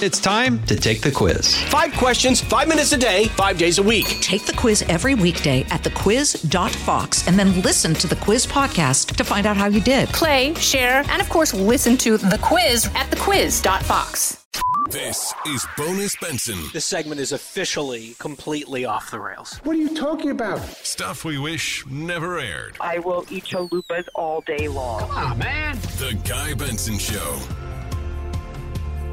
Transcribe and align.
It's 0.00 0.20
time 0.20 0.64
to 0.66 0.76
take 0.76 1.00
the 1.00 1.10
quiz. 1.10 1.56
Five 1.64 1.92
questions, 1.94 2.40
five 2.40 2.68
minutes 2.68 2.92
a 2.92 2.96
day, 2.96 3.24
five 3.30 3.58
days 3.58 3.78
a 3.78 3.82
week. 3.82 4.06
Take 4.20 4.46
the 4.46 4.52
quiz 4.52 4.82
every 4.82 5.16
weekday 5.16 5.62
at 5.70 5.82
thequiz.fox 5.82 7.26
and 7.26 7.36
then 7.36 7.60
listen 7.62 7.94
to 7.94 8.06
the 8.06 8.14
quiz 8.14 8.46
podcast 8.46 9.16
to 9.16 9.24
find 9.24 9.44
out 9.44 9.56
how 9.56 9.66
you 9.66 9.80
did. 9.80 10.08
Play, 10.10 10.54
share, 10.54 11.02
and 11.08 11.20
of 11.20 11.28
course, 11.28 11.52
listen 11.52 11.96
to 11.96 12.16
the 12.16 12.38
quiz 12.40 12.86
at 12.94 13.10
thequiz.fox. 13.10 14.46
This 14.88 15.34
is 15.48 15.66
Bonus 15.76 16.14
Benson. 16.20 16.58
This 16.72 16.84
segment 16.84 17.20
is 17.20 17.32
officially 17.32 18.14
completely 18.20 18.84
off 18.84 19.10
the 19.10 19.18
rails. 19.18 19.58
What 19.64 19.74
are 19.74 19.80
you 19.80 19.96
talking 19.96 20.30
about? 20.30 20.60
Stuff 20.60 21.24
we 21.24 21.38
wish 21.38 21.84
never 21.86 22.38
aired. 22.38 22.76
I 22.80 23.00
will 23.00 23.24
eat 23.30 23.46
chalupas 23.46 24.06
all 24.14 24.42
day 24.42 24.68
long. 24.68 25.00
Come 25.00 25.10
on, 25.10 25.38
man. 25.38 25.76
The 25.98 26.16
Guy 26.24 26.54
Benson 26.54 26.98
Show. 26.98 27.36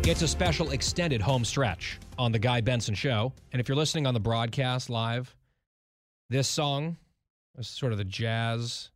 It's 0.07 0.21
a 0.21 0.27
special 0.27 0.69
extended 0.69 1.19
home 1.19 1.43
stretch 1.43 1.99
on 2.19 2.31
the 2.31 2.37
Guy 2.37 2.61
Benson 2.61 2.93
Show. 2.93 3.33
And 3.51 3.59
if 3.59 3.67
you're 3.67 3.75
listening 3.75 4.05
on 4.05 4.13
the 4.13 4.19
broadcast 4.19 4.87
live, 4.87 5.35
this 6.29 6.47
song 6.47 6.97
is 7.57 7.67
sort 7.67 7.91
of 7.91 7.97
the 7.97 8.05
jazz 8.05 8.91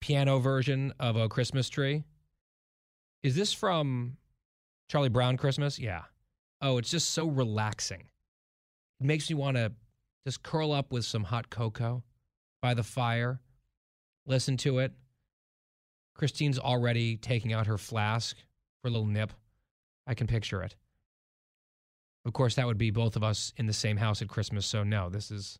piano 0.00 0.38
version 0.38 0.94
of 0.98 1.16
a 1.16 1.28
Christmas 1.28 1.68
tree. 1.68 2.04
Is 3.22 3.36
this 3.36 3.52
from 3.52 4.16
Charlie 4.88 5.10
Brown 5.10 5.36
Christmas? 5.36 5.78
Yeah. 5.78 6.04
Oh, 6.62 6.78
it's 6.78 6.90
just 6.90 7.10
so 7.10 7.26
relaxing. 7.28 8.04
It 8.98 9.06
makes 9.06 9.28
me 9.28 9.36
want 9.36 9.58
to 9.58 9.72
just 10.26 10.42
curl 10.42 10.72
up 10.72 10.90
with 10.90 11.04
some 11.04 11.24
hot 11.24 11.50
cocoa 11.50 12.02
by 12.62 12.72
the 12.72 12.82
fire, 12.82 13.42
listen 14.24 14.56
to 14.56 14.78
it. 14.78 14.92
Christine's 16.14 16.58
already 16.58 17.18
taking 17.18 17.52
out 17.52 17.66
her 17.66 17.76
flask 17.76 18.38
for 18.80 18.88
a 18.88 18.90
little 18.90 19.04
nip. 19.04 19.34
I 20.06 20.14
can 20.14 20.26
picture 20.26 20.62
it. 20.62 20.76
Of 22.24 22.32
course, 22.32 22.54
that 22.54 22.66
would 22.66 22.78
be 22.78 22.90
both 22.90 23.16
of 23.16 23.24
us 23.24 23.52
in 23.56 23.66
the 23.66 23.72
same 23.72 23.96
house 23.96 24.22
at 24.22 24.28
Christmas. 24.28 24.66
So, 24.66 24.84
no, 24.84 25.08
this 25.08 25.30
is 25.30 25.58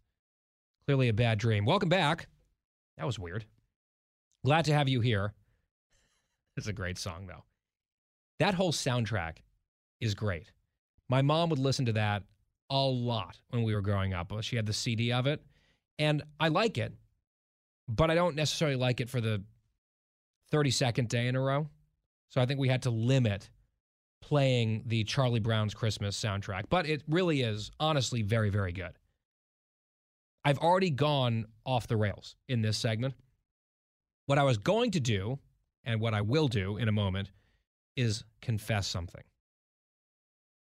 clearly 0.86 1.08
a 1.08 1.12
bad 1.12 1.38
dream. 1.38 1.64
Welcome 1.64 1.88
back. 1.88 2.28
That 2.98 3.06
was 3.06 3.18
weird. 3.18 3.44
Glad 4.44 4.64
to 4.66 4.74
have 4.74 4.88
you 4.88 5.00
here. 5.00 5.34
It's 6.54 6.66
a 6.66 6.72
great 6.74 6.98
song, 6.98 7.26
though. 7.26 7.44
That 8.38 8.52
whole 8.52 8.72
soundtrack 8.72 9.38
is 10.02 10.14
great. 10.14 10.52
My 11.08 11.22
mom 11.22 11.48
would 11.48 11.58
listen 11.58 11.86
to 11.86 11.94
that 11.94 12.24
a 12.68 12.76
lot 12.76 13.38
when 13.48 13.62
we 13.62 13.74
were 13.74 13.80
growing 13.80 14.12
up. 14.12 14.30
She 14.42 14.56
had 14.56 14.66
the 14.66 14.74
CD 14.74 15.12
of 15.12 15.26
it, 15.26 15.42
and 15.98 16.22
I 16.38 16.48
like 16.48 16.76
it, 16.76 16.92
but 17.88 18.10
I 18.10 18.14
don't 18.14 18.36
necessarily 18.36 18.76
like 18.76 19.00
it 19.00 19.08
for 19.08 19.22
the 19.22 19.42
32nd 20.52 21.08
day 21.08 21.26
in 21.26 21.36
a 21.36 21.40
row. 21.40 21.68
So 22.28 22.40
I 22.40 22.44
think 22.44 22.60
we 22.60 22.68
had 22.68 22.82
to 22.82 22.90
limit 22.90 23.48
playing 24.22 24.84
the 24.86 25.04
Charlie 25.04 25.40
Brown's 25.40 25.74
Christmas 25.74 26.18
soundtrack, 26.18 26.64
but 26.70 26.86
it 26.86 27.02
really 27.08 27.42
is 27.42 27.70
honestly 27.78 28.22
very, 28.22 28.48
very 28.48 28.72
good. 28.72 28.92
I've 30.44 30.58
already 30.58 30.90
gone 30.90 31.46
off 31.66 31.86
the 31.86 31.96
rails 31.96 32.36
in 32.48 32.62
this 32.62 32.78
segment. 32.78 33.14
What 34.26 34.38
I 34.38 34.44
was 34.44 34.58
going 34.58 34.92
to 34.92 35.00
do, 35.00 35.38
and 35.84 36.00
what 36.00 36.14
I 36.14 36.20
will 36.22 36.48
do 36.48 36.78
in 36.78 36.88
a 36.88 36.92
moment, 36.92 37.30
is 37.96 38.24
confess 38.40 38.86
something. 38.86 39.22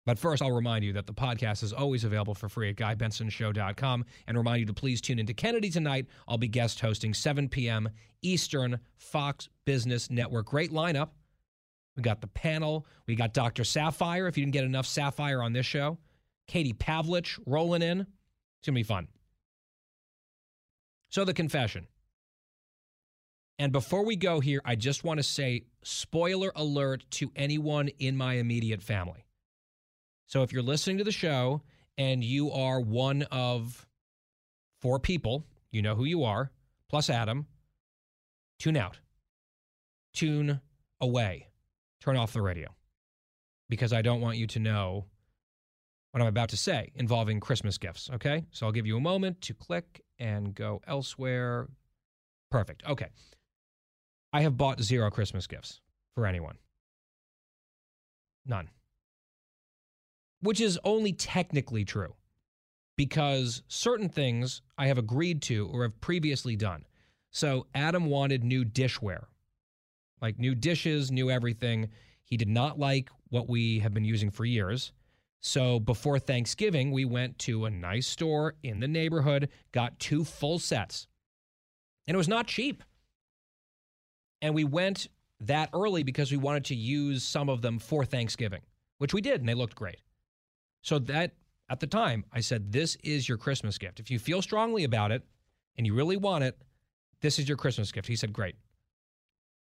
But 0.06 0.18
first, 0.18 0.40
I'll 0.40 0.52
remind 0.52 0.84
you 0.84 0.94
that 0.94 1.06
the 1.06 1.12
podcast 1.12 1.62
is 1.62 1.74
always 1.74 2.02
available 2.02 2.34
for 2.34 2.48
free 2.48 2.70
at 2.70 2.76
GuyBensonShow.com 2.76 4.06
and 4.26 4.38
remind 4.38 4.60
you 4.60 4.66
to 4.66 4.72
please 4.72 5.02
tune 5.02 5.18
into 5.18 5.34
Kennedy 5.34 5.68
tonight. 5.68 6.06
I'll 6.26 6.38
be 6.38 6.48
guest 6.48 6.80
hosting 6.80 7.12
7 7.12 7.46
p.m. 7.50 7.90
Eastern, 8.22 8.78
Fox 8.96 9.50
Business 9.66 10.10
Network. 10.10 10.46
Great 10.46 10.72
lineup. 10.72 11.10
We 11.98 12.02
got 12.02 12.20
the 12.20 12.28
panel. 12.28 12.86
We 13.08 13.16
got 13.16 13.34
Dr. 13.34 13.64
Saphier, 13.64 14.28
if 14.28 14.38
you 14.38 14.44
didn't 14.44 14.54
get 14.54 14.62
enough 14.62 14.86
Saphier 14.86 15.44
on 15.44 15.52
this 15.52 15.66
show. 15.66 15.98
Katie 16.46 16.72
Pavlich 16.72 17.36
rolling 17.44 17.82
in. 17.82 18.02
It's 18.02 18.66
going 18.66 18.74
to 18.74 18.78
be 18.78 18.82
fun. 18.84 19.08
So, 21.10 21.24
the 21.24 21.34
confession. 21.34 21.88
And 23.58 23.72
before 23.72 24.04
we 24.04 24.14
go 24.14 24.38
here, 24.38 24.60
I 24.64 24.76
just 24.76 25.02
want 25.02 25.18
to 25.18 25.24
say 25.24 25.64
spoiler 25.82 26.52
alert 26.54 27.04
to 27.12 27.32
anyone 27.34 27.88
in 27.98 28.16
my 28.16 28.34
immediate 28.34 28.82
family. 28.82 29.26
So, 30.26 30.44
if 30.44 30.52
you're 30.52 30.62
listening 30.62 30.98
to 30.98 31.04
the 31.04 31.10
show 31.10 31.62
and 31.96 32.22
you 32.22 32.52
are 32.52 32.80
one 32.80 33.22
of 33.32 33.88
four 34.80 35.00
people, 35.00 35.44
you 35.72 35.82
know 35.82 35.96
who 35.96 36.04
you 36.04 36.22
are, 36.22 36.52
plus 36.88 37.10
Adam, 37.10 37.48
tune 38.60 38.76
out, 38.76 39.00
tune 40.12 40.60
away 41.00 41.47
turn 42.00 42.16
off 42.16 42.32
the 42.32 42.42
radio 42.42 42.68
because 43.68 43.92
I 43.92 44.02
don't 44.02 44.20
want 44.20 44.38
you 44.38 44.46
to 44.48 44.58
know 44.58 45.06
what 46.12 46.22
I'm 46.22 46.28
about 46.28 46.48
to 46.50 46.56
say 46.56 46.90
involving 46.94 47.40
Christmas 47.40 47.78
gifts. 47.78 48.10
Okay. 48.14 48.44
So 48.50 48.66
I'll 48.66 48.72
give 48.72 48.86
you 48.86 48.96
a 48.96 49.00
moment 49.00 49.40
to 49.42 49.54
click 49.54 50.02
and 50.18 50.54
go 50.54 50.80
elsewhere. 50.86 51.68
Perfect. 52.50 52.82
Okay. 52.88 53.08
I 54.32 54.42
have 54.42 54.56
bought 54.56 54.80
zero 54.80 55.10
Christmas 55.10 55.46
gifts 55.46 55.80
for 56.14 56.26
anyone. 56.26 56.56
None. 58.46 58.70
Which 60.40 60.60
is 60.60 60.78
only 60.84 61.12
technically 61.12 61.84
true 61.84 62.14
because 62.96 63.62
certain 63.68 64.08
things 64.08 64.62
I 64.76 64.86
have 64.86 64.98
agreed 64.98 65.42
to 65.42 65.68
or 65.72 65.82
have 65.82 66.00
previously 66.00 66.56
done. 66.56 66.84
So 67.30 67.66
Adam 67.74 68.06
wanted 68.06 68.44
new 68.44 68.64
dishware 68.64 69.26
like 70.20 70.38
new 70.38 70.54
dishes, 70.54 71.10
new 71.10 71.30
everything. 71.30 71.88
He 72.24 72.36
did 72.36 72.48
not 72.48 72.78
like 72.78 73.10
what 73.30 73.48
we 73.48 73.78
have 73.80 73.94
been 73.94 74.04
using 74.04 74.30
for 74.30 74.44
years. 74.44 74.92
So 75.40 75.78
before 75.78 76.18
Thanksgiving, 76.18 76.90
we 76.90 77.04
went 77.04 77.38
to 77.40 77.64
a 77.64 77.70
nice 77.70 78.06
store 78.06 78.54
in 78.62 78.80
the 78.80 78.88
neighborhood, 78.88 79.48
got 79.72 79.98
two 79.98 80.24
full 80.24 80.58
sets. 80.58 81.06
And 82.06 82.14
it 82.14 82.18
was 82.18 82.28
not 82.28 82.46
cheap. 82.46 82.82
And 84.42 84.54
we 84.54 84.64
went 84.64 85.08
that 85.40 85.70
early 85.72 86.02
because 86.02 86.30
we 86.30 86.38
wanted 86.38 86.64
to 86.66 86.74
use 86.74 87.22
some 87.22 87.48
of 87.48 87.62
them 87.62 87.78
for 87.78 88.04
Thanksgiving, 88.04 88.62
which 88.98 89.14
we 89.14 89.20
did, 89.20 89.40
and 89.40 89.48
they 89.48 89.54
looked 89.54 89.74
great. 89.74 90.00
So 90.82 90.98
that 91.00 91.32
at 91.70 91.80
the 91.80 91.86
time, 91.86 92.24
I 92.32 92.40
said, 92.40 92.72
This 92.72 92.96
is 93.04 93.28
your 93.28 93.38
Christmas 93.38 93.78
gift. 93.78 94.00
If 94.00 94.10
you 94.10 94.18
feel 94.18 94.42
strongly 94.42 94.84
about 94.84 95.12
it 95.12 95.22
and 95.76 95.86
you 95.86 95.94
really 95.94 96.16
want 96.16 96.44
it, 96.44 96.56
this 97.20 97.38
is 97.38 97.48
your 97.48 97.56
Christmas 97.56 97.92
gift. 97.92 98.08
He 98.08 98.16
said, 98.16 98.32
Great. 98.32 98.56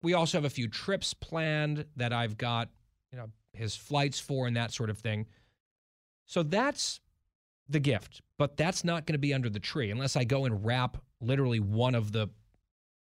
We 0.02 0.14
also 0.14 0.38
have 0.38 0.46
a 0.46 0.50
few 0.50 0.68
trips 0.68 1.14
planned 1.14 1.86
that 1.96 2.14
I've 2.14 2.38
got, 2.38 2.70
you 3.12 3.18
know, 3.18 3.30
his 3.54 3.76
flights 3.76 4.20
for 4.20 4.48
and 4.48 4.56
that 4.56 4.72
sort 4.72 4.90
of 4.90 5.00
thing. 5.00 5.26
So 6.26 6.44
that's 6.44 7.00
the 7.70 7.80
gift, 7.80 8.22
but 8.38 8.58
that's 8.58 8.84
not 8.84 9.06
going 9.06 9.14
to 9.14 9.20
be 9.20 9.34
under 9.34 9.50
the 9.50 9.60
tree 9.60 9.92
unless 9.92 10.16
I 10.16 10.24
go 10.24 10.46
and 10.46 10.66
wrap 10.66 10.98
literally 11.22 11.60
one 11.60 11.96
of 11.96 12.12
the 12.12 12.28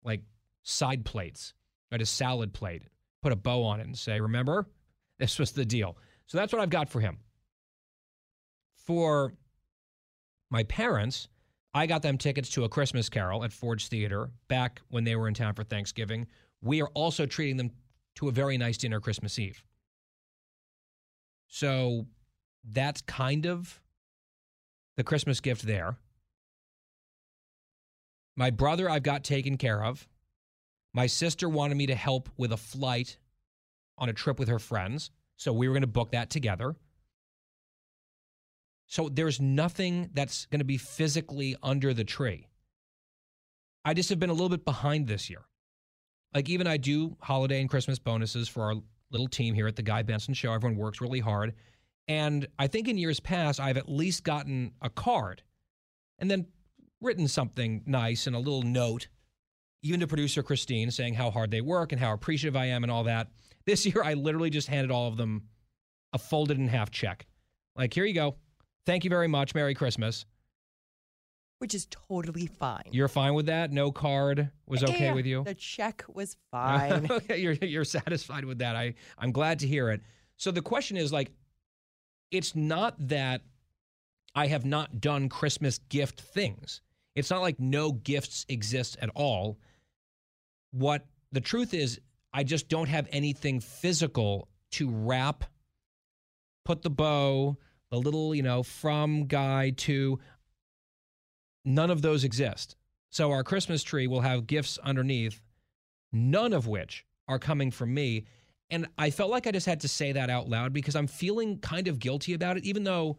like 0.03 0.22
side 0.62 1.05
plates, 1.05 1.55
right? 1.93 2.00
A 2.00 2.06
salad 2.06 2.53
plate, 2.53 2.83
put 3.22 3.33
a 3.33 3.37
bow 3.37 3.65
on 3.65 3.81
it 3.81 3.87
and 3.87 3.99
say, 3.99 4.21
remember, 4.21 4.66
this 5.19 5.39
was 5.39 5.53
the 5.53 5.65
deal. 5.65 5.99
So 6.27 6.39
that's 6.39 6.53
what 6.53 6.62
I've 6.62 6.71
got 6.71 6.89
for 6.89 7.00
him. 7.00 7.19
For 8.77 9.34
my 10.50 10.62
parents, 10.65 11.28
I 11.75 11.87
got 11.87 12.03
them 12.03 12.16
tickets 12.16 12.49
to 12.50 12.65
a 12.65 12.69
Christmas 12.69 13.09
Carol 13.09 13.45
at 13.45 13.53
Ford's 13.53 13.89
Theater 13.89 14.31
back 14.49 14.81
when 14.89 15.05
they 15.05 15.16
were 15.16 15.28
in 15.28 15.34
town 15.34 15.55
for 15.55 15.65
Thanksgiving 15.65 16.27
we 16.62 16.82
are 16.82 16.88
also 16.94 17.26
treating 17.26 17.56
them 17.56 17.70
to 18.16 18.28
a 18.28 18.32
very 18.32 18.58
nice 18.58 18.78
dinner 18.78 19.00
Christmas 19.00 19.38
Eve. 19.38 19.62
So 21.46 22.06
that's 22.64 23.00
kind 23.02 23.46
of 23.46 23.80
the 24.97 25.04
Christmas 25.04 25.41
gift 25.41 25.62
there. 25.62 25.97
My 28.36 28.50
brother, 28.50 28.88
I've 28.88 29.02
got 29.02 29.24
taken 29.24 29.56
care 29.56 29.82
of. 29.82 30.06
My 30.92 31.06
sister 31.06 31.48
wanted 31.48 31.76
me 31.76 31.86
to 31.86 31.94
help 31.94 32.28
with 32.36 32.52
a 32.52 32.56
flight 32.56 33.18
on 33.97 34.08
a 34.08 34.12
trip 34.12 34.38
with 34.38 34.48
her 34.48 34.58
friends. 34.58 35.10
So 35.36 35.52
we 35.52 35.68
were 35.68 35.74
going 35.74 35.82
to 35.82 35.86
book 35.86 36.12
that 36.12 36.30
together. 36.30 36.76
So 38.86 39.09
there's 39.09 39.41
nothing 39.41 40.10
that's 40.15 40.47
going 40.47 40.60
to 40.60 40.65
be 40.65 40.78
physically 40.78 41.56
under 41.62 41.92
the 41.92 42.04
tree. 42.04 42.48
I 43.84 43.94
just 43.94 44.09
have 44.09 44.18
been 44.18 44.30
a 44.30 44.34
little 44.34 44.48
bit 44.48 44.65
behind 44.65 45.06
this 45.06 45.30
year 45.30 45.42
like 46.34 46.48
even 46.48 46.66
I 46.66 46.77
do 46.77 47.16
holiday 47.21 47.60
and 47.60 47.71
Christmas 47.71 47.98
bonuses 47.98 48.48
for 48.48 48.65
our 48.65 48.75
little 49.10 49.28
team 49.28 49.54
here 49.54 49.66
at 49.66 49.77
the 49.77 49.83
Guy 49.83 50.03
Benson 50.03 50.34
Show. 50.34 50.53
Everyone 50.53 50.78
works 50.78 51.01
really 51.01 51.21
hard. 51.21 51.54
And 52.07 52.47
I 52.59 52.66
think 52.66 52.89
in 52.89 52.98
years 52.98 53.21
past, 53.21 53.60
I've 53.60 53.77
at 53.77 53.89
least 53.89 54.25
gotten 54.25 54.72
a 54.80 54.91
card 54.91 55.42
and 56.19 56.30
then 56.30 56.47
written 57.01 57.28
something 57.28 57.83
nice 57.86 58.27
and 58.27 58.34
a 58.34 58.39
little 58.39 58.63
note, 58.63 59.09
even 59.83 60.01
to 60.01 60.07
producer 60.07 60.42
Christine, 60.42 60.91
saying 60.91 61.15
how 61.15 61.30
hard 61.30 61.51
they 61.51 61.60
work 61.60 61.92
and 61.92 62.01
how 62.01 62.13
appreciative 62.13 62.57
I 62.57 62.66
am 62.66 62.83
and 62.83 62.91
all 62.91 63.04
that. 63.04 63.28
This 63.66 63.84
year, 63.86 64.03
I 64.03 64.15
literally 64.15 64.51
just 64.51 64.69
handed 64.69 64.91
all 64.91 65.09
of 65.09 65.16
them 65.16 65.45
a 66.13 66.19
folded 66.19 66.59
in 66.59 66.69
half 66.69 66.91
check. 66.91 67.27
Like, 67.77 67.92
here 67.92 68.04
you 68.04 68.15
go. 68.15 68.36
Thank 68.86 69.04
you 69.04 69.10
very 69.10 69.28
much. 69.28 69.54
Merry 69.54 69.74
Christmas 69.74 70.24
which 71.59 71.75
is 71.75 71.87
totally 71.91 72.47
fine. 72.47 72.89
You're 72.91 73.09
fine 73.09 73.34
with 73.34 73.47
that? 73.47 73.72
No 73.72 73.91
card 73.91 74.51
was 74.66 74.83
okay 74.84 75.07
yeah, 75.07 75.15
with 75.15 75.27
you? 75.27 75.45
The 75.45 75.55
check 75.55 76.05
was 76.09 76.37
fine. 76.51 77.10
okay, 77.10 77.39
you're 77.39 77.55
you're 77.55 77.84
satisfied 77.84 78.45
with 78.45 78.59
that. 78.59 78.77
I 78.77 78.95
I'm 79.19 79.33
glad 79.33 79.60
to 79.60 79.66
hear 79.66 79.91
it. 79.91 80.03
So 80.37 80.51
the 80.51 80.63
question 80.63 80.97
is 80.97 81.13
like 81.13 81.31
it's 82.31 82.55
not 82.55 82.95
that 83.09 83.43
I 84.34 84.47
have 84.47 84.65
not 84.65 85.01
done 85.01 85.28
Christmas 85.28 85.78
gift 85.89 86.21
things. 86.21 86.81
It's 87.15 87.31
not 87.31 87.43
like 87.43 87.59
no 87.59 87.93
gifts 87.93 88.47
exist 88.49 88.97
at 89.03 89.10
all. 89.15 89.59
What 90.71 91.07
the 91.33 91.41
truth 91.41 91.75
is, 91.75 92.01
I 92.33 92.45
just 92.45 92.69
don't 92.69 92.89
have 92.89 93.09
anything 93.10 93.59
physical 93.60 94.49
to 94.72 94.89
wrap, 94.91 95.45
put 96.65 96.83
the 96.83 96.91
bow, 96.91 97.57
the 97.91 97.97
little, 97.99 98.34
you 98.34 98.43
know, 98.43 98.63
from 98.63 99.27
guy 99.27 99.71
to. 99.71 100.21
None 101.68 101.91
of 101.91 102.00
those 102.00 102.24
exist. 102.24 102.76
So 103.10 103.30
our 103.30 103.44
Christmas 103.44 103.82
tree 103.82 104.06
will 104.06 104.22
have 104.22 104.47
gifts 104.47 104.78
underneath, 104.78 105.38
none 106.12 106.54
of 106.54 106.66
which 106.66 107.04
are 107.28 107.38
coming 107.38 107.70
from 107.70 107.92
me. 107.92 108.24
And 108.70 108.86
I 108.97 109.10
felt 109.10 109.30
like 109.30 109.47
I 109.47 109.50
just 109.50 109.66
had 109.66 109.80
to 109.80 109.88
say 109.88 110.12
that 110.12 110.30
out 110.30 110.48
loud 110.48 110.72
because 110.72 110.97
I'm 110.97 111.06
feeling 111.06 111.59
kind 111.59 111.86
of 111.86 111.98
guilty 111.98 112.32
about 112.32 112.56
it, 112.56 112.65
even 112.65 112.84
though 112.84 113.18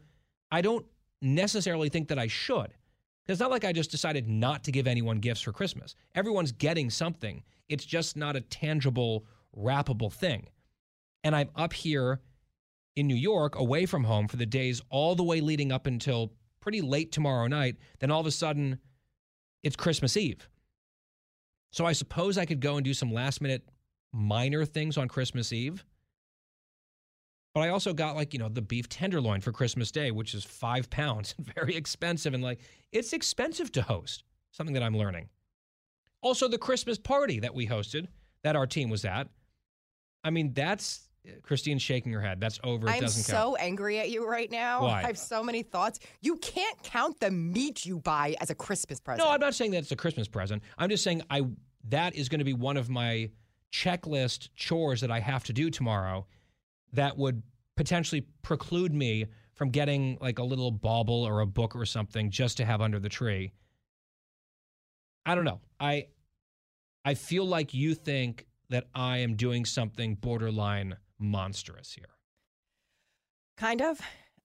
I 0.52 0.62
don't 0.62 0.84
necessarily 1.22 1.90
think 1.90 2.08
that 2.08 2.18
I 2.18 2.26
should. 2.26 2.74
It's 3.28 3.40
not 3.40 3.52
like 3.52 3.66
I 3.66 3.72
just 3.72 3.92
decided 3.92 4.28
not 4.28 4.64
to 4.64 4.72
give 4.72 4.88
anyone 4.88 5.20
gifts 5.20 5.42
for 5.42 5.54
Christmas. 5.54 5.94
Everyone's 6.16 6.52
getting 6.52 6.90
something. 6.90 7.44
It's 7.68 7.86
just 7.86 8.18
not 8.18 8.36
a 8.36 8.42
tangible, 8.42 9.26
wrappable 9.56 10.12
thing. 10.12 10.48
And 11.24 11.36
I'm 11.36 11.52
up 11.56 11.72
here 11.72 12.20
in 12.96 13.06
New 13.06 13.16
York, 13.16 13.60
away 13.60 13.86
from 13.86 14.06
home 14.06 14.28
for 14.28 14.38
the 14.38 14.48
days 14.48 14.82
all 14.90 15.14
the 15.14 15.24
way 15.24 15.40
leading 15.40 15.72
up 15.72 15.86
until 15.86 16.34
pretty 16.70 16.82
late 16.82 17.12
tomorrow 17.12 17.48
night. 17.48 17.78
Then 17.98 18.12
all 18.12 18.20
of 18.20 18.28
a 18.28 18.32
sudden, 18.32 18.78
it's 19.64 19.76
Christmas 19.76 20.16
Eve. 20.16 20.48
So 21.72 21.84
I 21.84 21.94
suppose 21.94 22.38
I 22.38 22.46
could 22.46 22.60
go 22.60 22.76
and 22.76 22.86
do 22.86 22.94
some 22.94 23.12
last 23.12 23.42
minute 23.42 23.68
minor 24.14 24.66
things 24.66 24.96
on 24.96 25.08
Christmas 25.08 25.52
Eve. 25.52 25.84
But 27.56 27.62
I 27.62 27.70
also 27.70 27.92
got 27.92 28.16
like, 28.16 28.34
you 28.34 28.40
know, 28.40 28.50
the 28.50 28.62
beef 28.62 28.88
tenderloin 28.88 29.42
for 29.42 29.52
Christmas 29.52 29.90
Day, 29.90 30.12
which 30.12 30.36
is 30.36 30.44
five 30.44 30.92
pounds, 30.92 31.34
and 31.38 31.48
very 31.56 31.76
expensive. 31.76 32.36
And 32.36 32.44
like, 32.44 32.60
it's 32.92 33.14
expensive 33.14 33.72
to 33.72 33.82
host, 33.82 34.24
something 34.52 34.76
that 34.76 34.84
I'm 34.84 34.96
learning. 34.96 35.28
Also, 36.22 36.48
the 36.48 36.60
Christmas 36.60 37.00
party 37.00 37.40
that 37.40 37.56
we 37.56 37.66
hosted, 37.66 38.10
that 38.44 38.56
our 38.56 38.68
team 38.68 38.92
was 38.92 39.06
at. 39.06 39.28
I 40.24 40.30
mean, 40.30 40.54
that's 40.54 41.09
Christine's 41.44 41.82
shaking 41.82 42.12
her 42.14 42.22
head. 42.22 42.40
That's 42.40 42.60
over. 42.64 42.88
It 42.88 42.92
I'm 42.92 43.02
doesn't 43.02 43.24
so 43.24 43.34
count. 43.34 43.58
angry 43.60 44.00
at 44.00 44.10
you 44.10 44.28
right 44.28 44.50
now. 44.50 44.84
Why? 44.84 45.00
I 45.00 45.08
have 45.08 45.18
so 45.18 45.44
many 45.44 45.64
thoughts. 45.64 46.00
You 46.22 46.38
can't 46.38 46.82
count 46.84 47.20
the 47.20 47.32
meat 47.32 47.86
you 47.86 48.00
buy 48.00 48.36
as 48.40 48.50
a 48.50 48.56
Christmas 48.56 49.00
present. 49.00 49.26
No, 49.26 49.32
I'm 49.34 49.40
not 49.40 49.54
saying 49.54 49.72
that 49.72 49.80
it's 49.80 49.92
a 49.92 49.96
Christmas 49.96 50.28
present. 50.28 50.64
I'm 50.78 50.90
just 50.90 51.04
saying 51.04 51.22
I 51.30 51.44
that 51.90 52.16
is 52.16 52.30
going 52.30 52.40
to 52.40 52.46
be 52.46 52.54
one 52.54 52.78
of 52.78 52.90
my 52.90 53.30
checklist 53.72 54.50
chores 54.56 55.02
that 55.02 55.12
I 55.12 55.20
have 55.20 55.44
to 55.46 55.54
do 55.54 55.70
tomorrow 55.70 56.26
that 56.94 57.18
would 57.18 57.44
potentially 57.78 58.26
preclude 58.42 58.94
me 58.94 59.26
from 59.54 59.70
getting 59.70 60.18
like 60.22 60.40
a 60.40 60.44
little 60.44 60.72
bauble 60.72 61.24
or 61.24 61.42
a 61.42 61.46
book 61.46 61.76
or 61.76 61.86
something 61.86 62.32
just 62.32 62.58
to 62.58 62.66
have 62.66 62.82
under 62.82 63.00
the 63.00 63.10
tree. 63.10 63.54
I 65.26 65.36
don't 65.36 65.46
know. 65.46 65.60
I 65.80 66.08
I 67.06 67.14
feel 67.14 67.46
like 67.46 67.74
you 67.74 67.94
think 67.94 68.46
that 68.70 68.88
I 68.94 69.20
am 69.20 69.36
doing 69.36 69.66
something 69.66 70.16
borderline 70.16 70.96
monstrous 71.20 71.94
here. 71.94 72.06
Kind 73.58 73.82
of. 73.82 74.00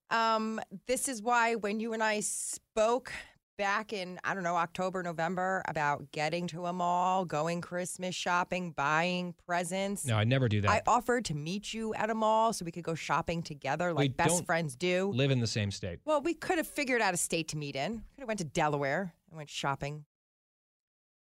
Um, 0.09 0.59
this 0.87 1.07
is 1.07 1.21
why 1.21 1.55
when 1.55 1.79
you 1.79 1.93
and 1.93 2.03
I 2.03 2.19
spoke 2.19 3.11
back 3.57 3.93
in, 3.93 4.19
I 4.23 4.33
don't 4.33 4.43
know, 4.43 4.57
October, 4.57 5.01
November 5.01 5.63
about 5.67 6.11
getting 6.11 6.45
to 6.47 6.65
a 6.65 6.73
mall, 6.73 7.23
going 7.23 7.61
Christmas 7.61 8.13
shopping, 8.13 8.71
buying 8.71 9.33
presents. 9.45 10.05
No, 10.05 10.15
I 10.17 10.25
never 10.25 10.49
do 10.49 10.59
that. 10.61 10.69
I 10.69 10.81
offered 10.85 11.25
to 11.25 11.33
meet 11.33 11.73
you 11.73 11.93
at 11.93 12.09
a 12.09 12.13
mall 12.13 12.51
so 12.51 12.65
we 12.65 12.71
could 12.71 12.83
go 12.83 12.95
shopping 12.95 13.41
together 13.41 13.93
like 13.93 13.99
We 14.03 14.07
best 14.09 14.45
friends 14.45 14.75
do. 14.75 15.11
live 15.15 15.31
in 15.31 15.39
the 15.39 15.47
same 15.47 15.71
state. 15.71 15.99
Well, 16.05 16.21
we 16.21 16.33
could 16.33 16.57
have 16.57 16.67
figured 16.67 17.01
out 17.01 17.13
a 17.13 17.17
state 17.17 17.47
to 17.49 17.57
meet 17.57 17.75
in. 17.77 17.93
We 17.93 17.97
could 18.15 18.21
have 18.21 18.27
went 18.27 18.39
to 18.39 18.45
Delaware 18.45 19.13
and 19.29 19.37
went 19.37 19.49
shopping. 19.49 20.03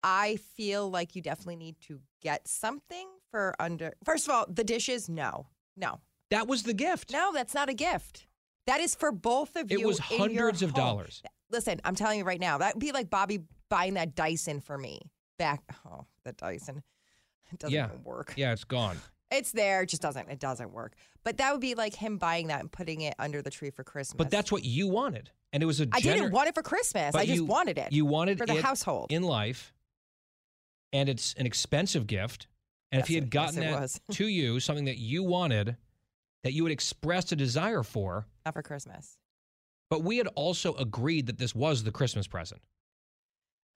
I 0.04 0.38
feel 0.58 0.90
like 0.90 1.16
you 1.16 1.22
definitely 1.22 1.56
need 1.58 1.76
to 1.82 2.00
get 2.22 2.48
something 2.48 3.08
for 3.34 3.56
under. 3.60 3.94
First 4.06 4.28
of 4.28 4.34
all, 4.36 4.46
the 4.48 4.64
dishes. 4.64 5.10
No, 5.10 5.48
no, 5.76 6.00
That 6.30 6.48
was 6.48 6.62
the 6.64 6.74
gift. 6.74 7.12
no. 7.12 7.32
That's 7.34 7.56
not 7.56 7.68
a 7.68 7.74
gift. 7.74 8.28
That 8.68 8.80
is 8.80 8.94
for 8.94 9.12
both 9.12 9.56
of 9.56 9.72
you. 9.72 9.80
It 9.80 9.86
was 9.88 9.98
hundreds 9.98 10.62
of 10.62 10.70
home. 10.72 10.80
dollars. 10.80 11.24
Listen, 11.50 11.82
I'm 11.84 11.96
telling 11.96 12.20
you 12.20 12.26
right 12.26 12.40
now, 12.40 12.60
that'd 12.60 12.80
be 12.80 12.92
like 12.92 13.10
Bobby 13.10 13.40
buying 13.70 13.96
that 13.96 14.14
Dyson 14.16 14.62
for 14.62 14.78
me 14.78 15.00
back. 15.40 15.62
Oh, 15.86 16.06
the 16.24 16.34
Dyson. 16.34 16.84
It 17.52 17.60
doesn't 17.60 17.74
Yeah. 17.74 17.88
even 17.88 18.04
work. 18.04 18.34
Yeah, 18.38 18.54
it's 18.54 18.64
gone. 18.64 18.98
It's 19.32 19.52
there, 19.52 19.82
it 19.82 19.90
just 19.90 20.02
doesn't. 20.04 20.30
It 20.30 20.40
doesn't 20.40 20.72
work. 20.72 20.94
But 21.24 21.38
that 21.38 21.52
would 21.52 21.62
be 21.62 21.74
like 21.74 21.96
him 21.96 22.18
buying 22.20 22.48
that 22.48 22.60
and 22.62 22.72
putting 22.72 23.02
it 23.02 23.16
under 23.18 23.42
the 23.42 23.50
tree 23.50 23.72
for 23.72 23.84
Christmas. 23.84 24.16
But 24.18 24.30
that's 24.30 24.52
what 24.52 24.64
you 24.64 24.88
wanted. 24.88 25.32
And 25.52 25.64
it 25.64 25.66
was 25.66 25.82
a 25.82 25.88
I 25.92 26.00
gener- 26.00 26.04
didn't 26.04 26.32
want 26.34 26.50
it 26.50 26.54
for 26.56 26.62
Christmas. 26.62 27.16
I 27.16 27.26
just 27.26 27.38
you- 27.38 27.46
wanted 27.46 27.80
it. 27.80 27.92
You 27.92 28.06
wanted 28.06 28.38
for 28.38 28.46
the 28.46 28.58
it 28.58 28.64
household. 28.64 29.12
in 29.12 29.24
life, 29.24 29.74
and 30.92 31.10
it's 31.10 31.34
an 31.34 31.46
expensive 31.46 32.06
gift. 32.08 32.48
And 32.94 33.02
if 33.02 33.08
he 33.08 33.16
had 33.16 33.26
it- 33.26 33.34
yes, 33.34 33.54
gotten 33.56 33.60
that 33.82 34.00
to 34.16 34.28
you, 34.28 34.60
something 34.60 34.86
that 34.86 34.98
you 34.98 35.24
wanted, 35.24 35.76
that 36.44 36.54
you 36.54 36.64
had 36.64 36.72
expressed 36.72 37.32
a 37.32 37.36
desire 37.36 37.84
for, 37.84 38.28
Not 38.46 38.54
for 38.54 38.62
Christmas. 38.62 39.18
but 39.90 40.04
we 40.04 40.18
had 40.18 40.28
also 40.36 40.74
agreed 40.76 41.28
that 41.28 41.38
this 41.38 41.54
was 41.56 41.84
the 41.84 41.92
Christmas 41.92 42.28
present. 42.28 42.62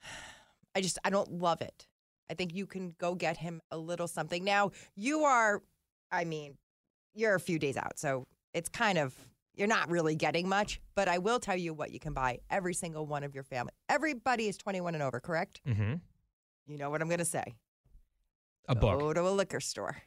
I 0.75 0.81
just 0.81 0.99
I 1.03 1.09
don't 1.09 1.31
love 1.31 1.61
it. 1.61 1.87
I 2.29 2.33
think 2.33 2.53
you 2.53 2.65
can 2.65 2.93
go 2.99 3.15
get 3.15 3.37
him 3.37 3.61
a 3.71 3.77
little 3.77 4.07
something. 4.07 4.43
Now 4.43 4.71
you 4.95 5.21
are, 5.23 5.61
I 6.11 6.25
mean, 6.25 6.57
you're 7.15 7.35
a 7.35 7.39
few 7.39 7.57
days 7.57 7.77
out, 7.77 7.97
so 7.97 8.27
it's 8.53 8.69
kind 8.69 8.97
of 8.97 9.15
you're 9.55 9.67
not 9.67 9.89
really 9.89 10.15
getting 10.15 10.47
much. 10.47 10.79
But 10.95 11.07
I 11.07 11.17
will 11.17 11.39
tell 11.39 11.55
you 11.57 11.73
what 11.73 11.91
you 11.91 11.99
can 11.99 12.13
buy. 12.13 12.39
Every 12.49 12.73
single 12.75 13.07
one 13.07 13.23
of 13.23 13.33
your 13.33 13.43
family. 13.43 13.71
Everybody 13.89 14.47
is 14.47 14.57
21 14.57 14.93
and 14.93 15.01
over, 15.03 15.19
correct? 15.19 15.61
Mm-hmm. 15.67 15.95
You 16.67 16.77
know 16.77 16.89
what 16.91 17.01
I'm 17.01 17.07
going 17.07 17.17
to 17.19 17.25
say. 17.25 17.55
A 18.67 18.75
book. 18.75 18.99
Go 18.99 19.13
to 19.13 19.21
a 19.21 19.31
liquor 19.31 19.59
store. 19.59 19.97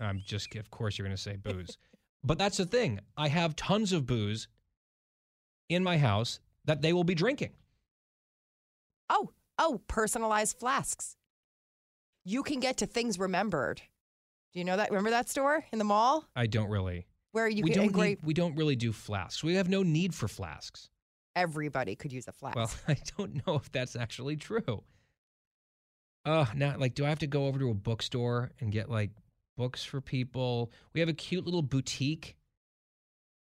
I'm 0.00 0.22
just, 0.24 0.54
of 0.54 0.70
course, 0.70 0.96
you're 0.96 1.06
going 1.06 1.16
to 1.16 1.22
say 1.22 1.36
booze. 1.36 1.76
but 2.24 2.38
that's 2.38 2.56
the 2.56 2.66
thing. 2.66 3.00
I 3.16 3.28
have 3.28 3.56
tons 3.56 3.92
of 3.92 4.06
booze 4.06 4.48
in 5.68 5.82
my 5.82 5.98
house 5.98 6.40
that 6.64 6.82
they 6.82 6.92
will 6.92 7.04
be 7.04 7.14
drinking. 7.14 7.50
Oh, 9.10 9.30
oh, 9.58 9.80
personalized 9.88 10.58
flasks. 10.58 11.16
You 12.24 12.42
can 12.42 12.60
get 12.60 12.76
to 12.78 12.86
things 12.86 13.18
remembered. 13.18 13.82
Do 14.52 14.58
you 14.58 14.64
know 14.64 14.76
that? 14.76 14.90
Remember 14.90 15.10
that 15.10 15.28
store 15.28 15.64
in 15.72 15.78
the 15.78 15.84
mall 15.84 16.26
I 16.36 16.46
don't 16.46 16.68
really. 16.68 17.06
where 17.32 17.48
you 17.48 17.62
we 17.62 17.70
can 17.70 17.78
don't 17.78 17.86
engrave? 17.86 18.18
need, 18.22 18.26
we 18.26 18.34
don't 18.34 18.56
really 18.56 18.76
do 18.76 18.92
flasks. 18.92 19.42
We 19.42 19.54
have 19.54 19.68
no 19.68 19.82
need 19.82 20.14
for 20.14 20.28
flasks. 20.28 20.90
Everybody 21.36 21.96
could 21.96 22.12
use 22.12 22.28
a 22.28 22.32
flask. 22.32 22.56
Well, 22.56 22.70
I 22.88 22.96
don't 23.16 23.46
know 23.46 23.56
if 23.56 23.70
that's 23.72 23.96
actually 23.96 24.36
true. 24.36 24.82
Uh, 26.28 26.44
now, 26.54 26.76
like, 26.76 26.94
do 26.94 27.06
I 27.06 27.08
have 27.08 27.20
to 27.20 27.26
go 27.26 27.46
over 27.46 27.58
to 27.58 27.70
a 27.70 27.74
bookstore 27.74 28.50
and 28.60 28.70
get 28.70 28.90
like 28.90 29.10
books 29.56 29.82
for 29.82 30.02
people? 30.02 30.70
We 30.92 31.00
have 31.00 31.08
a 31.08 31.14
cute 31.14 31.46
little 31.46 31.62
boutique 31.62 32.36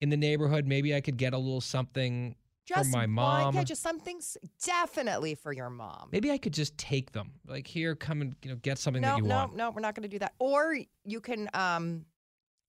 in 0.00 0.08
the 0.08 0.16
neighborhood. 0.16 0.66
Maybe 0.66 0.94
I 0.94 1.00
could 1.00 1.16
get 1.16 1.32
a 1.32 1.38
little 1.38 1.60
something 1.60 2.36
just 2.64 2.90
for 2.90 2.96
my 2.96 3.02
one- 3.02 3.10
mom. 3.10 3.54
yeah, 3.56 3.64
just 3.64 3.82
something 3.82 4.20
definitely 4.64 5.34
for 5.34 5.52
your 5.52 5.68
mom. 5.68 6.10
Maybe 6.12 6.30
I 6.30 6.38
could 6.38 6.54
just 6.54 6.78
take 6.78 7.10
them. 7.10 7.32
Like, 7.44 7.66
here, 7.66 7.96
come 7.96 8.20
and 8.22 8.36
you 8.44 8.50
know, 8.50 8.56
get 8.56 8.78
something 8.78 9.02
no, 9.02 9.08
that 9.08 9.18
you 9.18 9.24
want. 9.24 9.56
no, 9.56 9.64
no, 9.64 9.70
we're 9.72 9.80
not 9.80 9.96
going 9.96 10.04
to 10.04 10.08
do 10.08 10.20
that. 10.20 10.34
Or 10.38 10.78
you 11.04 11.20
can. 11.20 11.48
um 11.54 12.04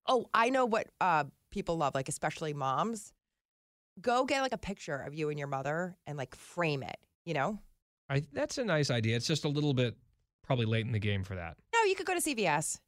Oh, 0.10 0.26
I 0.34 0.50
know 0.50 0.66
what 0.66 0.88
uh 1.00 1.26
people 1.52 1.78
love, 1.78 1.94
like 1.94 2.10
especially 2.10 2.54
moms. 2.54 3.14
Go 4.02 4.26
get 4.26 4.42
like 4.42 4.54
a 4.54 4.58
picture 4.58 4.98
of 4.98 5.14
you 5.14 5.30
and 5.30 5.38
your 5.38 5.48
mother 5.48 5.96
and 6.08 6.18
like 6.18 6.34
frame 6.34 6.82
it. 6.82 6.98
You 7.26 7.36
know? 7.36 7.60
I, 8.10 8.24
that's 8.32 8.58
a 8.58 8.64
nice 8.64 8.90
idea. 8.90 9.16
It's 9.18 9.28
just 9.28 9.44
a 9.44 9.50
little 9.50 9.74
bit 9.74 9.96
probably 10.48 10.66
late 10.66 10.86
in 10.86 10.92
the 10.94 11.00
game 11.00 11.24
for 11.24 11.36
that. 11.36 11.58
No, 11.74 11.84
you 11.84 11.94
could 11.96 12.08
go 12.08 12.16
to 12.16 12.22
CVS. 12.22 12.80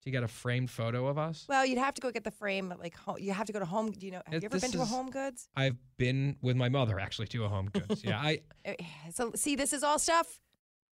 So 0.00 0.10
you 0.10 0.12
got 0.12 0.24
a 0.24 0.28
framed 0.28 0.70
photo 0.70 1.06
of 1.06 1.16
us? 1.16 1.46
Well, 1.48 1.64
you'd 1.64 1.78
have 1.78 1.94
to 1.94 2.00
go 2.02 2.10
get 2.10 2.24
the 2.24 2.30
frame. 2.30 2.74
Like 2.78 2.94
ho- 2.96 3.16
you 3.16 3.32
have 3.32 3.46
to 3.46 3.52
go 3.52 3.58
to 3.58 3.64
home. 3.64 3.90
Do 3.92 4.04
you 4.04 4.12
know? 4.12 4.22
Have 4.26 4.42
you 4.42 4.48
ever 4.48 4.58
been 4.58 4.70
to 4.72 4.80
a 4.80 4.82
is- 4.82 4.90
Home 4.90 5.10
Goods? 5.10 5.48
I've 5.56 5.76
been 5.96 6.36
with 6.42 6.56
my 6.56 6.68
mother 6.68 6.98
actually 6.98 7.28
to 7.28 7.44
a 7.44 7.48
Home 7.48 7.70
Goods. 7.72 8.02
yeah, 8.04 8.18
I 8.20 8.40
Eh, 8.64 8.74
So 9.12 9.32
see, 9.36 9.54
this 9.56 9.72
is 9.72 9.82
all 9.82 9.98
stuff 9.98 10.40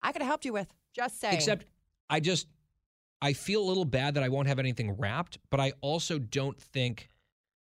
I 0.02 0.12
could 0.12 0.22
have 0.22 0.28
helped 0.28 0.44
you 0.44 0.52
with. 0.52 0.72
Just 0.94 1.20
saying. 1.20 1.34
Except 1.34 1.66
I 2.08 2.20
just 2.20 2.46
I 3.20 3.32
feel 3.34 3.62
a 3.62 3.66
little 3.68 3.84
bad 3.84 4.14
that 4.14 4.22
I 4.22 4.28
won't 4.28 4.48
have 4.48 4.58
anything 4.58 4.92
wrapped, 4.96 5.38
but 5.50 5.60
I 5.60 5.72
also 5.80 6.18
don't 6.18 6.58
think 6.60 7.08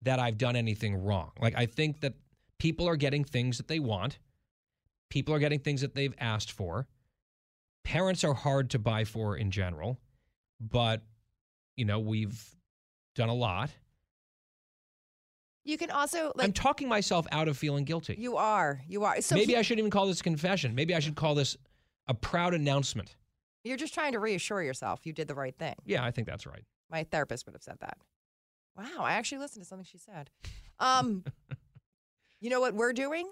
that 0.02 0.20
I've 0.20 0.38
done 0.38 0.56
anything 0.56 0.96
wrong. 1.04 1.32
Like 1.40 1.56
I 1.56 1.66
think 1.68 2.00
that 2.02 2.14
people 2.60 2.88
are 2.88 2.96
getting 2.96 3.24
things 3.24 3.58
that 3.58 3.68
they 3.68 3.80
want. 3.80 4.18
People 5.10 5.34
are 5.36 5.40
getting 5.40 5.60
things 5.60 5.82
that 5.82 5.94
they've 5.94 6.14
asked 6.20 6.52
for. 6.52 6.88
Parents 7.86 8.24
are 8.26 8.34
hard 8.34 8.72
to 8.72 8.80
buy 8.80 9.06
for 9.06 9.38
in 9.38 9.50
general, 9.52 9.98
but 10.60 11.02
you 11.78 11.86
know, 11.86 12.00
we've 12.00 12.44
done 13.16 13.30
a 13.30 13.34
lot. 13.34 13.70
you 15.64 15.78
can 15.78 15.90
also 15.92 16.32
I'm 16.40 16.52
talking 16.54 16.88
myself 16.88 17.26
out 17.32 17.48
of 17.48 17.58
feeling 17.58 17.86
guilty. 17.86 18.16
you 18.20 18.38
are 18.38 18.82
you 18.88 19.04
are. 19.04 19.22
So 19.22 19.36
Maybe 19.36 19.54
he- 19.54 19.58
I 19.58 19.62
shouldn't 19.62 19.80
even 19.80 19.92
call 19.92 20.08
this 20.08 20.20
a 20.20 20.24
confession. 20.24 20.76
Maybe 20.76 20.94
I 20.94 21.00
should 21.00 21.16
call 21.16 21.36
this 21.36 21.58
a 22.08 22.14
proud 22.14 22.54
announcement. 22.54 23.16
you're 23.64 23.78
just 23.78 23.94
trying 23.94 24.12
to 24.12 24.20
reassure 24.20 24.62
yourself 24.62 25.06
you 25.06 25.14
did 25.14 25.28
the 25.28 25.36
right 25.36 25.58
thing. 25.58 25.76
Yeah, 25.86 26.04
I 26.04 26.12
think 26.12 26.28
that's 26.28 26.46
right. 26.46 26.64
My 26.92 27.04
therapist 27.04 27.46
would 27.46 27.56
have 27.56 27.64
said 27.64 27.78
that. 27.82 27.98
Wow, 28.78 29.00
I 29.04 29.14
actually 29.14 29.40
listened 29.40 29.64
to 29.64 29.68
something 29.68 29.86
she 29.90 29.98
said. 29.98 30.30
Um, 30.80 31.24
you 32.42 32.50
know 32.50 32.60
what 32.60 32.76
we're 32.76 32.94
doing? 32.94 33.32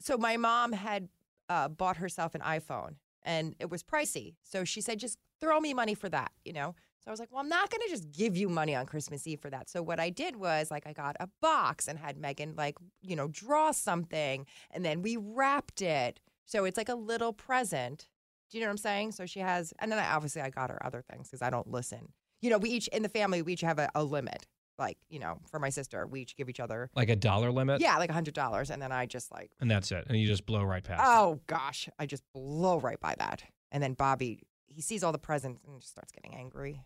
So 0.00 0.16
my 0.16 0.36
mom 0.36 0.72
had 0.72 1.08
uh, 1.48 1.68
bought 1.68 1.96
herself 1.98 2.34
an 2.34 2.40
iPhone, 2.40 2.94
and 3.24 3.54
it 3.58 3.70
was 3.70 3.82
pricey. 3.82 4.34
So 4.42 4.64
she 4.64 4.80
said, 4.80 4.98
"Just 4.98 5.18
throw 5.40 5.60
me 5.60 5.74
money 5.74 5.94
for 5.94 6.08
that," 6.08 6.32
you 6.44 6.52
know. 6.52 6.74
So 7.00 7.10
I 7.10 7.12
was 7.12 7.20
like, 7.20 7.30
"Well, 7.30 7.40
I'm 7.40 7.48
not 7.48 7.70
going 7.70 7.82
to 7.82 7.90
just 7.90 8.10
give 8.12 8.36
you 8.36 8.48
money 8.48 8.74
on 8.74 8.86
Christmas 8.86 9.26
Eve 9.26 9.40
for 9.40 9.50
that." 9.50 9.68
So 9.68 9.82
what 9.82 10.00
I 10.00 10.10
did 10.10 10.36
was 10.36 10.70
like 10.70 10.86
I 10.86 10.92
got 10.92 11.16
a 11.20 11.28
box 11.40 11.88
and 11.88 11.98
had 11.98 12.16
Megan 12.16 12.54
like 12.56 12.76
you 13.02 13.16
know 13.16 13.28
draw 13.28 13.72
something, 13.72 14.46
and 14.70 14.84
then 14.84 15.02
we 15.02 15.16
wrapped 15.16 15.82
it. 15.82 16.20
So 16.46 16.64
it's 16.64 16.76
like 16.76 16.88
a 16.88 16.94
little 16.94 17.32
present. 17.32 18.08
Do 18.50 18.58
you 18.58 18.62
know 18.62 18.68
what 18.68 18.72
I'm 18.72 18.78
saying? 18.78 19.12
So 19.12 19.26
she 19.26 19.40
has, 19.40 19.72
and 19.80 19.90
then 19.90 19.98
I, 19.98 20.14
obviously 20.14 20.42
I 20.42 20.50
got 20.50 20.70
her 20.70 20.84
other 20.84 21.02
things 21.02 21.28
because 21.28 21.42
I 21.42 21.50
don't 21.50 21.70
listen. 21.70 22.12
You 22.40 22.50
know, 22.50 22.58
we 22.58 22.70
each 22.70 22.88
in 22.88 23.02
the 23.02 23.08
family 23.08 23.42
we 23.42 23.54
each 23.54 23.62
have 23.62 23.78
a, 23.78 23.90
a 23.94 24.04
limit. 24.04 24.46
Like 24.78 24.98
you 25.08 25.18
know, 25.20 25.38
for 25.50 25.58
my 25.58 25.70
sister, 25.70 26.06
we 26.06 26.22
each 26.22 26.36
give 26.36 26.48
each 26.48 26.60
other 26.60 26.90
Like 26.96 27.08
a 27.08 27.16
dollar 27.16 27.50
limit? 27.52 27.80
yeah, 27.80 27.96
like 27.98 28.10
a 28.10 28.12
hundred 28.12 28.34
dollars, 28.34 28.70
and 28.70 28.80
then 28.82 28.90
I 28.92 29.06
just 29.06 29.30
like, 29.32 29.50
And 29.60 29.70
that's 29.70 29.92
it. 29.92 30.04
And 30.08 30.18
you 30.18 30.26
just 30.26 30.46
blow 30.46 30.62
right 30.64 30.82
past. 30.82 31.00
it. 31.00 31.06
oh 31.06 31.40
gosh, 31.46 31.88
I 31.98 32.06
just 32.06 32.24
blow 32.32 32.78
right 32.80 32.98
by 33.00 33.14
that. 33.18 33.42
And 33.70 33.82
then 33.82 33.94
Bobby, 33.94 34.40
he 34.66 34.80
sees 34.82 35.04
all 35.04 35.12
the 35.12 35.18
presents 35.18 35.62
and 35.66 35.80
just 35.80 35.92
starts 35.92 36.10
getting 36.12 36.34
angry. 36.36 36.82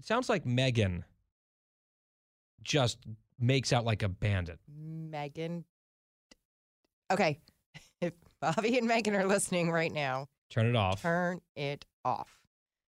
It 0.00 0.06
sounds 0.06 0.28
like 0.28 0.44
Megan 0.44 1.04
just 2.62 2.98
makes 3.38 3.72
out 3.72 3.84
like 3.84 4.02
a 4.02 4.08
bandit. 4.08 4.58
Megan, 4.68 5.64
okay, 7.12 7.38
if 8.00 8.12
Bobby 8.40 8.78
and 8.78 8.86
Megan 8.88 9.14
are 9.14 9.26
listening 9.26 9.70
right 9.70 9.92
now, 9.92 10.26
Turn 10.50 10.66
it 10.66 10.76
off. 10.76 11.02
turn 11.02 11.40
it 11.56 11.84
off. 12.04 12.38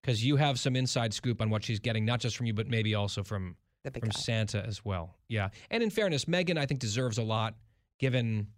Because 0.03 0.25
you 0.25 0.37
have 0.37 0.59
some 0.61 0.77
inside 0.77 1.13
scoop 1.13 1.41
on 1.41 1.51
what 1.51 1.65
she's 1.65 1.81
getting, 1.81 2.05
not 2.05 2.21
just 2.21 2.37
from 2.37 2.47
you, 2.47 2.55
but 2.55 2.69
maybe 2.69 2.95
also 2.95 3.23
from 3.25 3.57
The 3.87 3.93
big 3.93 4.03
from 4.03 4.11
guy. 4.11 4.19
Santa 4.19 4.67
as 4.67 4.85
well. 4.85 5.15
Yeah. 5.29 5.51
And 5.71 5.81
in 5.81 5.91
fairness, 5.91 6.27
Megan, 6.27 6.59
I 6.59 6.67
think, 6.67 6.81
deserves 6.81 7.19
a 7.19 7.23
lot 7.23 7.55
given, 8.01 8.49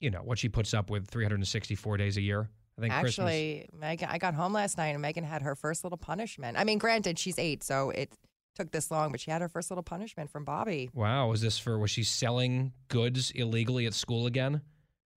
you 0.00 0.10
know, 0.10 0.22
what 0.22 0.40
she 0.40 0.48
puts 0.48 0.74
up 0.74 0.90
with 0.90 1.06
364 1.06 1.96
days 1.96 2.16
a 2.16 2.20
year. 2.20 2.50
I 2.76 2.80
think 2.80 2.94
Christmas. 2.94 3.18
Actually, 3.18 3.68
Megan, 3.78 4.08
I 4.10 4.18
got 4.18 4.34
home 4.34 4.52
last 4.52 4.76
night 4.76 4.88
and 4.88 5.00
Megan 5.00 5.22
had 5.22 5.42
her 5.42 5.54
first 5.54 5.84
little 5.84 5.98
punishment. 5.98 6.58
I 6.58 6.64
mean, 6.64 6.78
granted, 6.78 7.16
she's 7.16 7.38
eight, 7.38 7.62
so 7.62 7.90
it 7.90 8.12
took 8.56 8.72
this 8.72 8.90
long, 8.90 9.12
but 9.12 9.20
she 9.20 9.30
had 9.30 9.40
her 9.40 9.48
first 9.48 9.70
little 9.70 9.84
punishment 9.84 10.30
from 10.30 10.44
Bobby. 10.44 10.90
Wow. 10.92 11.28
Was 11.28 11.40
this 11.40 11.60
for, 11.60 11.78
was 11.78 11.92
she 11.92 12.02
selling 12.02 12.72
goods 12.88 13.30
illegally 13.30 13.86
at 13.86 13.94
school 13.94 14.26
again? 14.26 14.62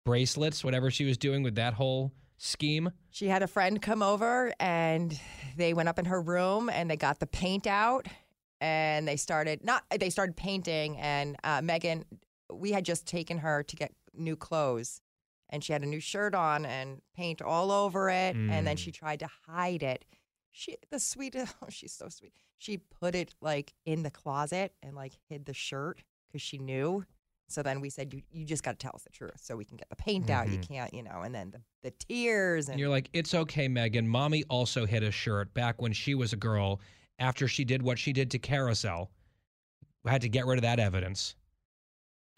Bracelets, 0.05 0.63
whatever 0.63 0.91
she 0.91 1.05
was 1.05 1.17
doing 1.17 1.41
with 1.41 1.55
that 1.55 1.73
whole 1.73 2.11
scheme? 2.37 2.91
She 3.09 3.27
had 3.27 3.41
a 3.41 3.47
friend 3.47 3.81
come 3.81 4.03
over 4.03 4.53
and 4.59 5.19
they 5.57 5.73
went 5.73 5.89
up 5.89 5.97
in 5.97 6.05
her 6.05 6.21
room 6.21 6.69
and 6.69 6.89
they 6.89 6.97
got 6.97 7.19
the 7.19 7.27
paint 7.27 7.65
out 7.65 8.07
and 8.61 9.05
they 9.07 9.17
started 9.17 9.63
not 9.65 9.83
they 9.99 10.09
started 10.09 10.37
painting 10.37 10.97
and 10.99 11.35
uh, 11.43 11.61
Megan 11.61 12.05
we 12.53 12.71
had 12.71 12.85
just 12.85 13.05
taken 13.05 13.39
her 13.39 13.63
to 13.63 13.75
get 13.75 13.91
new 14.13 14.35
clothes 14.37 15.01
and 15.49 15.63
she 15.63 15.73
had 15.73 15.81
a 15.81 15.85
new 15.85 15.99
shirt 15.99 16.33
on 16.35 16.65
and 16.65 17.01
paint 17.15 17.41
all 17.41 17.71
over 17.71 18.09
it 18.09 18.35
and 18.35 18.65
then 18.65 18.75
Mm. 18.77 18.79
she 18.79 18.91
tried 18.91 19.19
to 19.19 19.27
hide 19.47 19.83
it. 19.83 20.05
She 20.51 20.77
the 20.91 20.99
sweetest 20.99 21.55
oh 21.61 21.67
she's 21.69 21.91
so 21.93 22.07
sweet. 22.09 22.33
She 22.57 22.77
put 22.77 23.15
it 23.15 23.33
like 23.41 23.73
in 23.85 24.03
the 24.03 24.11
closet 24.11 24.73
and 24.83 24.95
like 24.95 25.13
hid 25.27 25.45
the 25.45 25.53
shirt 25.53 26.03
cuz 26.31 26.41
she 26.41 26.57
knew. 26.57 27.03
So 27.49 27.61
then 27.63 27.81
we 27.81 27.89
said 27.89 28.13
you 28.13 28.21
you 28.31 28.45
just 28.45 28.63
got 28.63 28.71
to 28.71 28.77
tell 28.77 28.91
us 28.95 29.03
the 29.03 29.09
truth 29.09 29.39
so 29.41 29.55
we 29.57 29.65
can 29.65 29.75
get 29.77 29.89
the 29.89 29.95
paint 29.95 30.29
out. 30.29 30.47
You 30.49 30.57
Mhm. 30.59 30.67
can't, 30.67 30.93
you 30.93 31.03
know, 31.03 31.21
and 31.21 31.33
then 31.35 31.51
the, 31.51 31.61
the 31.83 31.91
tears 31.91 32.67
and 32.67 32.73
And 32.75 32.79
you're 32.79 32.89
like, 32.89 33.09
it's 33.13 33.33
okay, 33.33 33.67
Megan. 33.67 34.07
Mommy 34.07 34.43
also 34.49 34.85
hid 34.85 35.03
a 35.03 35.11
shirt 35.11 35.53
back 35.53 35.81
when 35.81 35.91
she 35.93 36.15
was 36.15 36.31
a 36.31 36.37
girl 36.37 36.79
after 37.19 37.47
she 37.47 37.63
did 37.63 37.81
what 37.81 37.99
she 37.99 38.13
did 38.13 38.31
to 38.31 38.39
Carousel. 38.39 39.11
We 40.03 40.11
had 40.11 40.21
to 40.21 40.29
get 40.29 40.45
rid 40.45 40.57
of 40.57 40.63
that 40.63 40.79
evidence. 40.79 41.35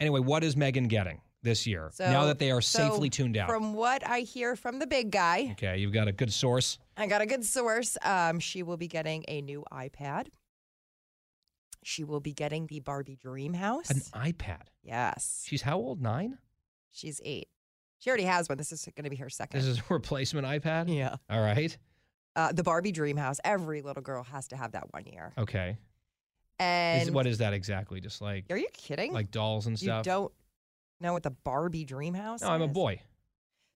Anyway, 0.00 0.20
what 0.20 0.44
is 0.44 0.56
Megan 0.56 0.88
getting 0.88 1.20
this 1.42 1.66
year 1.66 1.90
now 1.98 2.24
that 2.26 2.38
they 2.38 2.50
are 2.50 2.60
so 2.60 2.90
safely 2.90 3.08
tuned 3.08 3.36
out? 3.36 3.48
From 3.48 3.74
what 3.74 4.06
I 4.06 4.20
hear 4.20 4.56
from 4.56 4.78
the 4.78 4.86
big 4.86 5.10
guy, 5.10 5.48
okay, 5.52 5.78
you've 5.78 5.92
got 5.92 6.08
a 6.08 6.12
good 6.12 6.32
source. 6.32 6.78
I 6.96 7.06
got 7.06 7.22
a 7.22 7.26
good 7.26 7.44
source. 7.44 7.96
Um, 8.02 8.38
she 8.40 8.62
will 8.62 8.76
be 8.76 8.88
getting 8.88 9.24
a 9.28 9.40
new 9.40 9.64
iPad. 9.72 10.26
She 11.82 12.02
will 12.04 12.20
be 12.20 12.32
getting 12.32 12.66
the 12.66 12.80
Barbie 12.80 13.16
Dream 13.16 13.52
House. 13.54 13.90
An 13.90 14.00
iPad. 14.32 14.62
yes, 14.82 15.44
She's 15.46 15.62
how 15.62 15.76
old? 15.78 16.00
Nine? 16.00 16.38
she's 16.90 17.20
eight. 17.24 17.48
She 17.98 18.10
already 18.10 18.24
has 18.24 18.48
one. 18.48 18.58
This 18.58 18.72
is 18.72 18.86
going 18.94 19.04
to 19.04 19.10
be 19.10 19.16
her 19.16 19.30
second. 19.30 19.58
This 19.60 19.66
is 19.68 19.78
a 19.78 19.82
replacement 19.94 20.46
iPad? 20.46 20.94
yeah. 20.94 21.16
All 21.30 21.40
right. 21.40 21.76
Uh, 22.36 22.52
the 22.52 22.62
Barbie 22.62 22.92
Dream 22.92 23.16
House. 23.16 23.38
Every 23.44 23.80
little 23.82 24.02
girl 24.02 24.22
has 24.24 24.48
to 24.48 24.56
have 24.56 24.72
that 24.72 24.92
one 24.92 25.06
year. 25.06 25.32
Okay. 25.38 25.76
And 26.58 27.02
Is, 27.02 27.10
what 27.10 27.26
is 27.26 27.38
that 27.38 27.52
exactly? 27.52 28.00
Just 28.00 28.20
like 28.20 28.44
are 28.50 28.56
you 28.56 28.68
kidding? 28.72 29.12
like 29.12 29.30
dolls 29.30 29.66
and 29.66 29.78
stuff. 29.78 30.06
you 30.06 30.10
don't 30.12 30.32
know 31.00 31.12
what 31.12 31.22
the 31.24 31.30
Barbie 31.30 31.84
Dream 31.84 32.14
House 32.14 32.42
no, 32.42 32.48
I'm 32.50 32.62
a 32.62 32.66
is? 32.66 32.70
boy. 32.72 33.00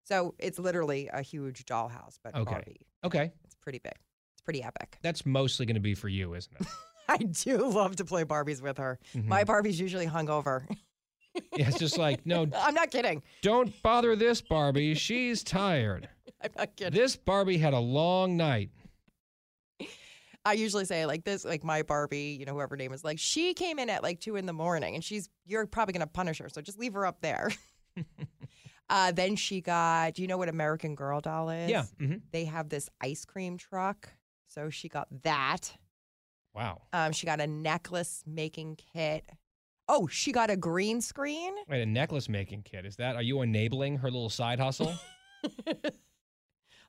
So 0.04 0.34
it's 0.38 0.58
literally 0.58 1.10
a 1.12 1.20
huge 1.22 1.64
dollhouse, 1.66 2.18
but 2.22 2.34
Okay. 2.34 2.50
Barbie. 2.50 2.80
Okay. 3.04 3.32
It's 3.44 3.54
pretty 3.56 3.78
big. 3.78 3.92
It's 4.32 4.42
pretty 4.42 4.62
epic. 4.62 4.98
That's 5.02 5.26
mostly 5.26 5.66
going 5.66 5.74
to 5.74 5.80
be 5.80 5.94
for 5.94 6.08
you, 6.08 6.34
isn't 6.34 6.52
it? 6.60 6.66
I 7.08 7.16
do 7.18 7.58
love 7.68 7.96
to 7.96 8.04
play 8.04 8.24
Barbies 8.24 8.62
with 8.62 8.78
her. 8.78 8.98
My 9.14 9.44
Barbie's 9.44 9.80
usually 9.80 10.06
hungover. 10.06 10.62
yeah, 11.56 11.68
it's 11.68 11.78
just 11.78 11.98
like, 11.98 12.24
no, 12.26 12.46
I'm 12.56 12.74
not 12.74 12.90
kidding. 12.90 13.22
don't 13.42 13.72
bother 13.82 14.14
this 14.16 14.40
Barbie. 14.40 14.94
She's 14.94 15.42
tired. 15.42 16.08
I'm 16.42 16.50
not 16.56 16.76
kidding. 16.76 16.98
This 16.98 17.16
Barbie 17.16 17.58
had 17.58 17.74
a 17.74 17.78
long 17.78 18.36
night. 18.36 18.70
I 20.44 20.52
usually 20.52 20.84
say 20.84 21.04
like 21.04 21.24
this, 21.24 21.44
like 21.44 21.62
my 21.62 21.82
Barbie, 21.82 22.36
you 22.38 22.46
know, 22.46 22.54
whoever 22.54 22.76
name 22.76 22.92
is, 22.92 23.04
like 23.04 23.18
she 23.18 23.52
came 23.54 23.78
in 23.78 23.90
at 23.90 24.02
like 24.02 24.20
two 24.20 24.36
in 24.36 24.46
the 24.46 24.52
morning, 24.52 24.94
and 24.94 25.04
she's 25.04 25.28
you're 25.46 25.66
probably 25.66 25.92
gonna 25.92 26.06
punish 26.06 26.38
her, 26.38 26.48
so 26.48 26.60
just 26.62 26.78
leave 26.78 26.94
her 26.94 27.04
up 27.04 27.20
there. 27.20 27.50
uh, 28.90 29.12
then 29.12 29.36
she 29.36 29.60
got, 29.60 30.14
do 30.14 30.22
you 30.22 30.28
know 30.28 30.38
what 30.38 30.48
American 30.48 30.94
Girl 30.94 31.20
doll 31.20 31.50
is? 31.50 31.70
Yeah. 31.70 31.84
hmm 31.98 32.14
They 32.32 32.44
have 32.44 32.68
this 32.68 32.88
ice 33.00 33.24
cream 33.24 33.58
truck, 33.58 34.08
so 34.46 34.70
she 34.70 34.88
got 34.88 35.08
that. 35.22 35.76
Wow. 36.54 36.82
Um, 36.92 37.12
she 37.12 37.26
got 37.26 37.40
a 37.40 37.46
necklace 37.46 38.22
making 38.26 38.78
kit. 38.94 39.28
Oh, 39.88 40.06
she 40.06 40.32
got 40.32 40.50
a 40.50 40.56
green 40.56 41.00
screen. 41.00 41.54
Wait, 41.68 41.82
a 41.82 41.86
necklace 41.86 42.28
making 42.28 42.62
kit. 42.62 42.84
Is 42.84 42.96
that, 42.96 43.16
are 43.16 43.22
you 43.22 43.42
enabling 43.42 43.96
her 43.98 44.10
little 44.10 44.30
side 44.30 44.60
hustle? 44.60 44.94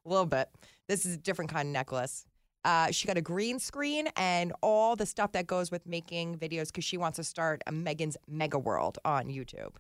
A 0.06 0.10
little 0.10 0.26
bit. 0.26 0.50
This 0.88 1.06
is 1.06 1.16
a 1.16 1.18
different 1.18 1.52
kind 1.52 1.68
of 1.68 1.74
necklace. 1.74 2.26
Uh, 2.66 2.92
she 2.92 3.08
got 3.08 3.18
a 3.18 3.22
green 3.22 3.58
screen 3.60 4.10
and 4.18 4.52
all 4.62 4.96
the 4.96 5.06
stuff 5.06 5.32
that 5.32 5.48
goes 5.48 5.72
with 5.72 5.86
making 5.88 6.38
videos 6.38 6.68
because 6.68 6.84
she 6.84 6.98
wants 6.98 7.16
to 7.16 7.24
start 7.24 7.62
a 7.68 7.72
Megan's 7.72 8.18
Mega 8.28 8.60
World 8.60 8.98
on 9.06 9.28
YouTube. 9.28 9.76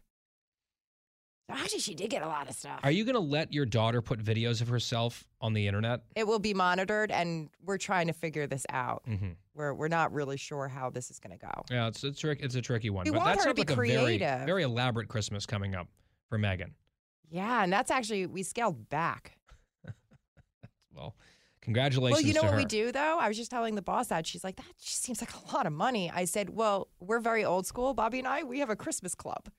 So 1.49 1.55
actually, 1.55 1.79
she 1.79 1.95
did 1.95 2.11
get 2.11 2.21
a 2.21 2.27
lot 2.27 2.47
of 2.47 2.55
stuff. 2.55 2.79
Are 2.83 2.91
you 2.91 3.03
going 3.03 3.15
to 3.15 3.19
let 3.19 3.51
your 3.51 3.65
daughter 3.65 4.03
put 4.03 4.23
videos 4.23 4.61
of 4.61 4.67
herself 4.67 5.27
on 5.41 5.53
the 5.53 5.65
internet? 5.65 6.01
it 6.15 6.27
will 6.27 6.37
be 6.37 6.53
monitored, 6.53 7.09
and 7.11 7.49
we're 7.65 7.79
trying 7.79 8.05
to 8.05 8.13
figure 8.13 8.45
this 8.45 8.67
out. 8.69 9.03
Mm-hmm. 9.09 9.29
We're 9.55 9.73
we're 9.73 9.87
not 9.87 10.13
really 10.13 10.37
sure 10.37 10.67
how 10.67 10.91
this 10.91 11.09
is 11.09 11.19
going 11.19 11.37
to 11.37 11.43
go. 11.43 11.63
Yeah, 11.71 11.87
it's 11.87 12.03
a 12.03 12.11
trick. 12.11 12.39
It's 12.43 12.53
a 12.53 12.61
tricky 12.61 12.91
one. 12.91 13.05
We 13.05 13.11
but 13.11 13.17
want 13.17 13.39
that 13.39 13.45
her 13.45 13.49
to 13.49 13.55
be 13.55 13.61
like 13.61 13.71
a 13.71 13.75
very, 13.75 13.89
creative. 14.19 14.45
very 14.45 14.61
elaborate 14.61 15.07
Christmas 15.07 15.47
coming 15.47 15.73
up 15.73 15.87
for 16.29 16.37
Megan. 16.37 16.75
Yeah, 17.31 17.63
and 17.63 17.73
that's 17.73 17.89
actually 17.89 18.27
we 18.27 18.43
scaled 18.43 18.87
back. 18.89 19.38
Well, 20.99 21.15
congratulations. 21.61 22.21
Well, 22.21 22.27
you 22.27 22.33
know 22.33 22.41
what 22.43 22.51
her. 22.51 22.57
we 22.57 22.65
do 22.65 22.91
though? 22.91 23.17
I 23.19 23.27
was 23.27 23.37
just 23.37 23.49
telling 23.51 23.75
the 23.75 23.81
boss 23.81 24.07
that 24.07 24.27
she's 24.27 24.43
like, 24.43 24.57
that 24.57 24.65
just 24.81 25.03
seems 25.03 25.21
like 25.21 25.31
a 25.33 25.55
lot 25.55 25.65
of 25.65 25.73
money. 25.73 26.11
I 26.13 26.25
said, 26.25 26.49
well, 26.49 26.89
we're 26.99 27.19
very 27.19 27.45
old 27.45 27.65
school, 27.65 27.93
Bobby 27.93 28.19
and 28.19 28.27
I. 28.27 28.43
We 28.43 28.59
have 28.59 28.69
a 28.69 28.75
Christmas 28.75 29.15
club. 29.15 29.49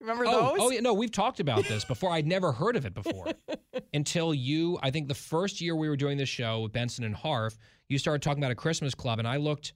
Remember 0.00 0.24
Oh, 0.26 0.30
those? 0.50 0.58
oh, 0.60 0.70
yeah, 0.70 0.80
no, 0.80 0.94
we've 0.94 1.12
talked 1.12 1.38
about 1.38 1.64
this 1.64 1.84
before. 1.84 2.10
I'd 2.10 2.26
never 2.26 2.50
heard 2.50 2.74
of 2.74 2.84
it 2.84 2.92
before 2.92 3.26
until 3.94 4.34
you. 4.34 4.76
I 4.82 4.90
think 4.90 5.06
the 5.06 5.14
first 5.14 5.60
year 5.60 5.76
we 5.76 5.88
were 5.88 5.96
doing 5.96 6.18
this 6.18 6.28
show 6.28 6.60
with 6.62 6.72
Benson 6.72 7.04
and 7.04 7.14
Harf, 7.14 7.56
you 7.88 7.98
started 7.98 8.20
talking 8.20 8.42
about 8.42 8.50
a 8.50 8.56
Christmas 8.56 8.94
club, 8.96 9.20
and 9.20 9.28
I 9.28 9.36
looked 9.36 9.74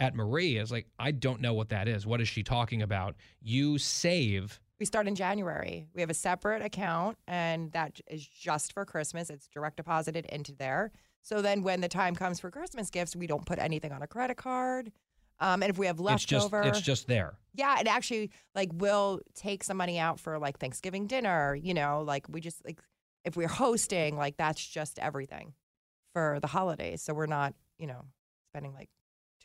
at 0.00 0.14
Marie. 0.14 0.58
I 0.58 0.62
was 0.62 0.72
like, 0.72 0.86
I 0.98 1.10
don't 1.10 1.42
know 1.42 1.52
what 1.52 1.68
that 1.70 1.88
is. 1.88 2.06
What 2.06 2.22
is 2.22 2.28
she 2.28 2.42
talking 2.42 2.80
about? 2.80 3.16
You 3.42 3.76
save. 3.76 4.60
We 4.78 4.86
start 4.86 5.08
in 5.08 5.14
January. 5.14 5.86
We 5.94 6.02
have 6.02 6.10
a 6.10 6.14
separate 6.14 6.62
account, 6.62 7.16
and 7.26 7.72
that 7.72 7.98
is 8.08 8.26
just 8.26 8.72
for 8.72 8.84
Christmas. 8.84 9.30
It's 9.30 9.46
direct 9.48 9.76
deposited 9.78 10.26
into 10.26 10.52
there. 10.54 10.92
So 11.22 11.40
then, 11.42 11.62
when 11.62 11.80
the 11.80 11.88
time 11.88 12.14
comes 12.14 12.38
for 12.40 12.50
Christmas 12.50 12.90
gifts, 12.90 13.16
we 13.16 13.26
don't 13.26 13.46
put 13.46 13.58
anything 13.58 13.90
on 13.92 14.02
a 14.02 14.06
credit 14.06 14.36
card. 14.36 14.92
Um, 15.40 15.62
and 15.62 15.70
if 15.70 15.76
we 15.78 15.86
have 15.86 15.98
It's 16.00 16.24
just. 16.24 16.44
leftover, 16.52 16.68
It's 16.68 16.80
just 16.80 17.06
there. 17.08 17.34
yeah, 17.54 17.78
it 17.80 17.86
actually 17.86 18.30
like 18.54 18.70
we'll 18.72 19.20
take 19.34 19.64
some 19.64 19.76
money 19.76 19.98
out 19.98 20.18
for 20.20 20.38
like 20.38 20.58
Thanksgiving 20.58 21.06
dinner. 21.06 21.54
You 21.54 21.74
know, 21.74 22.02
like 22.06 22.26
we 22.28 22.40
just 22.40 22.64
like 22.64 22.80
if 23.24 23.36
we're 23.36 23.48
hosting, 23.48 24.16
like 24.16 24.36
that's 24.36 24.64
just 24.64 24.98
everything 24.98 25.52
for 26.14 26.38
the 26.40 26.46
holidays. 26.46 27.02
So 27.02 27.12
we're 27.12 27.26
not, 27.26 27.54
you 27.78 27.86
know, 27.86 28.04
spending 28.50 28.72
like 28.72 28.88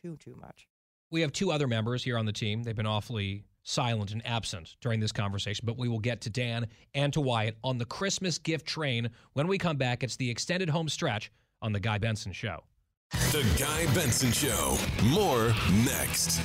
too 0.01 0.15
too 0.17 0.35
much. 0.39 0.67
We 1.09 1.21
have 1.21 1.33
two 1.33 1.51
other 1.51 1.67
members 1.67 2.03
here 2.03 2.17
on 2.17 2.25
the 2.25 2.31
team. 2.31 2.63
They've 2.63 2.75
been 2.75 2.85
awfully 2.85 3.43
silent 3.63 4.12
and 4.12 4.25
absent 4.25 4.75
during 4.82 5.00
this 5.00 5.12
conversation, 5.12 5.65
but 5.65 5.77
we 5.77 5.88
will 5.88 6.00
get 6.00 6.22
to 6.22 6.30
Dan 6.30 6.68
and 6.94 7.13
to 7.13 7.22
Wyatt 7.22 7.58
on 7.63 7.77
the 7.77 7.86
Christmas 7.86 8.38
gift 8.38 8.65
train 8.65 9.10
when 9.34 9.48
we 9.48 9.58
come 9.58 9.77
back. 9.77 10.03
It's 10.03 10.15
the 10.15 10.30
extended 10.30 10.70
home 10.70 10.89
stretch 10.89 11.32
on 11.62 11.72
the 11.72 11.80
Guy 11.80 11.98
Benson 11.98 12.32
Show. 12.32 12.63
The 13.12 13.46
Guy 13.60 13.94
Benson 13.94 14.32
Show. 14.32 14.77
More 15.10 15.53
next. 15.86 16.41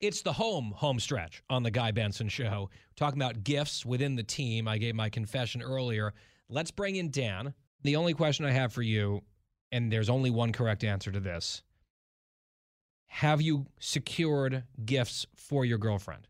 It's 0.00 0.20
the 0.20 0.32
home 0.32 0.72
home 0.76 1.00
stretch 1.00 1.42
on 1.48 1.62
the 1.62 1.70
Guy 1.70 1.90
Benson 1.90 2.28
show. 2.28 2.68
Talking 2.94 3.18
about 3.18 3.42
gifts 3.42 3.86
within 3.86 4.16
the 4.16 4.22
team. 4.22 4.68
I 4.68 4.76
gave 4.76 4.94
my 4.94 5.08
confession 5.08 5.62
earlier. 5.62 6.12
Let's 6.50 6.70
bring 6.70 6.96
in 6.96 7.10
Dan. 7.10 7.54
The 7.82 7.96
only 7.96 8.12
question 8.12 8.44
I 8.44 8.50
have 8.50 8.72
for 8.72 8.82
you, 8.82 9.22
and 9.72 9.90
there's 9.90 10.10
only 10.10 10.28
one 10.28 10.52
correct 10.52 10.84
answer 10.84 11.10
to 11.10 11.20
this. 11.20 11.62
Have 13.18 13.40
you 13.40 13.66
secured 13.78 14.64
gifts 14.84 15.24
for 15.36 15.64
your 15.64 15.78
girlfriend? 15.78 16.26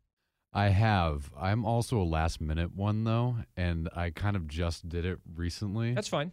I 0.52 0.68
have. 0.68 1.30
I'm 1.38 1.64
also 1.64 1.98
a 1.98 2.04
last 2.04 2.40
minute 2.42 2.74
one 2.76 3.04
though, 3.04 3.36
and 3.56 3.88
I 3.96 4.10
kind 4.10 4.36
of 4.36 4.46
just 4.46 4.86
did 4.88 5.06
it 5.06 5.18
recently. 5.34 5.94
That's 5.94 6.08
fine. 6.08 6.30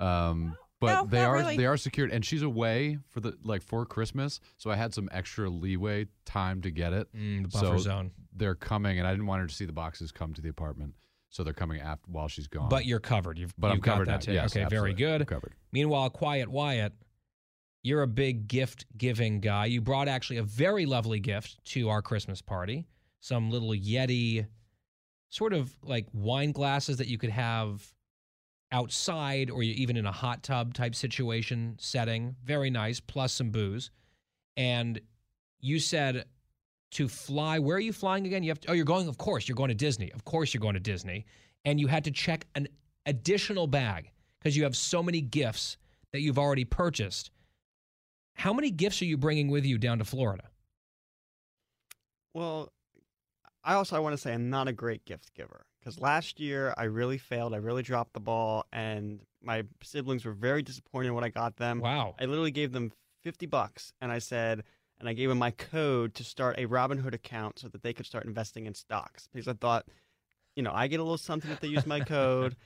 Um, 0.00 0.56
but 0.78 0.92
No, 0.92 1.06
they 1.06 1.18
not 1.22 1.28
are 1.30 1.34
really. 1.36 1.56
they 1.56 1.64
are 1.64 1.78
secured, 1.78 2.10
and 2.12 2.22
she's 2.22 2.42
away 2.42 2.98
for 3.08 3.20
the 3.20 3.36
like 3.42 3.62
for 3.62 3.86
Christmas, 3.86 4.40
so 4.58 4.70
I 4.70 4.76
had 4.76 4.92
some 4.92 5.08
extra 5.10 5.48
leeway 5.48 6.06
time 6.26 6.60
to 6.62 6.70
get 6.70 6.92
it. 6.92 7.08
Mm, 7.16 7.42
the 7.44 7.48
buffer 7.48 7.66
So 7.66 7.78
zone. 7.78 8.10
They're 8.36 8.54
coming, 8.54 8.98
and 8.98 9.08
I 9.08 9.10
didn't 9.12 9.26
want 9.26 9.40
her 9.40 9.46
to 9.46 9.54
see 9.54 9.64
the 9.64 9.72
boxes 9.72 10.12
come 10.12 10.34
to 10.34 10.42
the 10.42 10.50
apartment, 10.50 10.94
so 11.30 11.42
they're 11.42 11.54
coming 11.54 11.80
after 11.80 12.10
while 12.10 12.28
she's 12.28 12.46
gone. 12.46 12.68
But 12.68 12.84
you're 12.84 13.00
covered. 13.00 13.38
You've, 13.38 13.54
But 13.56 13.68
you've 13.68 13.74
I'm 13.76 13.80
got 13.80 13.92
covered 13.92 14.08
that 14.08 14.12
now. 14.12 14.18
too. 14.18 14.32
Yes, 14.34 14.52
okay, 14.52 14.66
very 14.68 14.90
absolutely. 14.90 14.94
good. 14.94 15.20
I'm 15.22 15.26
covered. 15.26 15.54
Meanwhile, 15.72 16.10
Quiet 16.10 16.48
Wyatt, 16.50 16.92
you're 17.84 18.02
a 18.02 18.08
big 18.08 18.48
gift 18.48 18.86
giving 18.96 19.40
guy. 19.40 19.66
You 19.66 19.80
brought 19.80 20.08
actually 20.08 20.38
a 20.38 20.42
very 20.42 20.86
lovely 20.86 21.20
gift 21.20 21.62
to 21.66 21.90
our 21.90 22.02
Christmas 22.02 22.40
party. 22.40 22.86
Some 23.20 23.50
little 23.50 23.70
Yeti, 23.70 24.46
sort 25.28 25.52
of 25.52 25.72
like 25.82 26.06
wine 26.12 26.50
glasses 26.50 26.96
that 26.96 27.08
you 27.08 27.18
could 27.18 27.30
have 27.30 27.86
outside 28.72 29.50
or 29.50 29.62
even 29.62 29.96
in 29.96 30.06
a 30.06 30.12
hot 30.12 30.42
tub 30.42 30.72
type 30.72 30.94
situation 30.94 31.76
setting. 31.78 32.34
Very 32.42 32.70
nice, 32.70 33.00
plus 33.00 33.34
some 33.34 33.50
booze. 33.50 33.90
And 34.56 34.98
you 35.60 35.78
said 35.78 36.24
to 36.92 37.06
fly, 37.06 37.58
where 37.58 37.76
are 37.76 37.80
you 37.80 37.92
flying 37.92 38.26
again? 38.26 38.42
You 38.42 38.50
have 38.50 38.60
to, 38.60 38.70
oh, 38.70 38.72
you're 38.72 38.86
going, 38.86 39.08
of 39.08 39.18
course, 39.18 39.46
you're 39.46 39.56
going 39.56 39.68
to 39.68 39.74
Disney. 39.74 40.10
Of 40.12 40.24
course, 40.24 40.54
you're 40.54 40.60
going 40.60 40.74
to 40.74 40.80
Disney. 40.80 41.26
And 41.66 41.78
you 41.78 41.86
had 41.86 42.04
to 42.04 42.10
check 42.10 42.46
an 42.54 42.66
additional 43.04 43.66
bag 43.66 44.10
because 44.40 44.56
you 44.56 44.62
have 44.62 44.76
so 44.76 45.02
many 45.02 45.20
gifts 45.20 45.76
that 46.12 46.20
you've 46.20 46.38
already 46.38 46.64
purchased. 46.64 47.30
How 48.34 48.52
many 48.52 48.70
gifts 48.70 49.00
are 49.02 49.06
you 49.06 49.16
bringing 49.16 49.48
with 49.48 49.64
you 49.64 49.78
down 49.78 49.98
to 49.98 50.04
Florida? 50.04 50.44
Well, 52.34 52.72
I 53.62 53.74
also 53.74 53.96
I 53.96 54.00
want 54.00 54.14
to 54.14 54.18
say 54.18 54.34
I'm 54.34 54.50
not 54.50 54.68
a 54.68 54.72
great 54.72 55.04
gift 55.04 55.32
giver 55.34 55.66
because 55.78 55.98
last 55.98 56.40
year 56.40 56.74
I 56.76 56.84
really 56.84 57.18
failed. 57.18 57.54
I 57.54 57.58
really 57.58 57.82
dropped 57.82 58.12
the 58.12 58.20
ball, 58.20 58.66
and 58.72 59.20
my 59.42 59.64
siblings 59.82 60.24
were 60.24 60.32
very 60.32 60.62
disappointed 60.62 61.08
in 61.08 61.14
what 61.14 61.24
I 61.24 61.28
got 61.28 61.56
them. 61.56 61.80
Wow. 61.80 62.14
I 62.20 62.24
literally 62.24 62.50
gave 62.50 62.72
them 62.72 62.92
50 63.22 63.46
bucks, 63.46 63.92
and 64.00 64.12
I 64.12 64.18
said, 64.18 64.64
and 64.98 65.08
I 65.08 65.12
gave 65.12 65.28
them 65.28 65.38
my 65.38 65.50
code 65.50 66.14
to 66.14 66.24
start 66.24 66.58
a 66.58 66.66
Robinhood 66.66 67.14
account 67.14 67.58
so 67.58 67.68
that 67.68 67.82
they 67.82 67.92
could 67.92 68.06
start 68.06 68.26
investing 68.26 68.66
in 68.66 68.74
stocks 68.74 69.28
because 69.32 69.48
I 69.48 69.54
thought, 69.54 69.86
you 70.56 70.62
know, 70.62 70.72
I 70.72 70.86
get 70.86 71.00
a 71.00 71.02
little 71.02 71.18
something 71.18 71.50
if 71.50 71.60
they 71.60 71.68
use 71.68 71.86
my 71.86 72.00
code. 72.00 72.56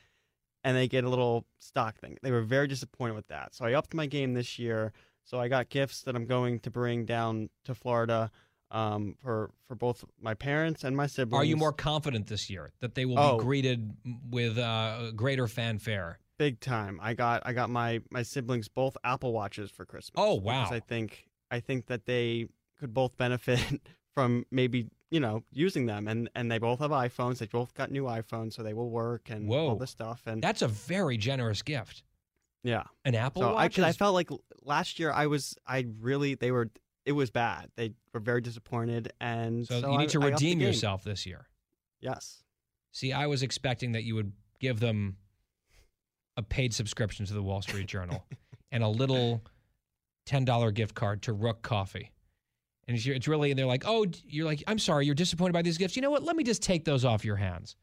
And 0.65 0.77
they 0.77 0.89
get 0.89 1.05
a 1.05 1.09
little 1.09 1.47
stock 1.61 1.97
thing. 1.99 2.19
They 2.21 2.33
were 2.33 2.43
very 2.43 2.67
disappointed 2.67 3.15
with 3.15 3.29
that. 3.29 3.55
So 3.55 3.65
I 3.65 3.75
upped 3.75 3.95
my 3.95 4.07
game 4.07 4.35
this 4.35 4.59
year. 4.59 4.93
So 5.29 5.39
I 5.39 5.49
got 5.49 5.69
gifts 5.69 6.03
that 6.03 6.17
I'm 6.17 6.25
going 6.25 6.59
to 6.61 6.71
bring 6.71 7.05
down 7.05 7.51
to 7.65 7.75
Florida 7.75 8.31
um, 8.71 9.15
for 9.23 9.51
for 9.67 9.75
both 9.75 10.03
my 10.19 10.33
parents 10.33 10.85
and 10.85 10.97
my 10.97 11.07
siblings. 11.07 11.39
Are 11.41 11.45
you 11.45 11.57
more 11.57 11.73
confident 11.73 12.29
this 12.29 12.49
year 12.49 12.71
that 12.81 12.95
they 12.95 13.05
will 13.05 13.19
Oh. 13.19 13.37
be 13.37 13.45
greeted 13.45 13.93
with 14.31 14.57
uh, 14.57 15.11
greater 15.15 15.47
fanfare? 15.47 16.19
big 16.39 16.61
time? 16.61 16.99
I 17.03 17.13
got 17.15 17.43
I 17.45 17.53
got 17.53 17.69
my 17.69 18.01
my 18.11 18.23
siblings 18.23 18.69
both 18.69 18.97
Apple 19.05 19.33
Watches 19.35 19.71
for 19.71 19.85
Christmas. 19.85 20.15
Oh, 20.17 20.35
wow. 20.35 20.69
I 20.71 20.81
think 20.81 21.29
I 21.51 21.61
think 21.61 21.87
that 21.87 22.07
they 22.07 22.47
could 22.81 22.95
both 22.95 23.17
benefit 23.19 23.61
from 24.15 24.47
maybe 24.51 24.89
you 25.11 25.21
know 25.21 25.43
using 25.53 25.85
them, 25.85 26.09
and 26.09 26.31
and 26.35 26.51
they 26.51 26.59
both 26.59 26.79
have 26.79 26.91
iPhones. 26.91 27.39
They 27.39 27.47
both 27.47 27.75
got 27.75 27.91
new 27.91 28.05
iPhones, 28.05 28.55
so 28.55 28.63
they 28.63 28.73
will 28.73 28.89
work 28.91 29.29
and 29.29 29.47
Whoa. 29.47 29.69
all 29.69 29.77
this 29.77 29.91
stuff. 29.91 30.23
And 30.27 30.41
That's 30.43 30.63
a 30.63 30.69
very 30.69 31.19
generous 31.19 31.61
gift. 31.61 32.03
Yeah, 32.63 32.85
An 33.05 33.15
Apple 33.15 33.43
so 33.43 33.49
I, 33.51 33.53
Watch. 33.65 33.77
'cause 33.77 33.85
I 33.85 33.93
felt 33.93 34.15
like 34.15 34.31
last 34.63 34.99
year 34.99 35.11
I 35.11 35.27
was 35.27 35.57
I 35.67 35.87
really 36.01 36.35
they 36.35 36.51
were 36.51 36.71
it 37.05 37.13
was 37.13 37.31
bad. 37.31 37.71
They 37.77 37.93
were 38.13 38.21
very 38.21 38.43
disappointed, 38.43 39.13
and 39.21 39.67
so, 39.67 39.81
so, 39.81 39.93
you 39.93 39.99
need 39.99 40.11
to 40.11 40.21
I 40.21 40.27
the 40.27 40.33
redeem 40.33 40.61
yourself 40.61 41.05
this 41.05 41.25
year. 41.25 41.49
Yes. 42.01 42.43
See, 42.93 43.13
I 43.13 43.27
was 43.27 43.43
expecting 43.43 43.93
that 43.93 44.05
you 44.05 44.15
would 44.15 44.33
give 44.61 44.81
them 44.81 45.17
a 46.37 46.43
paid 46.43 46.75
subscription 46.75 47.27
to 47.27 47.35
the 47.35 47.43
Wall 47.43 47.63
Street 47.63 47.87
Journal 47.87 48.25
and 48.73 48.83
a 48.83 48.89
little 48.89 49.43
$10 50.29 50.75
gift 50.75 50.95
card 50.95 51.23
to 51.23 51.33
Rook 51.33 51.63
Coffee. 51.63 52.13
And 52.87 52.97
it's, 52.97 53.07
it's 53.07 53.29
really, 53.29 53.51
and 53.51 53.59
they're 53.59 53.67
like, 53.67 53.85
oh, 53.87 54.07
you're 54.25 54.47
like, 54.47 54.63
I'm 54.67 54.79
sorry, 54.79 55.05
you're 55.07 55.15
disappointed 55.15 55.53
by 55.53 55.63
these 55.63 55.79
gifts. 55.79 55.97
You 55.97 56.03
know 56.03 56.11
what? 56.11 56.23
Let 56.23 56.37
me 56.37 56.45
just 56.45 56.63
take 56.63 56.85
those 56.85 57.05
off 57.05 57.25
your 57.25 57.37
hands. 57.37 57.77